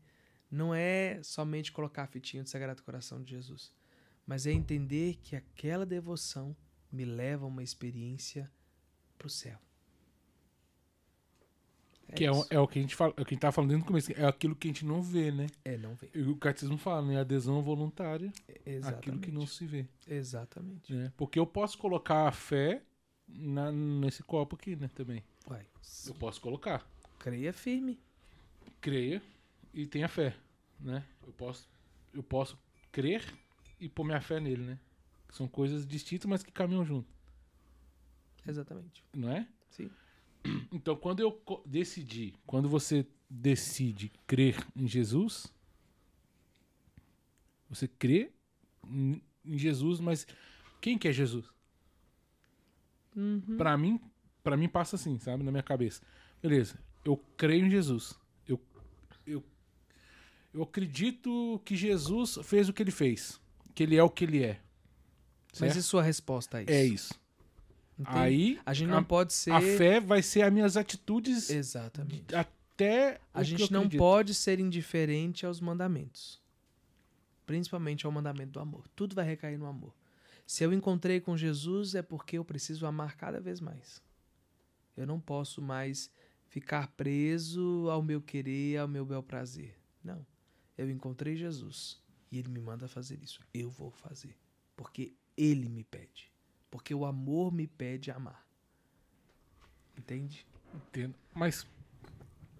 [0.49, 3.73] Não é somente colocar a fitinha do Sagrado Coração de Jesus,
[4.27, 6.53] mas é entender que aquela devoção
[6.91, 8.51] me leva a uma experiência
[9.17, 9.57] pro céu.
[12.13, 12.47] Que é, o- isso.
[12.49, 13.87] é o que a gente fala, é o que a gente tá falando desde o
[13.87, 15.47] começo, é aquilo que a gente não vê, né?
[15.63, 16.09] É, não vê.
[16.13, 17.17] E o catecismo fala, né?
[17.21, 18.33] Adesão voluntária,
[18.65, 18.99] Exatamente.
[18.99, 19.87] aquilo que não se vê.
[20.05, 20.93] Exatamente.
[20.93, 21.13] Né?
[21.15, 22.83] Porque eu posso colocar a fé
[23.33, 24.89] na- nesse copo aqui, né?
[24.95, 25.23] Também.
[25.49, 25.65] Uai,
[26.07, 26.85] Eu posso colocar.
[27.19, 27.99] creia firme.
[28.79, 29.21] Creia
[29.73, 30.35] e tenha fé,
[30.79, 31.05] né?
[31.25, 31.69] Eu posso,
[32.13, 32.57] eu posso
[32.91, 33.23] crer
[33.79, 34.79] e pôr minha fé nele, né?
[35.31, 37.07] São coisas distintas, mas que caminham junto,
[38.45, 39.03] Exatamente.
[39.13, 39.47] não é?
[39.69, 39.89] Sim.
[40.71, 45.45] Então, quando eu decidi, quando você decide crer em Jesus,
[47.69, 48.31] você crê
[48.87, 50.27] em em Jesus, mas
[50.79, 51.51] quem que é Jesus?
[53.15, 53.57] Uhum.
[53.57, 53.99] Pra mim,
[54.43, 56.01] para mim passa assim, sabe, na minha cabeça.
[56.41, 58.17] Beleza, eu creio em Jesus.
[58.47, 58.59] Eu,
[59.25, 59.43] eu,
[60.53, 63.39] eu acredito que Jesus fez o que ele fez,
[63.75, 64.59] que ele é o que ele é.
[65.51, 65.77] Mas Certo?
[65.77, 66.71] e sua resposta a isso?
[66.71, 67.21] É isso.
[67.99, 68.17] Entende?
[68.17, 69.51] Aí a gente a, não pode ser.
[69.51, 72.33] a fé vai ser as minhas atitudes Exatamente.
[72.33, 73.99] até A o que gente eu não acredito.
[73.99, 76.41] pode ser indiferente aos mandamentos.
[77.45, 78.87] Principalmente ao mandamento do amor.
[78.95, 79.93] Tudo vai recair no amor.
[80.51, 84.03] Se eu encontrei com Jesus, é porque eu preciso amar cada vez mais.
[84.97, 86.11] Eu não posso mais
[86.49, 89.79] ficar preso ao meu querer, ao meu bel prazer.
[90.03, 90.25] Não.
[90.77, 93.39] Eu encontrei Jesus e ele me manda fazer isso.
[93.53, 94.37] Eu vou fazer.
[94.75, 96.29] Porque ele me pede.
[96.69, 98.45] Porque o amor me pede amar.
[99.97, 100.45] Entende?
[100.75, 101.15] Entendo.
[101.33, 101.65] Mas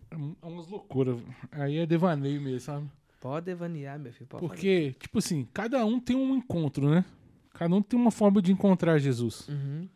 [0.10, 1.22] é é umas loucuras.
[1.52, 2.90] Aí é devaneio mesmo, sabe?
[3.20, 4.28] Pode devanear, meu filho.
[4.28, 4.56] Pode fazer.
[4.56, 7.04] Porque, tipo assim, cada um tem um encontro, né?
[7.54, 9.48] Cada um tem uma forma de encontrar Jesus.
[9.48, 9.88] Uhum.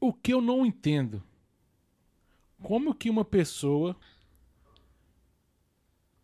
[0.00, 1.22] O que eu não entendo,
[2.62, 3.96] como que uma pessoa.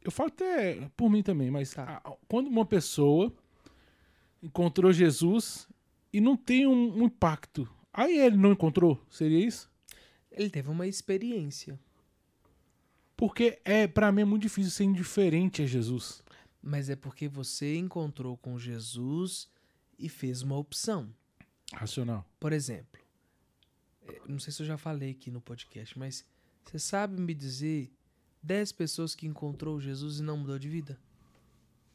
[0.03, 2.01] Eu falo até por mim também, mas Tá.
[2.28, 3.32] quando uma pessoa
[4.43, 5.69] encontrou Jesus
[6.12, 9.69] e não tem um, um impacto, aí ele não encontrou, seria isso?
[10.31, 11.78] Ele teve uma experiência.
[13.16, 16.23] Porque é para mim é muito difícil ser indiferente a Jesus.
[16.67, 19.49] Mas é porque você encontrou com Jesus
[19.97, 21.15] e fez uma opção.
[21.73, 22.27] Racional.
[22.41, 23.01] Por exemplo,
[24.03, 26.25] eh, não sei se eu já falei aqui no podcast, mas
[26.65, 27.93] você sabe me dizer
[28.43, 30.99] 10 pessoas que encontrou Jesus e não mudou de vida?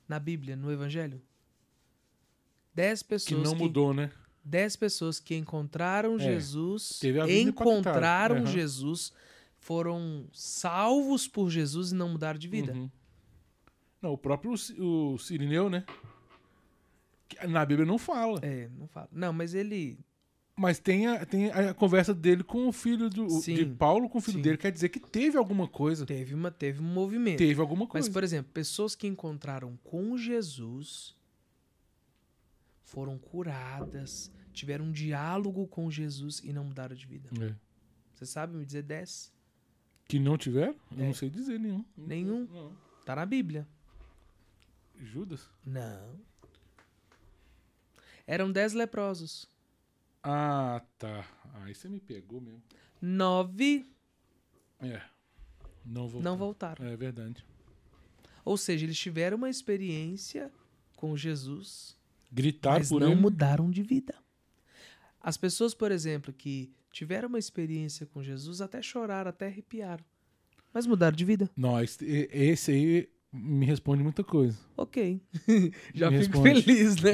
[0.07, 1.21] Na Bíblia, no Evangelho?
[2.73, 4.09] 10 Que pessoas não mudou, né?
[4.41, 6.97] 10 pessoas que encontraram É, Jesus,
[7.29, 8.37] encontraram.
[8.37, 8.45] Aham.
[8.45, 9.11] Jesus,
[9.59, 12.71] foram salvos por Jesus e não mudaram de vida.
[12.71, 12.89] Uhum.
[14.01, 15.85] Não, o próprio o Sirineu, né?
[17.47, 18.39] Na Bíblia não fala.
[18.43, 19.07] É, não fala.
[19.11, 19.97] Não, mas ele
[20.57, 23.55] Mas tem a, tem a conversa dele com o filho do, Sim.
[23.55, 24.41] de Paulo com o filho Sim.
[24.43, 24.57] dele.
[24.57, 26.05] Quer dizer que teve alguma coisa.
[26.05, 27.37] teve, uma, teve um movimento.
[27.37, 28.11] Teve alguma Mas, coisa.
[28.11, 31.15] por exemplo, pessoas que encontraram com Jesus
[32.83, 37.29] foram curadas, tiveram um diálogo com Jesus e não mudaram de vida.
[37.41, 37.55] É.
[38.13, 39.31] Você sabe me dizer 10?
[40.05, 40.75] Que não tiveram?
[40.91, 41.05] Eu É.
[41.07, 41.85] não sei dizer nenhum.
[41.97, 42.45] Nenhum?
[42.51, 42.75] Não.
[43.05, 43.65] Tá na Bíblia.
[45.05, 45.49] Judas?
[45.65, 46.19] Não.
[48.27, 49.47] Eram 10 leprosos.
[50.23, 51.25] Ah, tá.
[51.55, 52.61] Aí você me pegou mesmo.
[53.01, 53.85] Nove
[54.79, 55.01] É.
[55.83, 56.21] Não vou.
[56.21, 56.85] não voltaram.
[56.85, 57.43] É verdade.
[58.45, 60.51] Ou seja, eles tiveram uma experiência
[60.95, 61.97] com Jesus,
[62.31, 63.21] Gritar mas por não ele.
[63.21, 64.15] mudaram de vida.
[65.19, 70.03] As pessoas, por exemplo, que tiveram uma experiência com Jesus até choraram, até arrepiaram,
[70.73, 71.49] mas mudaram de vida.
[71.55, 74.57] Não, esse aí me responde muita coisa.
[74.75, 75.21] Ok.
[75.93, 76.61] Já Me fico responde.
[76.63, 77.11] feliz, né?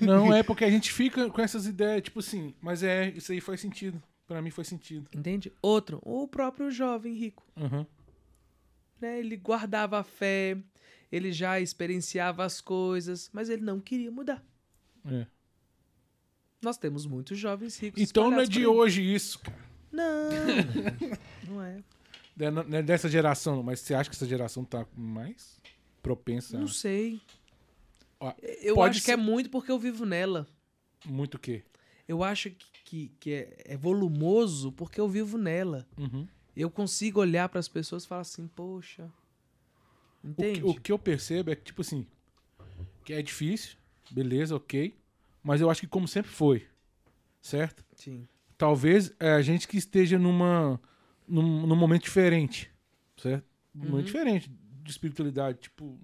[0.00, 3.40] Não, é porque a gente fica com essas ideias, tipo assim, mas é, isso aí
[3.40, 4.00] faz sentido.
[4.26, 5.08] Pra mim faz sentido.
[5.12, 5.52] Entende?
[5.60, 7.42] Outro, o próprio jovem rico.
[7.56, 7.84] Aham.
[9.00, 9.18] Né?
[9.18, 10.56] Ele guardava a fé,
[11.10, 14.44] ele já experienciava as coisas, mas ele não queria mudar.
[15.04, 15.26] É.
[16.62, 18.00] Nós temos muitos jovens ricos.
[18.00, 19.58] Então não é de hoje isso, cara.
[19.90, 20.28] Não,
[21.48, 21.82] não é.
[22.40, 25.60] É, Não é dessa geração, mas você acha que essa geração tá mais
[26.02, 27.20] propensa Não sei.
[28.18, 30.46] Ó, Eu acho que é muito porque eu vivo nela.
[31.06, 31.62] muito o quê?
[32.08, 35.86] Eu acho que, que, que é, é volumoso porque eu vivo nela.
[35.96, 36.26] Uhum.
[36.56, 39.10] Eu consigo olhar para as pessoas e falar assim, poxa.
[40.22, 40.60] O, Entende?
[40.60, 42.06] que, o que eu percebo é que, tipo assim,
[43.04, 43.76] que é difícil,
[44.10, 44.94] beleza, ok,
[45.42, 46.66] mas eu acho que como sempre foi,
[47.40, 47.84] certo?
[47.94, 48.26] Sim.
[48.58, 50.78] Talvez é, a gente que esteja numa,
[51.30, 52.70] num, num momento diferente,
[53.16, 53.44] certo?
[53.74, 53.90] Um Uhum.
[53.90, 54.50] momento diferente
[54.82, 55.98] de espiritualidade, tipo,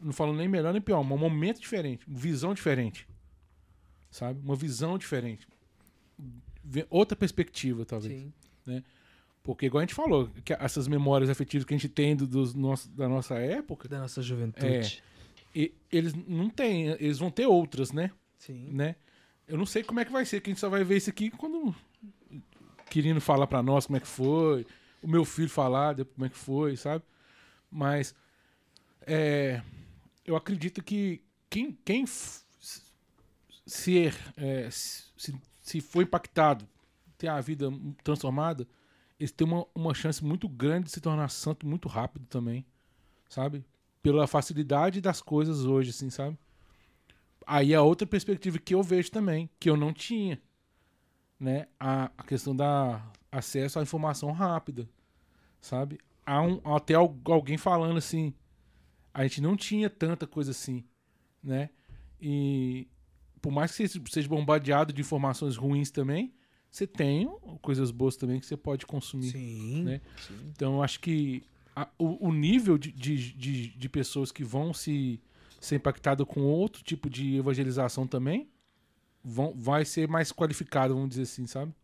[0.00, 3.08] não falo nem melhor nem pior, mas um momento diferente, uma visão diferente,
[4.10, 4.40] sabe?
[4.44, 5.46] Uma visão diferente.
[6.90, 8.22] Outra perspectiva, talvez.
[8.66, 8.82] Sim.
[9.42, 12.54] Porque, igual a gente falou, que essas memórias afetivas que a gente tem do, dos
[12.54, 15.02] nosso, da nossa época, Da nossa juventude.
[15.54, 18.12] e- eles não têm, eles vão ter outras, né?
[18.38, 18.68] Sim.
[18.72, 18.94] né?
[19.48, 21.10] Eu não sei como é que vai ser, que a gente só vai ver isso
[21.10, 21.74] aqui quando
[22.92, 24.66] querendo falar pra nós como é que foi,
[25.02, 27.02] o meu filho falar como é que foi, sabe?
[27.70, 28.14] Mas
[29.06, 29.62] é,
[30.26, 32.42] eu acredito que quem, quem f-
[33.66, 36.68] ser, é, se, se for impactado,
[37.16, 37.70] ter a vida
[38.04, 38.68] transformada,
[39.18, 42.66] eles têm uma, uma chance muito grande de se tornar santo muito rápido também,
[43.28, 43.64] sabe?
[44.02, 46.38] Pela facilidade das coisas hoje, assim, sabe?
[47.46, 50.40] Aí é outra perspectiva que eu vejo também, que eu não tinha,
[51.42, 51.66] né?
[51.78, 54.88] A, a questão da acesso à informação rápida,
[55.60, 55.98] sabe?
[56.24, 58.32] Há um, até al- alguém falando assim,
[59.12, 60.84] a gente não tinha tanta coisa assim,
[61.42, 61.70] né?
[62.20, 62.86] E
[63.40, 66.32] por mais que você seja bombardeado de informações ruins também,
[66.70, 67.28] você tem
[67.60, 69.32] coisas boas também que você pode consumir.
[69.32, 69.82] Sim.
[69.82, 70.00] né?
[70.26, 70.38] sim.
[70.54, 71.42] Então eu acho que
[71.74, 75.20] a- o, o nível de, de, de, de pessoas que vão se
[75.60, 78.48] ser impactado com outro tipo de evangelização também
[79.22, 81.74] vão, vai ser mais qualificado, vamos dizer assim, sabe?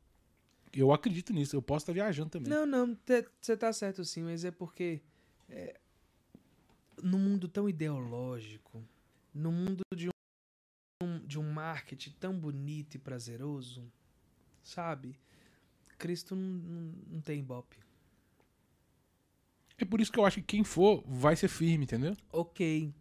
[0.73, 2.51] Eu acredito nisso, eu posso estar viajando também.
[2.51, 2.97] Não, não,
[3.41, 5.01] você tá certo sim, mas é porque
[5.49, 5.79] é,
[7.03, 8.85] no mundo tão ideológico,
[9.33, 10.09] no mundo de
[11.03, 13.91] um, de um marketing tão bonito e prazeroso,
[14.63, 15.19] sabe?
[15.97, 17.77] Cristo não, não, não tem ibope.
[19.79, 22.17] É por isso que eu acho que quem for vai ser firme, entendeu?
[22.33, 22.93] Ok,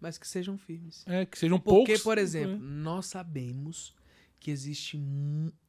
[0.00, 1.04] mas que sejam firmes.
[1.06, 2.02] É, que sejam Porque, poucos.
[2.02, 2.82] por exemplo, né?
[2.82, 3.94] nós sabemos
[4.38, 4.98] que existe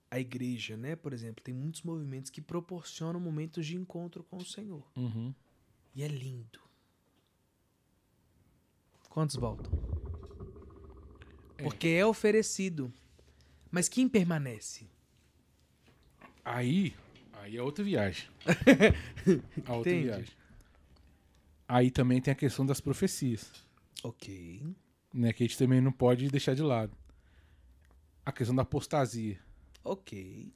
[0.10, 0.95] a igreja, né?
[0.95, 4.90] Por exemplo, tem muitos movimentos que proporcionam momentos de encontro com o Senhor.
[4.95, 5.34] Uhum.
[5.94, 6.60] E é lindo.
[9.10, 9.72] Quantos voltam?
[11.58, 11.64] É.
[11.64, 12.91] Porque é oferecido.
[13.70, 14.90] Mas quem permanece?
[16.44, 16.94] Aí,
[17.34, 18.28] aí é outra viagem.
[19.66, 20.08] a outra Entende?
[20.08, 20.34] viagem.
[21.68, 23.49] Aí também tem a questão das profecias.
[24.03, 24.61] Ok.
[25.14, 26.95] né, que a gente também não pode deixar de lado.
[28.26, 29.40] A questão da apostasia.
[29.84, 30.52] Ok.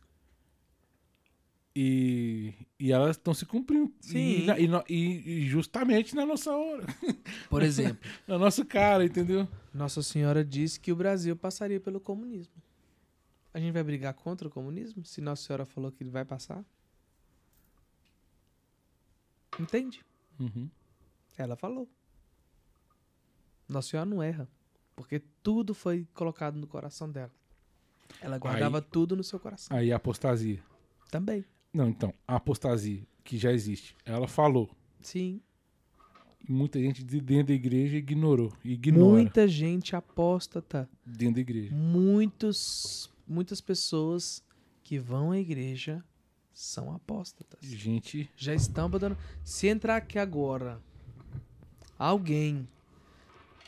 [1.78, 3.94] E, e elas estão se cumprindo.
[4.00, 4.18] Sim.
[4.18, 6.86] E, e e- e justamente na nossa hora.
[7.50, 9.46] Por exemplo, Na nossa cara, entendeu?
[9.74, 12.54] Nossa Senhora disse que o Brasil passaria pelo comunismo.
[13.54, 16.64] A gente vai brigar contra o comunismo se Nossa Senhora falou que ele vai passar?
[19.60, 20.04] Entende?
[20.40, 20.70] Uhum.
[21.38, 21.90] Ela falou.
[23.68, 24.48] Nossa Senhora não erra.
[24.96, 27.32] Porque tudo foi colocado no coração dela.
[28.22, 29.76] Ela guardava tudo no seu coração.
[29.76, 30.64] Aí a apostasia.
[31.12, 31.44] Também.
[31.74, 33.96] Não, então, a apostasia, que já existe.
[34.06, 34.70] Ela falou.
[35.02, 35.42] Sim.
[36.48, 38.54] Muita gente de dentro da igreja ignorou.
[38.64, 40.88] Ignora Muita gente apóstata.
[41.06, 41.74] dentro da igreja.
[41.76, 44.44] Muitos, muitas pessoas
[44.84, 46.04] que vão à igreja
[46.54, 47.60] são apóstatas.
[47.62, 49.20] Gente, Já estão abandonando.
[49.44, 50.80] Se entrar aqui agora,
[51.98, 52.68] alguém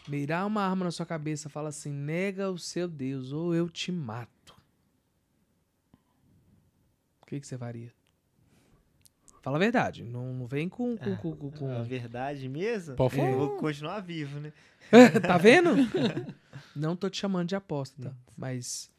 [0.08, 3.92] mirar uma arma na sua cabeça, fala assim: nega o seu Deus ou eu te
[3.92, 4.56] mato.
[7.22, 7.92] O que, que você faria?
[9.42, 10.04] Fala a verdade.
[10.04, 10.98] Não, não vem com.
[10.98, 12.96] com, com, com- com- A verdade mesmo?
[12.96, 13.32] Falar.
[13.32, 14.54] Eu vou continuar vivo, né?
[15.22, 15.70] tá vendo?
[16.76, 18.90] Não tô te chamando de apóstata, mas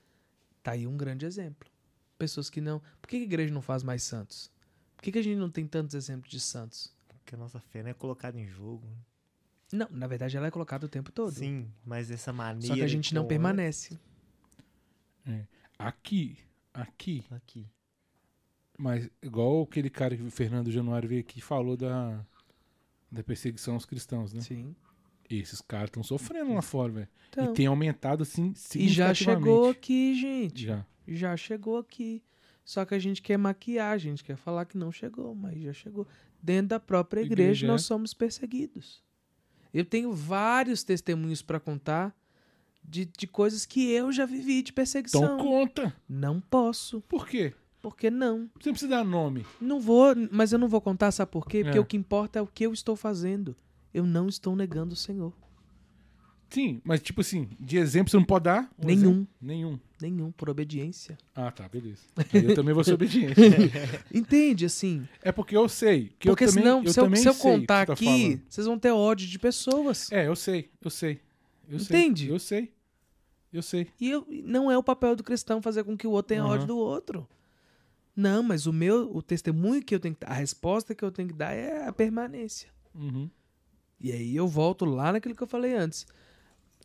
[0.63, 1.69] tá aí um grande exemplo.
[2.19, 2.81] Pessoas que não.
[3.01, 4.51] Por que que a igreja não faz mais santos?
[4.97, 6.93] Por que, que a gente não tem tantos exemplos de santos?
[7.09, 8.85] Porque a nossa fé não é colocada em jogo.
[8.87, 8.97] né?
[9.73, 11.33] Não, na verdade ela é colocada o tempo todo.
[11.33, 12.69] Sim, mas dessa maneira.
[12.69, 13.99] Só que a gente não permanece.
[15.79, 16.39] aqui,
[16.73, 17.67] aqui, amo Aqui.
[18.79, 22.25] mas igual aquele cara que o Fernando Januário veio aqui e falou da,
[23.11, 24.41] da perseguição aos cristãos, né?
[24.41, 24.75] Sim.
[25.29, 27.09] Esses caras estão sofrendo lá fora, velho.
[27.29, 29.79] Então, E tem aumentado, assim, e já chegou significativamente.
[29.79, 30.65] aqui, gente.
[30.65, 30.87] Já.
[31.07, 32.23] Já chegou aqui.
[32.65, 35.73] Só que a gente quer maquiar, a gente quer falar que não chegou, mas já
[35.75, 36.07] chegou.
[36.43, 37.85] Dentro da própria igreja, Igreja, nós é.
[37.85, 39.03] somos perseguidos.
[39.73, 42.15] Eu tenho vários testemunhos para contar
[42.83, 45.23] de, de coisas que eu já vivi de perseguição.
[45.23, 45.95] Então conta.
[46.09, 47.01] Não posso.
[47.03, 47.53] Por quê?
[47.81, 48.51] Porque não.
[48.61, 49.47] Você precisa dar nome.
[49.61, 51.63] Não vou, mas eu não vou contar, sabe por quê?
[51.63, 51.81] Porque É.
[51.81, 53.55] o que importa é o que eu estou fazendo.
[53.93, 55.33] Eu não estou negando o Senhor.
[56.51, 58.71] Sim, mas tipo assim, de exemplo você não pode dar?
[58.79, 59.01] Um Nenhum.
[59.11, 59.29] exemplo?
[59.41, 59.79] Nenhum.
[60.01, 61.19] Nenhum, por obediência.
[61.35, 62.03] Ah, tá, beleza.
[62.17, 63.35] Aí eu também vou ser obediente.
[64.15, 65.07] Entende, assim?
[65.23, 66.13] É porque eu sei.
[66.19, 68.05] Que Porque eu também, senão, eu se eu, também se eu sei contar tá aqui,
[68.05, 68.41] falando.
[68.49, 70.11] vocês vão ter ódio de pessoas.
[70.13, 71.21] É, eu sei, eu sei.
[71.69, 71.97] Eu sei.
[71.99, 72.29] Entende?
[72.29, 72.73] Eu sei.
[73.53, 73.89] Eu sei.
[74.01, 76.53] E eu- não é o papel do cristão fazer com que o outro tenha Aham.
[76.53, 77.29] ódio do outro.
[78.15, 81.11] Não, mas o meu, o testemunho que eu tenho que dar, a resposta que eu
[81.13, 82.69] tenho que dar é a permanência.
[82.95, 83.29] Uhum.
[84.01, 86.07] E aí eu volto lá naquilo que eu falei antes.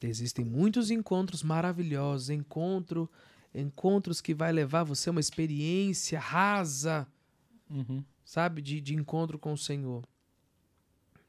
[0.07, 3.09] Existem muitos encontros maravilhosos, encontro,
[3.53, 7.07] encontros que vai levar você a uma experiência rasa,
[7.69, 8.03] Uhum.
[8.25, 10.03] sabe, de, de encontro com o Senhor.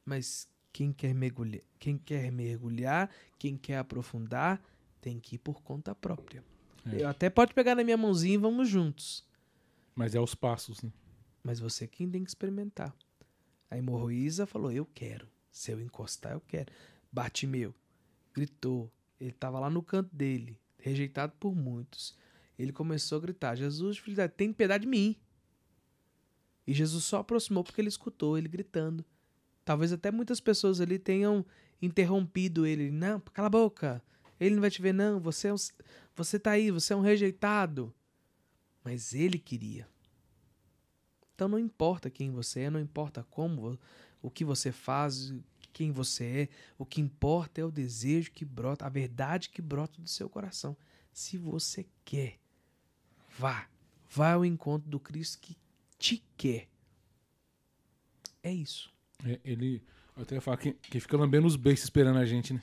[0.05, 4.61] Mas quem quer mergulhar, quem quer mergulhar, quem quer aprofundar,
[5.01, 6.45] tem que ir por conta própria.
[6.93, 7.03] É.
[7.03, 9.25] Eu até pode pegar na minha mãozinha e vamos juntos.
[9.95, 10.93] Mas é os passos, né?
[11.43, 12.95] Mas você quem tem que experimentar.
[13.71, 15.29] A hemorroísa falou: Eu quero.
[15.51, 16.73] Se eu encostar, eu quero.
[17.13, 17.75] Bartimeu
[18.35, 18.93] gritou.
[19.21, 22.15] Ele estava lá no canto dele, rejeitado por muitos.
[22.59, 25.17] Ele começou a gritar: Jesus, filho da tem piedade de mim.
[26.67, 29.05] E Jesus só aproximou porque ele escutou ele gritando.
[29.65, 31.45] Talvez até muitas pessoas ali tenham
[31.81, 32.91] interrompido ele.
[32.91, 34.03] Não, cala a boca.
[34.39, 35.21] Ele não vai te ver, não.
[35.21, 35.57] Você, é um,
[36.15, 37.95] você tá aí, você é um rejeitado.
[38.83, 39.89] Mas ele queria.
[41.35, 43.79] Então não importa quem você é, não importa como,
[44.23, 45.35] o que você faz,
[45.75, 46.49] quem você é,
[46.79, 50.75] o que importa é o desejo que brota, a verdade que brota do seu coração.
[51.13, 52.39] Se você quer,
[53.37, 53.69] vá.
[54.09, 55.57] Vá ao encontro do Cristo que
[55.99, 56.69] te quer.
[58.43, 58.95] É isso.
[59.25, 59.83] É, ele.
[60.17, 62.63] Eu até ia falar que, que fica lambendo os beijos esperando a gente, né?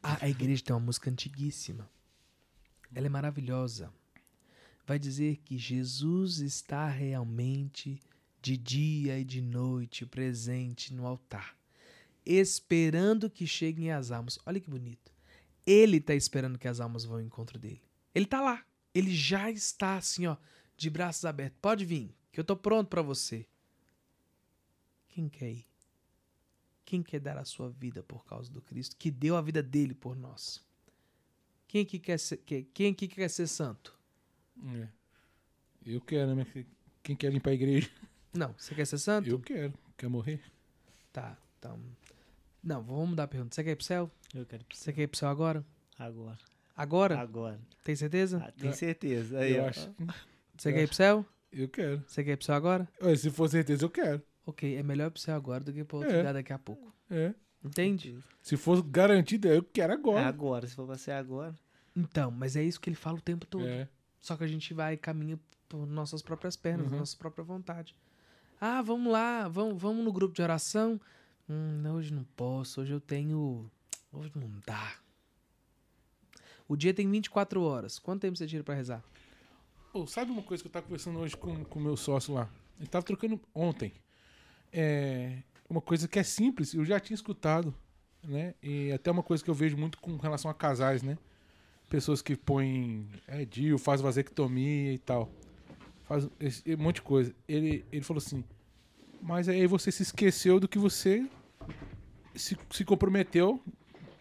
[0.00, 1.90] Ah, a igreja tem uma música antiguíssima.
[2.94, 3.92] Ela é maravilhosa.
[4.86, 8.00] Vai dizer que Jesus está realmente
[8.40, 11.56] de dia e de noite presente no altar,
[12.24, 14.38] esperando que cheguem as almas.
[14.46, 15.12] Olha que bonito.
[15.66, 17.82] Ele está esperando que as almas vão ao encontro dele.
[18.14, 18.64] Ele está lá.
[18.94, 20.36] Ele já está assim, ó,
[20.76, 21.58] de braços abertos.
[21.60, 23.46] Pode vir, que eu tô pronto para você.
[25.08, 25.66] Quem quer ir?
[26.84, 29.94] Quem quer dar a sua vida por causa do Cristo, que deu a vida dele
[29.94, 30.60] por nós?
[31.68, 33.96] Quem aqui quer ser, quem aqui quer ser santo?
[34.74, 34.88] É.
[35.86, 36.44] Eu quero, né?
[37.02, 37.88] Quem quer vir pra igreja?
[38.34, 39.28] Não, você quer ser santo?
[39.28, 39.72] Eu quero.
[39.96, 40.42] Quer morrer?
[41.12, 41.80] Tá, então.
[42.62, 43.54] Não, vamos mudar a pergunta.
[43.54, 44.10] Você quer ir pro céu?
[44.34, 45.64] Eu quero ir pro Você quer ir pro céu agora?
[45.98, 46.38] Agora.
[46.76, 47.18] Agora?
[47.18, 47.58] Agora.
[47.84, 48.42] Tem certeza?
[48.46, 49.38] Ah, tem certeza.
[49.38, 49.68] Aí, eu ó.
[49.68, 49.90] acho.
[50.56, 51.26] Você eu quer ir pro céu?
[51.52, 52.04] Eu quero.
[52.06, 52.88] Você quer ir pro céu agora?
[53.02, 54.22] Ué, se for certeza, eu quero.
[54.46, 56.18] Ok, é melhor ir pro céu agora do que pro outro É.
[56.18, 56.92] lugar daqui a pouco.
[57.10, 57.34] É.
[57.62, 58.18] Entende?
[58.42, 60.26] Se for garantido, eu quero É agora.
[60.26, 60.66] agora.
[60.66, 61.54] Se for pra ser agora.
[61.94, 63.66] Então, mas é isso que ele fala o tempo todo.
[63.66, 63.88] É.
[64.20, 65.38] Só que a gente vai e caminha
[65.68, 66.98] por nossas próprias pernas, Uhum.
[66.98, 67.94] nossa própria vontade.
[68.60, 71.00] Ah, vamos lá, vamos, vamos no grupo de oração.
[71.50, 73.68] Hum, hoje não posso, hoje eu tenho.
[74.12, 74.94] Hoje não dá.
[76.68, 77.98] O dia tem 24 horas.
[77.98, 79.02] Quanto tempo você tira pra rezar?
[80.06, 82.48] Sabe uma coisa que eu tava conversando hoje com o meu sócio lá?
[82.78, 83.92] Ele tava trocando ontem.
[84.72, 87.74] É uma coisa que é simples, eu já tinha escutado,
[88.22, 88.54] né?
[88.62, 91.18] E até uma coisa que eu vejo muito com relação a casais, né?
[91.88, 95.28] Pessoas que põem é, DIU, faz vasectomia e tal.
[96.04, 97.34] Faz esse, um monte de coisa.
[97.48, 98.44] Ele, ele falou assim,
[99.20, 101.28] mas aí você se esqueceu do que você
[102.34, 103.60] se, se comprometeu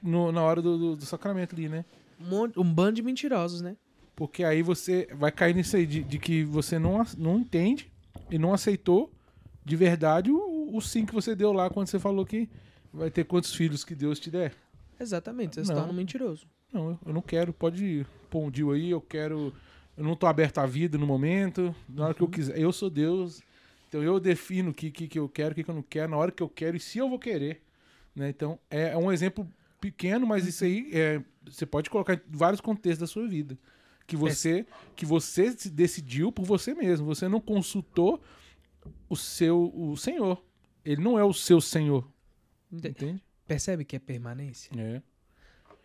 [0.02, 1.86] no- na hora do, do- do sacramento ali, né?
[2.20, 3.76] Um, um bando de mentirosos, né?
[4.16, 7.90] Porque aí você vai cair nisso aí de, de que você não, não entende
[8.30, 9.12] e não aceitou
[9.64, 12.50] de verdade o, o sim que você deu lá quando você falou que
[12.94, 14.54] vai ter quantos filhos que Deus te der.
[15.00, 15.78] Exatamente, você se Não.
[15.78, 16.46] torna um mentiroso.
[16.74, 19.54] Não, eu- não quero, pode pôr um deal aí, eu quero.
[19.96, 22.58] Eu não tô aberto à vida no momento, na hora que eu quiser.
[22.60, 23.42] Eu sou Deus,
[23.90, 26.12] então eu defino o que, que, que eu quero, o que, que eu não quero,
[26.12, 27.62] na hora que eu quero e se eu vou querer.
[28.16, 28.30] Né?
[28.30, 29.46] Então é, é um exemplo
[29.82, 33.58] pequeno, mas isso aí é, você pode colocar em vários contextos da sua vida.
[34.06, 37.06] Que você, que você se decidiu por você mesmo.
[37.06, 38.20] Você não consultou
[39.08, 40.44] o seu o Senhor.
[40.84, 42.08] Ele não é o seu Senhor.
[42.72, 43.24] Ente- Entende?
[43.46, 44.72] Percebe que é permanência?
[44.80, 45.02] É.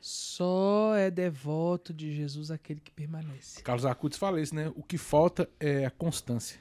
[0.01, 3.63] Só é devoto de Jesus aquele que permanece.
[3.63, 4.71] Carlos Acutis fala isso, né?
[4.75, 6.61] O que falta é a constância.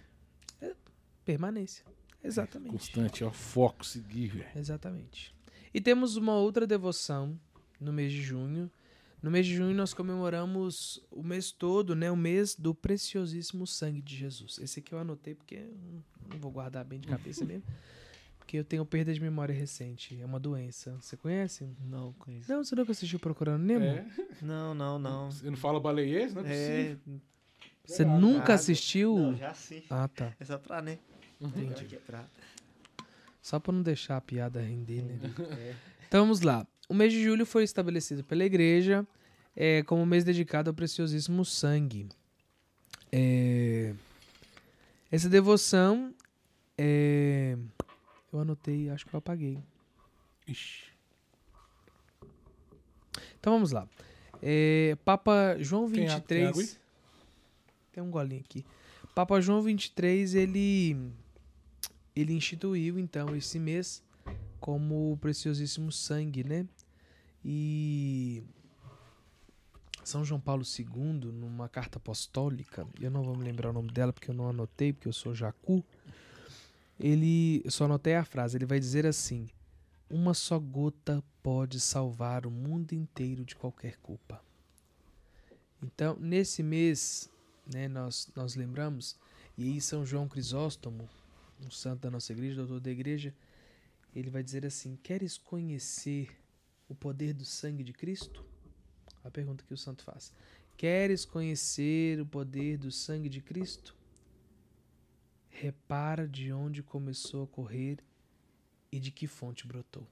[1.25, 1.85] Permanência.
[2.23, 2.71] Exatamente.
[2.71, 4.49] Constante, ó, foco, seguir, velho.
[4.55, 5.35] Exatamente.
[5.73, 7.37] E temos uma outra devoção
[7.79, 8.71] no mês de junho.
[9.21, 12.11] No mês de junho nós comemoramos o mês todo, né?
[12.11, 14.59] O mês do preciosíssimo sangue de Jesus.
[14.59, 17.63] Esse aqui eu anotei porque eu não vou guardar bem de cabeça mesmo.
[18.37, 20.19] Porque eu tenho perda de memória recente.
[20.21, 20.95] É uma doença.
[20.99, 21.65] Você conhece?
[21.79, 22.51] Não, conheço.
[22.51, 23.85] Não, você nunca assistiu Procurando Nemo?
[23.85, 24.05] É?
[24.41, 25.31] Não, não, não.
[25.31, 26.33] Você não fala baleiês?
[26.33, 26.97] Não é É.
[27.85, 29.17] Você nunca assistiu?
[29.17, 29.83] Não, já sim.
[29.89, 30.33] Ah, tá.
[30.39, 30.99] É só pra, né?
[31.43, 31.99] Entendi.
[32.09, 32.23] É
[33.41, 35.19] Só pra não deixar a piada render, né?
[35.59, 35.75] É.
[36.07, 36.65] Então vamos lá.
[36.87, 39.05] O mês de julho foi estabelecido pela igreja
[39.55, 42.07] é, como mês dedicado ao preciosíssimo sangue.
[43.11, 43.93] É,
[45.11, 46.13] essa devoção,
[46.77, 47.57] é,
[48.31, 49.59] eu anotei, acho que eu apaguei.
[50.47, 50.85] Ixi.
[53.39, 53.87] Então vamos lá.
[54.41, 56.65] É, Papa João Tem a- tem água aí?
[56.67, 56.79] 23.
[57.91, 58.65] Tem um golinho aqui.
[59.13, 60.97] Papa João 23, ele
[62.15, 64.03] ele instituiu então esse mês
[64.59, 66.65] como o preciosíssimo sangue, né?
[67.43, 68.41] E
[70.03, 74.13] São João Paulo II, numa carta apostólica, eu não vou me lembrar o nome dela
[74.13, 75.83] porque eu não anotei, porque eu sou jacu.
[76.99, 79.49] Ele, eu só anotei a frase, ele vai dizer assim:
[80.09, 84.41] uma só gota pode salvar o mundo inteiro de qualquer culpa.
[85.81, 87.29] Então, nesse mês,
[87.65, 89.17] né, nós, nós lembramos,
[89.57, 91.09] E aí São João Crisóstomo,
[91.63, 93.33] um santo da nossa igreja, doutor da igreja,
[94.15, 96.29] ele vai dizer assim: Queres conhecer
[96.87, 98.45] o poder do sangue de Cristo?
[99.23, 100.33] A pergunta que o santo faz.
[100.75, 103.95] Queres conhecer o poder do sangue de Cristo?
[105.49, 107.99] Repara de onde começou a correr
[108.91, 110.07] e de que fonte brotou.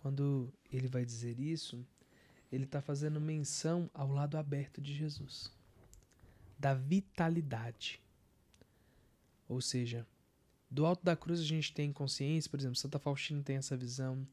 [0.00, 1.84] Quando ele vai dizer isso,
[2.52, 5.50] ele está fazendo menção ao lado aberto de Jesus,
[6.58, 8.03] da vitalidade.
[9.48, 10.06] Ou seja,
[10.70, 14.26] do alto da cruz a gente tem consciência, por exemplo, Santa Faustina tem essa visão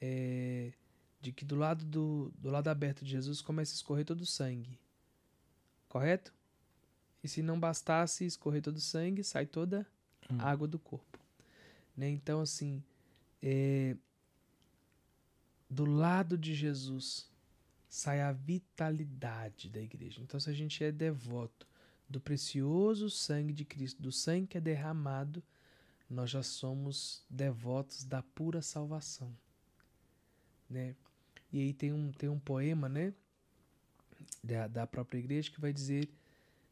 [0.00, 0.72] é,
[1.20, 4.26] de que do lado, do, do lado aberto de Jesus começa a escorrer todo o
[4.26, 4.78] sangue.
[5.88, 6.32] Correto?
[7.22, 9.86] E se não bastasse escorrer todo o sangue, sai toda
[10.30, 10.38] Hum.
[10.40, 11.18] a água do corpo.
[11.96, 12.08] Né?
[12.10, 12.82] Então, assim,
[13.42, 13.96] é,
[15.70, 17.30] do lado de Jesus
[17.88, 20.20] sai a vitalidade da igreja.
[20.20, 21.66] Então, se a gente é devoto
[22.08, 25.42] do precioso sangue de Cristo, do sangue que é derramado,
[26.08, 29.36] nós já somos devotos da pura salvação,
[30.70, 30.94] né?
[31.52, 33.12] E aí tem um, tem um poema, né,
[34.42, 36.08] da, da própria igreja que vai dizer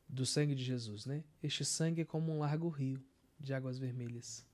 [0.09, 1.24] do sangue de Jesus, né?
[1.43, 3.02] Este sangue é como um largo rio
[3.40, 4.44] de águas vermelhas,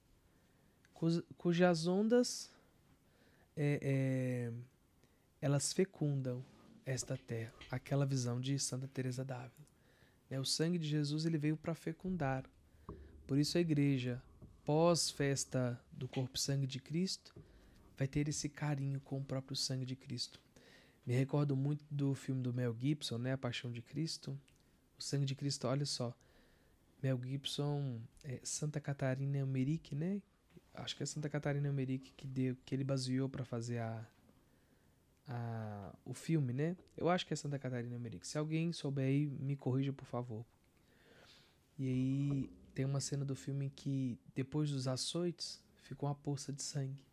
[0.95, 2.51] cuja- cujas ondas
[3.57, 4.53] é, é,
[5.43, 6.43] elas fecundam
[6.87, 7.53] esta terra.
[7.71, 9.70] Aquela visão de Santa Teresa d'Ávila.
[10.31, 10.39] Né?
[10.39, 12.49] O sangue de Jesus ele veio para fecundar.
[13.27, 14.23] Por isso a igreja,
[14.65, 17.35] pós festa do corpo e sangue de Cristo,
[17.99, 20.41] vai ter esse carinho com o próprio sangue de Cristo.
[21.05, 24.39] Me recordo muito do filme do Mel Gibson, né, A Paixão de Cristo.
[24.97, 26.17] O sangue de Cristo, olha só.
[27.03, 30.21] Mel Gibson, é, Santa Catarina Emmerich, né?
[30.75, 34.07] Acho que é Santa Catarina Emmerich que deu, que ele baseou para fazer a,
[35.31, 36.77] a o filme, né?
[36.97, 38.27] Eu acho que é Santa Catarina Emmerich.
[38.27, 40.45] Se alguém souber aí, me corrija, por favor.
[41.79, 46.63] E aí tem uma cena do filme que depois dos açoites ficou uma poça de
[46.63, 47.05] sangue.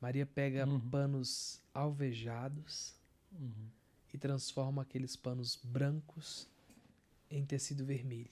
[0.00, 0.80] Maria pega Uhum.
[0.90, 2.94] panos alvejados
[3.32, 3.68] Uhum.
[4.14, 6.48] e transforma aqueles panos brancos
[7.30, 8.30] em tecido vermelho,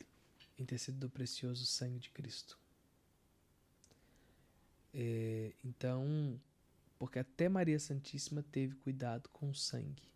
[0.58, 2.58] em tecido do precioso sangue de Cristo.
[4.94, 6.40] É, então,
[6.98, 10.08] porque até Maria Santíssima teve cuidado com o sangue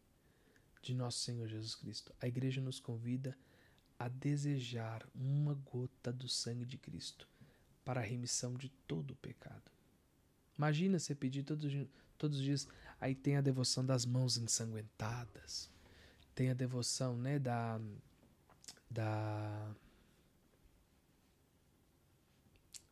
[0.82, 2.12] de nosso Senhor Jesus Cristo.
[2.20, 3.38] A igreja nos convida
[3.98, 7.28] a desejar uma gota do sangue de Cristo
[7.84, 9.70] para a remissão de todo o pecado.
[10.58, 11.72] Imagina você pedir todos,
[12.18, 12.68] todos os dias,
[13.00, 15.70] aí tem a devoção das mãos ensanguentadas,
[16.34, 17.80] tem a devoção, né, da
[18.90, 19.74] da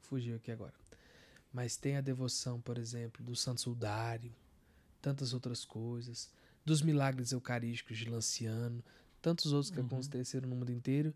[0.01, 0.75] fugiu aqui agora.
[1.53, 4.33] Mas tem a devoção, por exemplo, do Santo Sudário,
[5.03, 6.31] tantas outras coisas,
[6.65, 8.85] dos milagres eucarísticos de Lanciano,
[9.21, 9.87] tantos outros que Uhum.
[9.87, 11.13] aconteceram no mundo inteiro,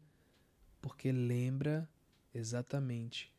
[0.82, 1.88] porque lembra
[2.34, 3.32] exatamente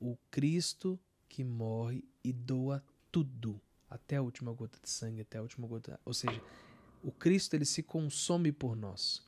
[0.00, 0.98] o Cristo
[1.28, 5.98] que morre e doa tudo, até a última gota de sangue, até a última gota,
[6.04, 6.42] ou seja,
[7.02, 9.22] o Cristo ele se consome por nós.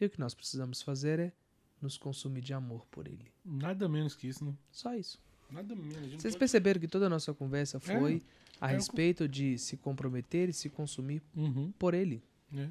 [0.00, 1.32] E o que nós precisamos fazer é
[1.80, 3.32] nos consumir de amor por ele.
[3.44, 4.54] Nada menos que isso, né?
[4.70, 5.20] Só isso.
[5.50, 6.10] Nada menos.
[6.20, 8.22] Vocês pode- perceberam que toda a nossa conversa foi
[8.60, 11.72] a é o- respeito de se comprometer e se consumir Uhum.
[11.78, 12.22] por ele.
[12.54, 12.68] É.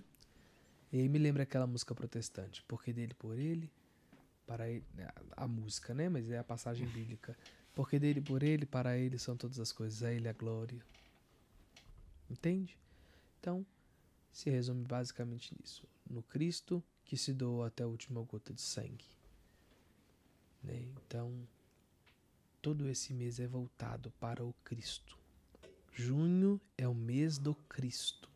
[0.94, 3.70] E aí me lembra aquela música protestante, porque dele por ele,
[4.46, 4.84] para ele,
[5.36, 6.08] a, a música, né?
[6.08, 7.36] Mas é a passagem bíblica.
[7.76, 10.80] Porque dele por ele, para ele são todas as coisas, a ele a glória.
[12.30, 12.78] Entende?
[13.40, 13.66] Então,
[14.32, 15.84] se resume basicamente nisso.
[16.10, 19.06] No Cristo que se doou até a última gota de sangue.
[20.64, 20.86] Né?
[21.06, 21.34] Então,
[22.68, 25.18] todo esse mês é voltado para o Cristo.
[25.94, 28.30] Junho é o mês do Cristo.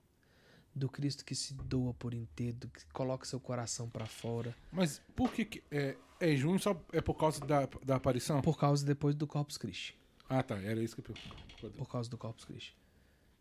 [0.74, 5.34] Do Cristo que se doa por inteiro, que coloca seu coração para fora, Mas por
[5.34, 8.42] que, que é, é junho só é por causa da, da aparição?
[8.42, 10.00] por causa depois do Corpus Christi.
[10.30, 10.58] Ah, tá.
[10.62, 11.70] Era isso que eu perguntei.
[11.72, 12.74] Por causa do Corpus Christi.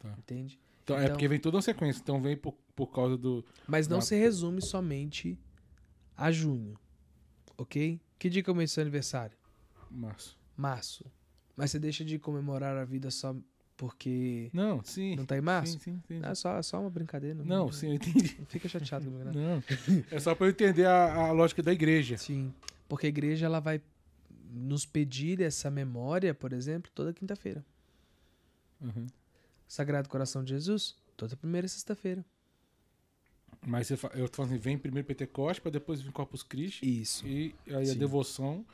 [0.01, 0.11] Tá.
[0.19, 0.59] Entende?
[0.83, 2.01] Então, é Então- porque vem toda uma sequência.
[2.01, 3.45] Então vem por, por causa do.
[3.69, 4.03] Mas não Ah.
[4.03, 5.39] se resume somente
[6.17, 6.77] a junho.
[7.57, 8.01] Ok?
[8.19, 9.39] Que dia é o mês do seu aniversário?
[9.89, 10.40] Março.
[10.61, 11.05] Março.
[11.57, 13.35] Mas você deixa de comemorar a vida só
[13.77, 15.17] porque Não, sim.
[15.17, 15.73] não tá em março?
[15.75, 16.21] Sim, sim, sim.
[16.23, 17.43] É só, é só uma brincadeira.
[17.43, 18.37] Não, sim, eu entendi.
[18.39, 19.33] Não fica chateado comigo, não.
[19.33, 19.63] Não.
[20.11, 22.19] É só pra eu entender a, a lógica da igreja.
[22.19, 22.53] Sim.
[22.87, 23.81] Porque a igreja ela vai
[24.53, 27.65] nos pedir essa memória, por exemplo, toda quinta-feira.
[28.81, 29.07] Uhum.
[29.67, 32.25] Sagrado Coração de Jesus, toda primeira sexta-feira.
[33.67, 33.97] Mas eu
[34.29, 37.01] tô falando assim, vem primeiro Pentecoste, pra depois vir Corpus Christi.
[37.01, 37.27] Isso.
[37.27, 37.99] E aí a Sim.
[37.99, 38.67] devoção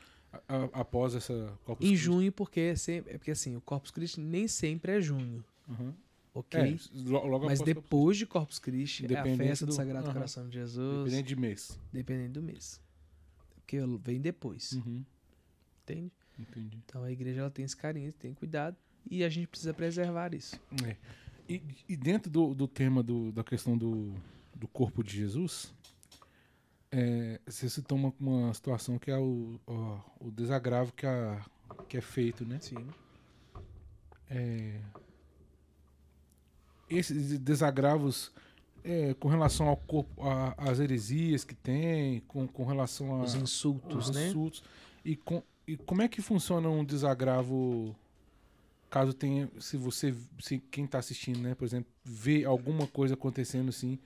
[0.48, 2.04] a- após essa Corpus Em Christi.
[2.04, 5.92] junho, porque é, sempre, é porque assim, o Corpus Christi nem sempre é junho, Uhum.
[6.34, 6.60] ok?
[6.60, 6.76] É,
[7.46, 10.14] Mas depois de Corpus Christi é a festa do, do- Sagrado aham.
[10.14, 11.78] Coração de Jesus, Dependendo de mês.
[11.92, 12.80] dependendo do mês.
[13.56, 14.72] porque vem depois.
[14.72, 15.04] Uhum.
[15.82, 16.12] Entende?
[16.38, 16.78] Entendi.
[16.86, 18.76] Então a igreja ela tem esse carinho, tem cuidado
[19.10, 20.60] e a gente precisa preservar isso.
[20.84, 20.96] É.
[21.48, 24.12] E, e dentro do, do tema do- da questão do,
[24.54, 25.72] do corpo de Jesus,
[26.92, 31.44] é, você citou uma, uma situação que é o, ó, o desagravo que, a,
[31.88, 32.58] que é feito, né?
[32.60, 32.86] Sim.
[34.30, 34.80] É,
[36.88, 38.30] esses desagravos
[38.84, 43.34] é, com relação ao corpo, a- às heresias que tem, com, com relação a Os
[43.34, 44.28] insultos, os né?
[44.28, 44.62] insultos.
[45.04, 47.94] E, com, e como é que funciona um desagravo
[48.88, 53.68] caso tenha, se você, se quem está assistindo, né, por exemplo, vê alguma coisa acontecendo
[53.70, 53.98] assim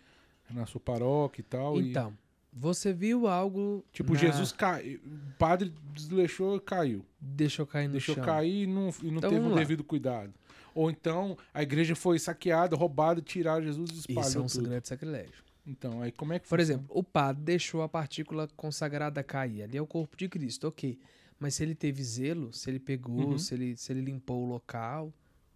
[0.51, 2.17] na sua paróquia e tal, e, Então,
[2.53, 3.85] você viu algo.
[3.93, 8.25] tipo na- Jesus cai, o padre desleixou e caiu, Deixou cair no deixou chão.
[8.25, 9.57] cair e não, e não Então, teve o lá.
[9.59, 10.33] devido cuidado.
[10.75, 14.69] Ou então a igreja foi saqueada, roubada, tiraram Jesus e Isso é espalhou um tudo.
[14.69, 15.45] grande sacrilégio.
[15.67, 16.81] Então, aí como é que Por funciona?
[16.81, 19.63] exemplo, o padre deixou a partícula consagrada cair.
[19.63, 20.99] Ali é o corpo de Cristo, ok.
[21.39, 23.39] Mas se ele teve zelo, se ele pegou, Uhum.
[23.39, 25.13] se, ele, se ele limpou o local,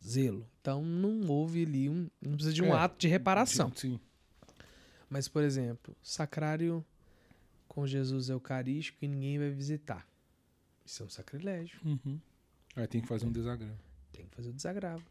[0.07, 0.47] zelo.
[0.61, 2.09] Então não houve ali um.
[2.23, 3.71] Não precisa de um É, ato de reparação.
[3.75, 3.99] Sim.
[5.09, 6.85] Mas, por exemplo, sacrário
[7.69, 10.07] com Jesus Eucarístico e ninguém vai visitar.
[10.85, 11.79] Isso é um sacrilégio.
[11.85, 12.21] Uhum.
[12.77, 13.79] Aí tem que fazer um desagravo.
[14.13, 15.05] Tem que fazer o desagravo.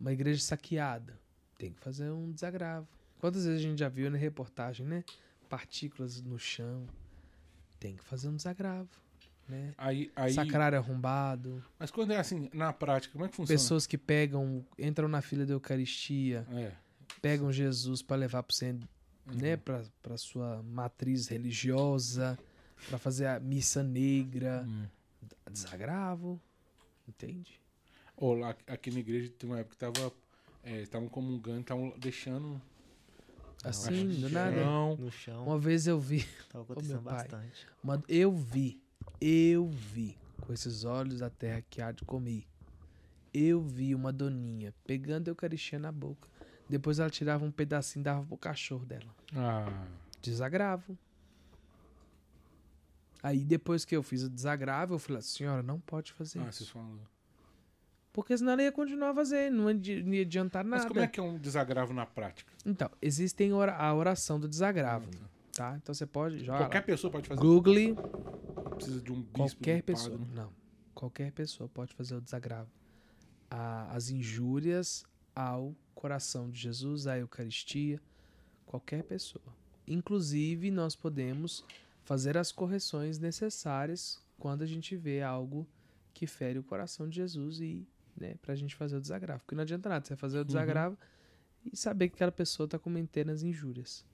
[0.00, 1.18] Uma igreja saqueada.
[1.58, 2.86] Tem que fazer um desagravo.
[3.18, 5.04] Quantas vezes a gente já viu na reportagem, né?
[5.48, 6.86] Partículas no chão.
[7.80, 8.88] Tem que fazer um desagravo.
[9.48, 9.72] Né?
[9.78, 11.64] Aí, aí, Sacrário arrombado.
[11.78, 13.58] mas quando é assim, na prática, como é que funciona?
[13.58, 16.72] Pessoas que pegam, entram na fila da Eucaristia, É.
[17.22, 18.80] pegam Jesus para levar para você, né,
[19.30, 19.58] Uhum.
[19.58, 22.38] para para sua matriz religiosa,
[22.86, 24.86] para fazer a missa negra, Hum.
[25.50, 26.40] desagravo,
[27.06, 27.60] entende?
[28.16, 30.12] Ou lá, aqui na igreja tem uma época que tava.
[30.62, 32.60] é, Estavam comungando, estavam deixando.
[33.64, 34.56] Assim, do nada.
[34.56, 34.64] é.
[34.64, 34.96] Não.
[34.96, 35.44] No chão.
[35.46, 37.14] Uma vez eu vi, Tava meu acontecendo pai.
[37.28, 37.66] bastante.
[37.82, 38.80] uma- eu vi,
[39.20, 42.46] eu vi, com esses olhos da terra que há de comer,
[43.34, 46.28] eu vi uma doninha pegando a Eucaristia na boca.
[46.68, 49.14] Depois ela tirava um pedacinho e dava pro cachorro dela.
[49.34, 49.86] Ah,
[50.20, 50.96] Desagravo.
[53.22, 56.66] Aí depois que eu fiz o desagravo, eu falei, senhora, não pode fazer ah isso.
[56.72, 57.00] falou.
[58.12, 60.82] Porque senão ela ia continuar fazendo, não ia não ia adiantar nada.
[60.82, 62.52] Mas como é que é um desagravo na prática?
[62.64, 65.08] Então, existem ora- a oração do desagravo,
[65.52, 65.76] tá?
[65.76, 67.40] Então você pode jogar Qualquer pessoa pode fazer.
[67.40, 67.74] Google,
[68.74, 69.36] precisa de um bispo.
[69.38, 70.18] qualquer um pessoa.
[70.18, 70.42] padre, né?
[70.42, 70.52] Não,
[70.94, 72.70] qualquer pessoa pode fazer o desagravo.
[73.50, 75.04] A- as injúrias
[75.38, 78.00] ao coração de Jesus, à Eucaristia,
[78.66, 79.54] qualquer pessoa.
[79.86, 81.64] Inclusive, nós podemos
[82.02, 85.64] fazer as correções necessárias quando a gente vê algo
[86.12, 87.86] que fere o coração de Jesus e,
[88.16, 89.40] né, pra gente fazer o desagravo.
[89.44, 90.98] Porque não adianta nada você fazer o desagravo
[91.64, 94.04] e saber que aquela pessoa tá cometendo as injúrias.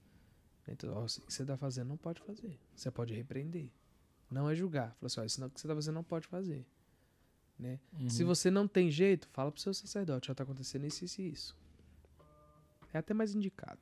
[0.67, 2.59] Então, ó, isso que você tá fazendo não pode fazer.
[2.75, 3.69] Você pode repreender.
[4.29, 4.95] Não é julgar.
[4.99, 6.65] Fala assim, ó, isso não- que você tá fazendo não pode fazer.
[7.57, 7.79] Né?
[7.99, 8.09] Uhum.
[8.09, 11.29] Se você não tem jeito, fala pro seu sacerdote, ó, tá acontecendo isso, isso e
[11.29, 11.57] isso.
[12.93, 13.79] É até mais indicado,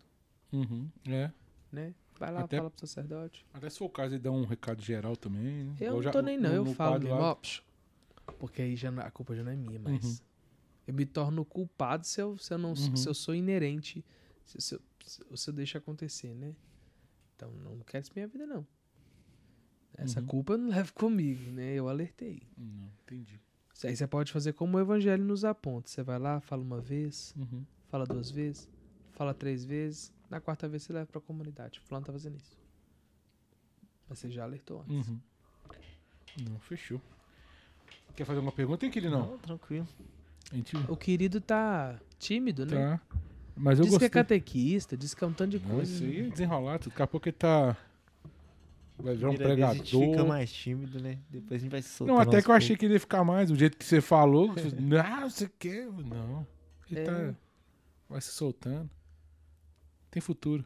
[0.52, 0.90] Uhum.
[1.08, 1.32] É.
[1.72, 1.94] né?
[2.20, 3.46] Vai lá, Até- fala pro sacerdote.
[3.54, 5.66] Até se for o caso, ele dá um recado geral também.
[5.66, 5.76] né?
[5.80, 7.36] Eu Igual não já- tô nem não, no- eu no falo mesmo, ó,
[8.38, 10.18] porque aí já, a culpa já não é minha, mas Uhum.
[10.88, 12.96] eu me torno culpado se eu, se eu, não, Uhum.
[12.96, 14.06] se eu sou inerente,
[14.46, 16.56] se, se, eu, se eu deixo acontecer, né?
[17.36, 18.66] Então não quero isso minha vida, não.
[19.96, 20.26] Essa Uhum.
[20.28, 21.74] culpa eu não levo comigo, né?
[21.74, 22.42] Eu alertei.
[22.58, 23.40] Não, entendi.
[23.74, 25.90] Isso Aí você pode fazer como o evangelho nos aponta.
[25.90, 27.64] Você vai lá, fala uma vez, Uhum.
[27.90, 28.70] fala duas vezes,
[29.14, 31.80] fala três vezes, na quarta vez você leva pra comunidade.
[31.80, 32.58] Fulano tá fazendo isso.
[34.08, 35.08] Mas você já alertou antes.
[35.10, 35.20] Uhum.
[36.50, 37.02] Não, fechou.
[38.16, 38.80] Quer fazer alguma pergunta?
[38.80, 39.38] Tem que ir, não.
[39.40, 39.88] tranquilo.
[40.52, 42.98] A gente O querido tá tímido, né?
[43.00, 43.18] tá.
[43.56, 44.08] Mas eu diz que gostei.
[44.08, 45.92] é catequista, diz que é um tanto de Não, coisa.
[45.94, 46.90] isso aí é desenrolado.
[46.90, 47.78] Daqui a pouco ele tá.
[48.98, 50.28] Vai virar um Primeira vez A gente fica pregador.
[50.28, 51.20] mais tímido, né?
[51.30, 53.24] Depois a gente vai se soltando Não, até que eu achei que ele ia ficar
[53.24, 53.50] mais.
[53.50, 54.54] Do jeito que você falou.
[54.54, 54.76] que você-
[55.24, 55.88] você quer?
[55.92, 56.46] Não.
[56.90, 57.04] Ele É.
[57.04, 57.36] tá.
[58.10, 58.90] Vai se soltando.
[60.12, 60.64] Tem futuro.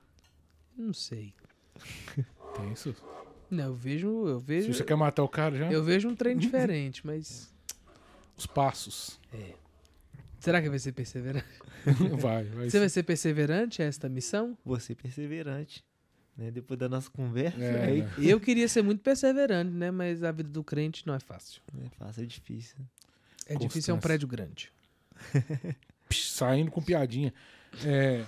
[0.77, 1.33] Não sei.
[2.55, 2.93] Tem isso.
[3.49, 6.15] Não, eu vejo, eu Se vejo, você quer matar o cara já, eu vejo um
[6.15, 7.53] trem diferente, mas
[8.35, 9.17] os passos.
[10.39, 11.47] será que vai ser perseverante?
[12.19, 12.69] vai, vai.
[12.69, 14.57] Você vai ser perseverante a esta missão?
[14.65, 15.81] Você perseverante.
[16.37, 16.51] Né?
[16.51, 18.11] Depois da nossa conversa, É, aí né?
[18.19, 19.89] Eu queria ser muito perseverante, né?
[19.89, 21.61] Mas a vida do crente não é fácil.
[21.83, 22.77] é fácil, é difícil.
[23.47, 24.71] É difícil, é um prédio grande.
[26.09, 27.33] Psh, saindo com piadinha.
[27.85, 28.23] É,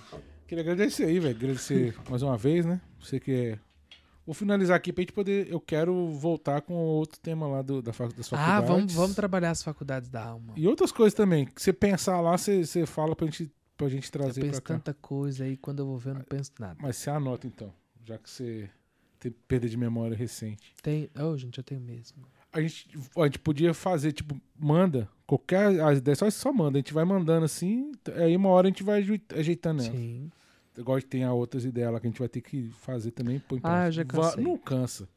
[0.46, 1.36] queria agradecer aí, velho.
[1.36, 2.80] Agradecer mais uma vez, né?
[3.00, 3.58] Você que é.
[4.26, 5.48] Vou finalizar aqui pra gente poder.
[5.50, 8.54] Eu quero voltar com outro tema lá do, da, fac- das faculdades.
[8.70, 10.52] Ah, vamos, vamos trabalhar as faculdades da alma.
[10.56, 11.46] E outras coisas também.
[11.46, 14.74] Que você pensar lá, você, você fala pra gente, pra gente Eu trazer penso pra
[14.74, 14.74] cá.
[14.74, 16.76] tanta coisa aí, quando eu vou ver, eu não penso nada.
[16.80, 17.72] Mas você anota então.
[18.10, 18.68] Já que você
[19.20, 20.74] ter perda de memória recente.
[20.82, 21.08] Tem.
[21.16, 22.26] Oh, gente, eu tenho mesmo.
[22.52, 26.78] A gente, a gente podia fazer, tipo, manda qualquer as ideias, só, só manda.
[26.78, 29.04] A gente vai mandando assim, aí uma hora a gente vai
[29.36, 29.92] ajeitando ela.
[29.92, 30.32] Sim.
[30.76, 33.38] Igual tem a outras ideias lá que a gente vai ter que fazer também.
[33.38, 34.42] Põe em Ah, eu já cansei.
[34.42, 35.08] Não cansa.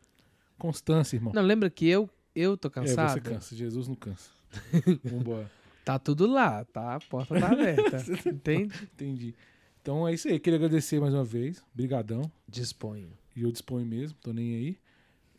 [0.60, 1.34] Constância, irmão.
[1.34, 3.14] Não, lembra que eu, eu tô é, cansado?
[3.14, 3.56] você cansa.
[3.56, 4.30] Jesus não cansa.
[5.04, 5.50] Vambora.
[5.84, 6.96] Tá tudo lá, tá?
[6.96, 7.98] A porta tá aberta.
[8.30, 8.90] Entende?
[8.94, 9.36] Entendi.
[9.84, 10.40] Então é isso aí.
[10.40, 11.62] Queria agradecer mais uma vez.
[11.76, 12.32] Brigadão.
[12.48, 13.12] Disponho.
[13.36, 14.78] E eu disponho mesmo, tô nem aí.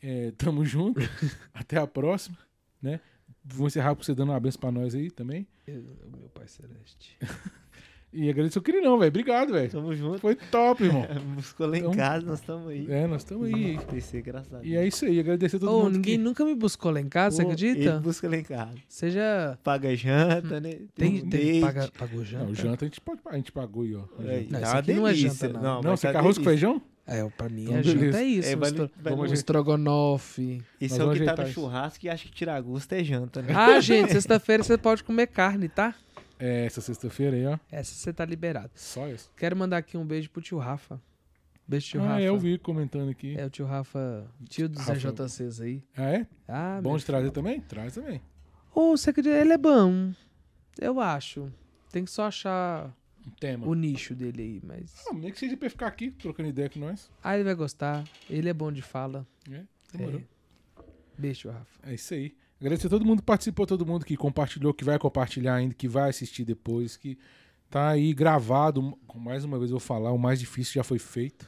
[0.03, 1.01] É, tamo junto.
[1.55, 2.37] Até a próxima,
[2.83, 3.01] né?
[3.43, 5.47] Vou encerrar com você dando uma benção pra nós aí também.
[5.66, 5.83] Eu-
[6.15, 7.16] meu Pai Celeste.
[8.16, 9.09] E agradecer o Quirinão, velho.
[9.09, 9.69] Obrigado, velho.
[9.70, 10.19] Tamo junto.
[10.20, 11.05] Foi top, irmão.
[11.35, 12.86] Buscou lá em Então- casa, nós estamos aí.
[12.89, 13.77] É, nós estamos aí.
[14.23, 14.66] Graças a Deus.
[14.73, 15.19] E é isso aí.
[15.19, 15.95] Agradecer a todo Ô, mundo.
[15.95, 16.23] ninguém que...
[16.23, 17.81] nunca me buscou lá em casa, você Pô, acredita?
[17.91, 18.74] Ele busca lá em casa.
[18.89, 19.59] Seja.
[19.65, 20.74] Paga janta, né?
[20.95, 21.61] Tem, um tem date.
[21.61, 22.45] paga, pagou janta?
[22.45, 24.01] Não, o janta a gente, pode, a gente pagou aí, ó.
[24.01, 24.23] janta.
[24.51, 25.61] Não, tá isso aqui não é janta, não.
[25.62, 26.81] Não, Não, você tá quer arroz com feijão?
[27.07, 28.19] É, pra mim Então, a janta beleza.
[28.20, 28.49] é isso.
[28.49, 28.91] É, um, vai- estro...
[29.03, 30.62] vai- um estrogonofe.
[30.81, 31.53] Esse Nós é o que tá no isso.
[31.53, 33.53] churrasco e acha que tira gosto é janta, né?
[33.55, 35.95] Ah, gente, sexta-feira você pode comer carne, tá?
[36.39, 37.59] É, essa sexta-feira aí, ó.
[37.70, 38.70] Essa você tá liberado.
[38.74, 39.31] Só isso.
[39.36, 41.01] Quero mandar aqui um beijo pro tio Rafa.
[41.66, 42.20] Beijo, tio ah, Rafa.
[42.20, 43.36] é, eu vi comentando aqui.
[43.39, 44.93] É o tio Rafa, tio dos Rafa.
[45.62, 45.82] Aí.
[45.97, 46.27] Ah, é?
[46.47, 47.61] Ah, Bom de trazer também?
[47.61, 48.20] Traz também.
[48.74, 49.36] Ô, você acredita?
[49.36, 50.12] Ele é bom.
[50.78, 51.51] Eu acho.
[51.90, 52.93] Tem que só achar
[53.27, 53.66] Um tema.
[53.66, 55.05] o nicho dele aí, mas.
[55.09, 57.11] Ah, nem que seja pra ficar aqui trocando ideia com nós.
[57.23, 58.05] Ah, ele vai gostar.
[58.28, 59.27] Ele é bom de fala.
[59.51, 59.62] É,
[59.93, 60.20] demorou.
[60.20, 60.82] É.
[61.16, 61.81] Beijo, tio Rafa.
[61.89, 62.35] É isso aí.
[62.65, 65.86] Agradecer a todo mundo que participou, todo mundo que compartilhou, que vai compartilhar ainda, que
[65.86, 67.19] vai assistir depois, que
[67.69, 68.99] tá aí gravado.
[69.15, 71.47] Mais uma vez eu vou falar, o mais difícil já foi feito,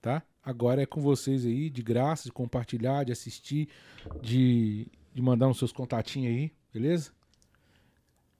[0.00, 0.22] tá?
[0.42, 3.68] Agora é com vocês aí, de graça, de compartilhar, de assistir,
[4.22, 7.10] de, de mandar uns seus contatinhos aí, beleza?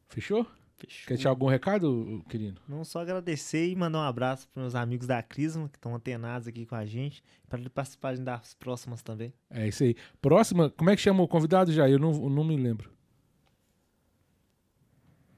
[0.08, 0.46] Fechou?
[0.78, 1.08] Fechou.
[1.08, 2.60] Quer deixar algum recado, querido?
[2.68, 6.46] Não só agradecer e mandar um abraço para meus amigos da Crisma, que estão antenados
[6.46, 9.34] aqui com a gente, para participarem das próximas também.
[9.50, 9.96] É isso aí.
[10.22, 11.94] Próxima, como é que chama o convidado, Jair?
[11.94, 12.90] Eu não, não me lembro.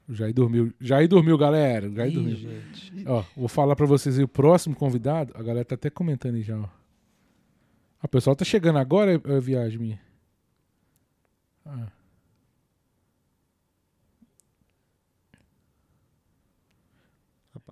[0.07, 0.71] O Jair dormiu.
[0.79, 1.89] Jair dormiu, galera.
[1.89, 2.35] O Jair Ih, dormiu.
[2.35, 3.07] gente.
[3.07, 6.43] Ó, vou falar pra vocês aí, o próximo convidado, a galera tá até comentando aí
[6.43, 6.69] já, ó.
[7.99, 10.01] A pessoal tá chegando agora, é, é viagem minha?
[11.65, 11.87] Ah.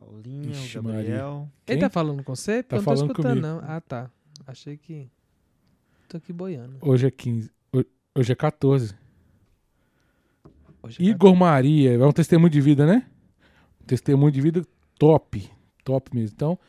[0.09, 1.49] A Paulinha, Ixi, Gabriel.
[1.67, 1.79] Ele Quem?
[1.79, 2.63] tá falando com você?
[2.63, 3.47] Tá eu não tô escutando, comigo.
[3.47, 3.59] não.
[3.63, 4.09] Ah, tá.
[4.47, 5.07] Achei que.
[6.07, 6.77] Tô aqui boiando.
[6.81, 7.51] Hoje é 15.
[7.73, 8.95] Ho- Hoje é 14.
[10.81, 13.05] Hoje é Igor Maria, é um testemunho de vida, né?
[13.85, 14.65] Testemunho de vida
[14.97, 15.47] top.
[15.83, 16.33] Top mesmo.
[16.35, 16.59] Então,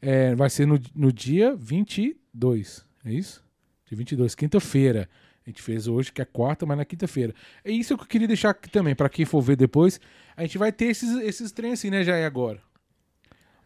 [0.00, 2.84] é, vai ser no, no dia 22.
[3.04, 3.44] É isso?
[3.86, 5.08] Dia 22, quinta-feira.
[5.46, 7.34] A gente fez hoje, que é quarta, mas na quinta-feira.
[7.64, 9.98] É isso que eu queria deixar aqui também, pra quem for ver depois.
[10.36, 12.60] A gente vai ter esses, esses trem assim, né, já é agora.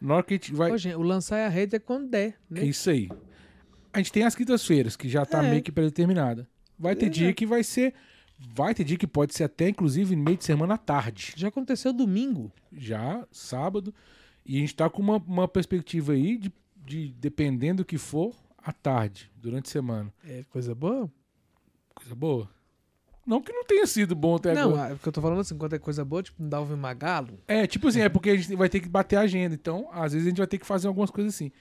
[0.04, 0.72] Na hora que a gente vai.
[0.72, 2.64] Ô, gente, o lançar a rede é quando der, É né?
[2.64, 3.08] isso aí.
[3.92, 5.50] A gente tem as quintas-feiras, que já tá É.
[5.50, 6.48] meio que predeterminada.
[6.78, 7.08] Vai ter É.
[7.08, 7.94] dia que vai ser.
[8.54, 11.32] Vai ter dia que pode ser até, inclusive, meio de semana à tarde.
[11.36, 12.50] Já aconteceu domingo.
[12.72, 13.94] Já, sábado.
[14.44, 16.52] E a gente tá com uma, uma perspectiva aí de,
[16.84, 20.12] de, dependendo do que for, à tarde, durante a semana.
[20.24, 21.08] É coisa boa?
[21.94, 22.50] Coisa boa.
[23.24, 24.92] Não que não tenha sido bom até não, agora.
[24.92, 27.38] é porque eu tô falando assim, quando é coisa boa, tipo, não dá o magalo.
[27.46, 29.54] É, tipo assim, é porque a gente vai ter que bater a agenda.
[29.54, 31.52] Então, às vezes a gente vai ter que fazer algumas coisas assim.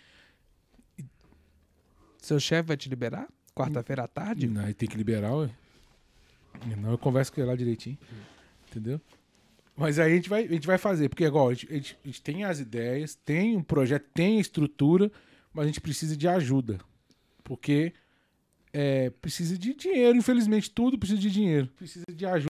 [2.17, 3.27] Seu chefe vai te liberar?
[3.53, 4.47] Quarta-feira à tarde?
[4.47, 5.49] Não, aí tem que liberar, ué.
[6.77, 7.97] Não, eu converso com ele lá direitinho.
[8.69, 8.99] Entendeu?
[9.75, 11.97] Mas aí a gente vai, a gente vai fazer, porque igual, a gente, a, gente,
[12.03, 15.11] a gente tem as ideias, tem um projeto, tem a estrutura,
[15.53, 16.79] mas a gente precisa de ajuda.
[17.43, 17.93] Porque
[18.73, 21.67] é, precisa de dinheiro, infelizmente, tudo precisa de dinheiro.
[21.75, 22.49] Precisa de ajuda.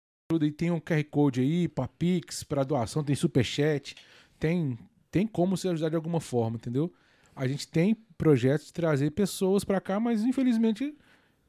[0.41, 3.95] E tem um QR Code aí para Pix, para doação, tem Superchat,
[4.39, 4.77] tem,
[5.11, 6.91] tem como se ajudar de alguma forma, entendeu?
[7.35, 10.95] A gente tem projetos de trazer pessoas para cá, mas infelizmente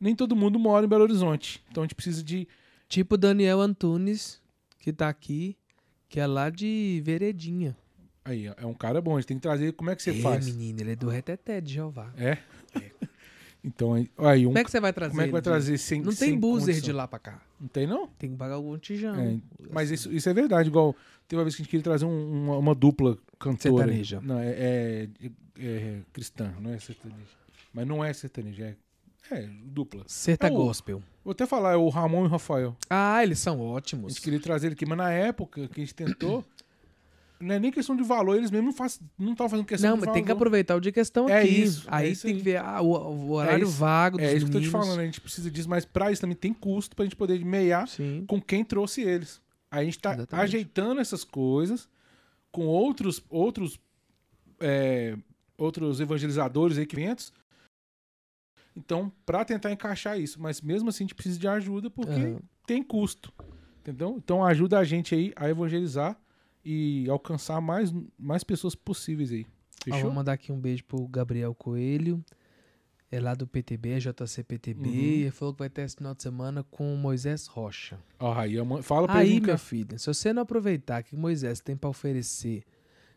[0.01, 1.63] nem todo mundo mora em Belo Horizonte.
[1.71, 2.47] Então a gente precisa de.
[2.89, 4.41] Tipo Daniel Antunes,
[4.79, 5.57] que tá aqui,
[6.09, 7.77] que é lá de Veredinha.
[8.25, 9.73] Aí, é um cara bom, a gente tem que trazer.
[9.73, 10.47] Como é que você é, faz?
[10.47, 12.13] menino, ele é do Reteté de Jeová.
[12.17, 12.39] É?
[13.65, 15.79] Então, aí, aí um, Como é que você vai trazer como é que vai trazer
[15.79, 16.03] sem.
[16.03, 16.85] Não sem tem buzzer condição?
[16.85, 17.41] de lá pra cá.
[17.59, 18.07] Não tem, não?
[18.09, 19.15] Tem que pagar algum tijão.
[19.15, 19.39] É,
[19.71, 20.95] Mas isso, isso é verdade, igual.
[21.27, 23.79] Teve uma vez que a gente queria trazer um- uma, uma dupla cantora.
[23.85, 24.21] Sertaneja.
[24.23, 25.09] Não, é, é-
[25.59, 27.23] é cristã, não é sertaneja.
[27.73, 28.77] Mas não é sertaneja,
[29.31, 30.05] é, é dupla.
[30.07, 31.03] Serta É o- gospel.
[31.25, 32.77] Vou até falar, é o Ramon e o Rafael.
[32.91, 34.13] Ah, eles são A ótimos.
[34.13, 36.45] gente queria trazer ele aqui, mas na época que a gente tentou,
[37.45, 39.97] não é nem questão de valor, eles mesmos não faz- não estavam fazendo questão Não,
[39.97, 40.15] de mas valor.
[40.17, 41.49] tem que aproveitar o dia que estão É aqui.
[41.63, 42.39] isso, aí é isso tem aí.
[42.39, 44.71] que ver ah, o, o horário isso, vago dos É isso que eu tô te
[44.71, 47.87] falando, a gente precisa disso, mas pra isso também tem custo pra gente poder meiar
[47.87, 48.25] Sim.
[48.27, 49.41] com quem trouxe eles.
[49.71, 50.43] Aí a gente tá Exatamente.
[50.45, 51.89] ajeitando essas coisas
[52.51, 53.79] com outros outros
[54.61, 55.17] é,
[55.59, 57.33] outros evangelizadores, eventos,
[58.77, 62.39] Então, para tentar encaixar isso, mas mesmo assim a gente precisa de ajuda porque Aham.
[62.67, 63.33] tem custo.
[63.81, 64.15] Entendeu?
[64.17, 66.17] Então ajuda a gente aí a evangelizar
[66.65, 69.47] e alcançar mais, mais pessoas possíveis aí.
[69.85, 70.01] Fechou?
[70.03, 72.25] vou mandar aqui um beijo pro Gabriel Coelho.
[73.13, 74.89] É lá do PTB, JC PTB.
[74.89, 74.95] Uhum.
[74.95, 77.97] Ele falou que vai ter esse final de semana com o Moisés Rocha.
[78.19, 79.47] Ó, aí, eu fala pra Aí, ele.
[79.47, 82.65] meu filho, se você não aproveitar que Moisés tem pra oferecer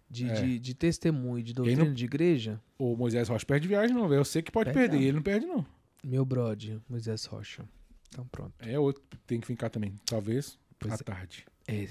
[0.10, 0.34] de, É.
[0.41, 4.07] de, de testemunho, de aí doutrina não- de igreja, O Moisés Rocha perde viagem, não,
[4.07, 4.19] velho.
[4.19, 5.03] Eu sei que pode Perde perder, não.
[5.03, 5.65] ele não perde, não.
[6.03, 7.65] meu brother, Moisés Rocha.
[8.10, 8.53] Então pronto.
[8.60, 9.95] É outro tem que ficar também.
[10.06, 10.99] Talvez Pois à é.
[10.99, 11.44] tarde.
[11.68, 11.85] É,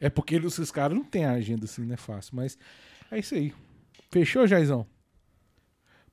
[0.06, 2.34] É porque esses caras não têm a agenda assim, não é fácil.
[2.34, 2.56] Mas
[3.10, 3.52] é isso aí.
[4.10, 4.86] Fechou, Jaizão?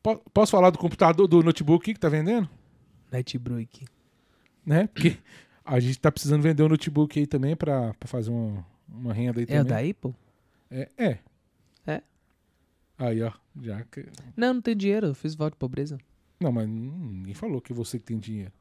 [0.01, 2.49] Po- Posso falar do computador, do notebook que tá vendendo?
[3.11, 3.85] Nightbreak.
[4.65, 4.87] Né?
[4.87, 5.17] Porque
[5.63, 9.39] a gente tá precisando vender um notebook aí também pra, pra fazer uma, uma renda
[9.39, 9.85] aí É o também.
[9.85, 10.15] da Apple?
[10.69, 11.19] É, é.
[11.87, 12.01] É?
[12.97, 13.31] Aí, ó.
[13.61, 14.05] Já que...
[14.35, 15.97] Não, não tem dinheiro, eu fiz voto de pobreza.
[16.39, 18.51] Não, mas ninguém falou que você que tem dinheiro.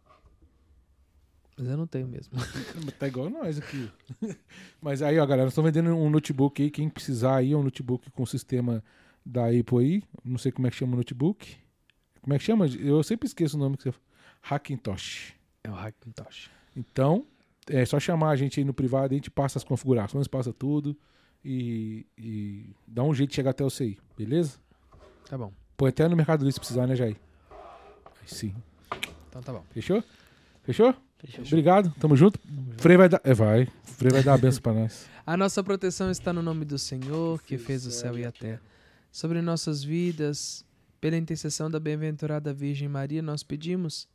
[1.57, 2.33] Mas eu não tenho mesmo.
[2.99, 3.91] Tá igual nós aqui.
[4.81, 6.71] Mas aí, ó, galera, nós estamos vendendo um notebook aí.
[6.71, 8.83] Quem precisar aí, é um notebook com sistema
[9.25, 10.03] da Apple aí.
[10.25, 11.57] Não sei como é que chama o notebook.
[12.21, 12.67] Como é que chama?
[12.67, 13.95] Eu sempre esqueço o nome que você
[14.43, 15.35] Hackintosh.
[15.63, 16.51] É o Hackintosh.
[16.77, 17.27] Então,
[17.69, 20.97] é só chamar a gente aí no privado, a gente passa as configurações, passa tudo
[21.45, 24.59] e, e dá um jeito de chegar até você aí, beleza?
[25.29, 25.53] Tá bom.
[25.77, 27.17] Põe até no Mercado Livre se precisar, né, Jair?
[28.21, 28.55] Aí sim.
[29.29, 29.65] Então tá bom.
[29.71, 30.03] Fechou?
[30.63, 30.95] Fechou?
[31.25, 31.45] Fechou.
[31.45, 32.39] Obrigado, tamo junto.
[32.79, 33.21] Frei vai dar.
[33.23, 33.69] É, vai.
[33.85, 35.09] Frei vai dar a benção pra nós.
[35.25, 38.61] A nossa proteção está no nome do Senhor, que fez o céu e a terra.
[39.13, 40.65] Sobre nossas vidas,
[41.01, 44.09] pela intercessão da bem-aventurada Virgem Maria, nós pedimos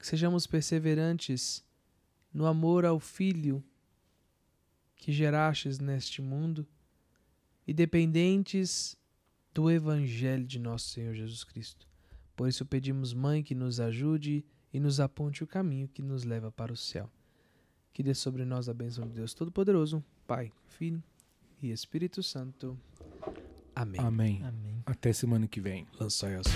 [0.00, 1.62] que sejamos perseverantes
[2.32, 3.62] no amor ao Filho
[4.96, 6.66] que gerastes neste mundo
[7.66, 8.96] e dependentes
[9.52, 11.86] do Evangelho de nosso Senhor Jesus Cristo.
[12.34, 16.50] Por isso pedimos, Mãe, que nos ajude e nos aponte o caminho que nos leva
[16.50, 17.10] para o céu.
[17.92, 21.02] Que dê sobre nós a bênção de Deus Todo-Poderoso, Pai, Filho
[21.62, 22.78] e Espírito Santo.
[23.74, 24.00] Amém.
[24.00, 24.42] Amém.
[24.44, 24.82] Amém.
[24.86, 25.86] Até semana que vem.
[25.98, 26.46] Lançai as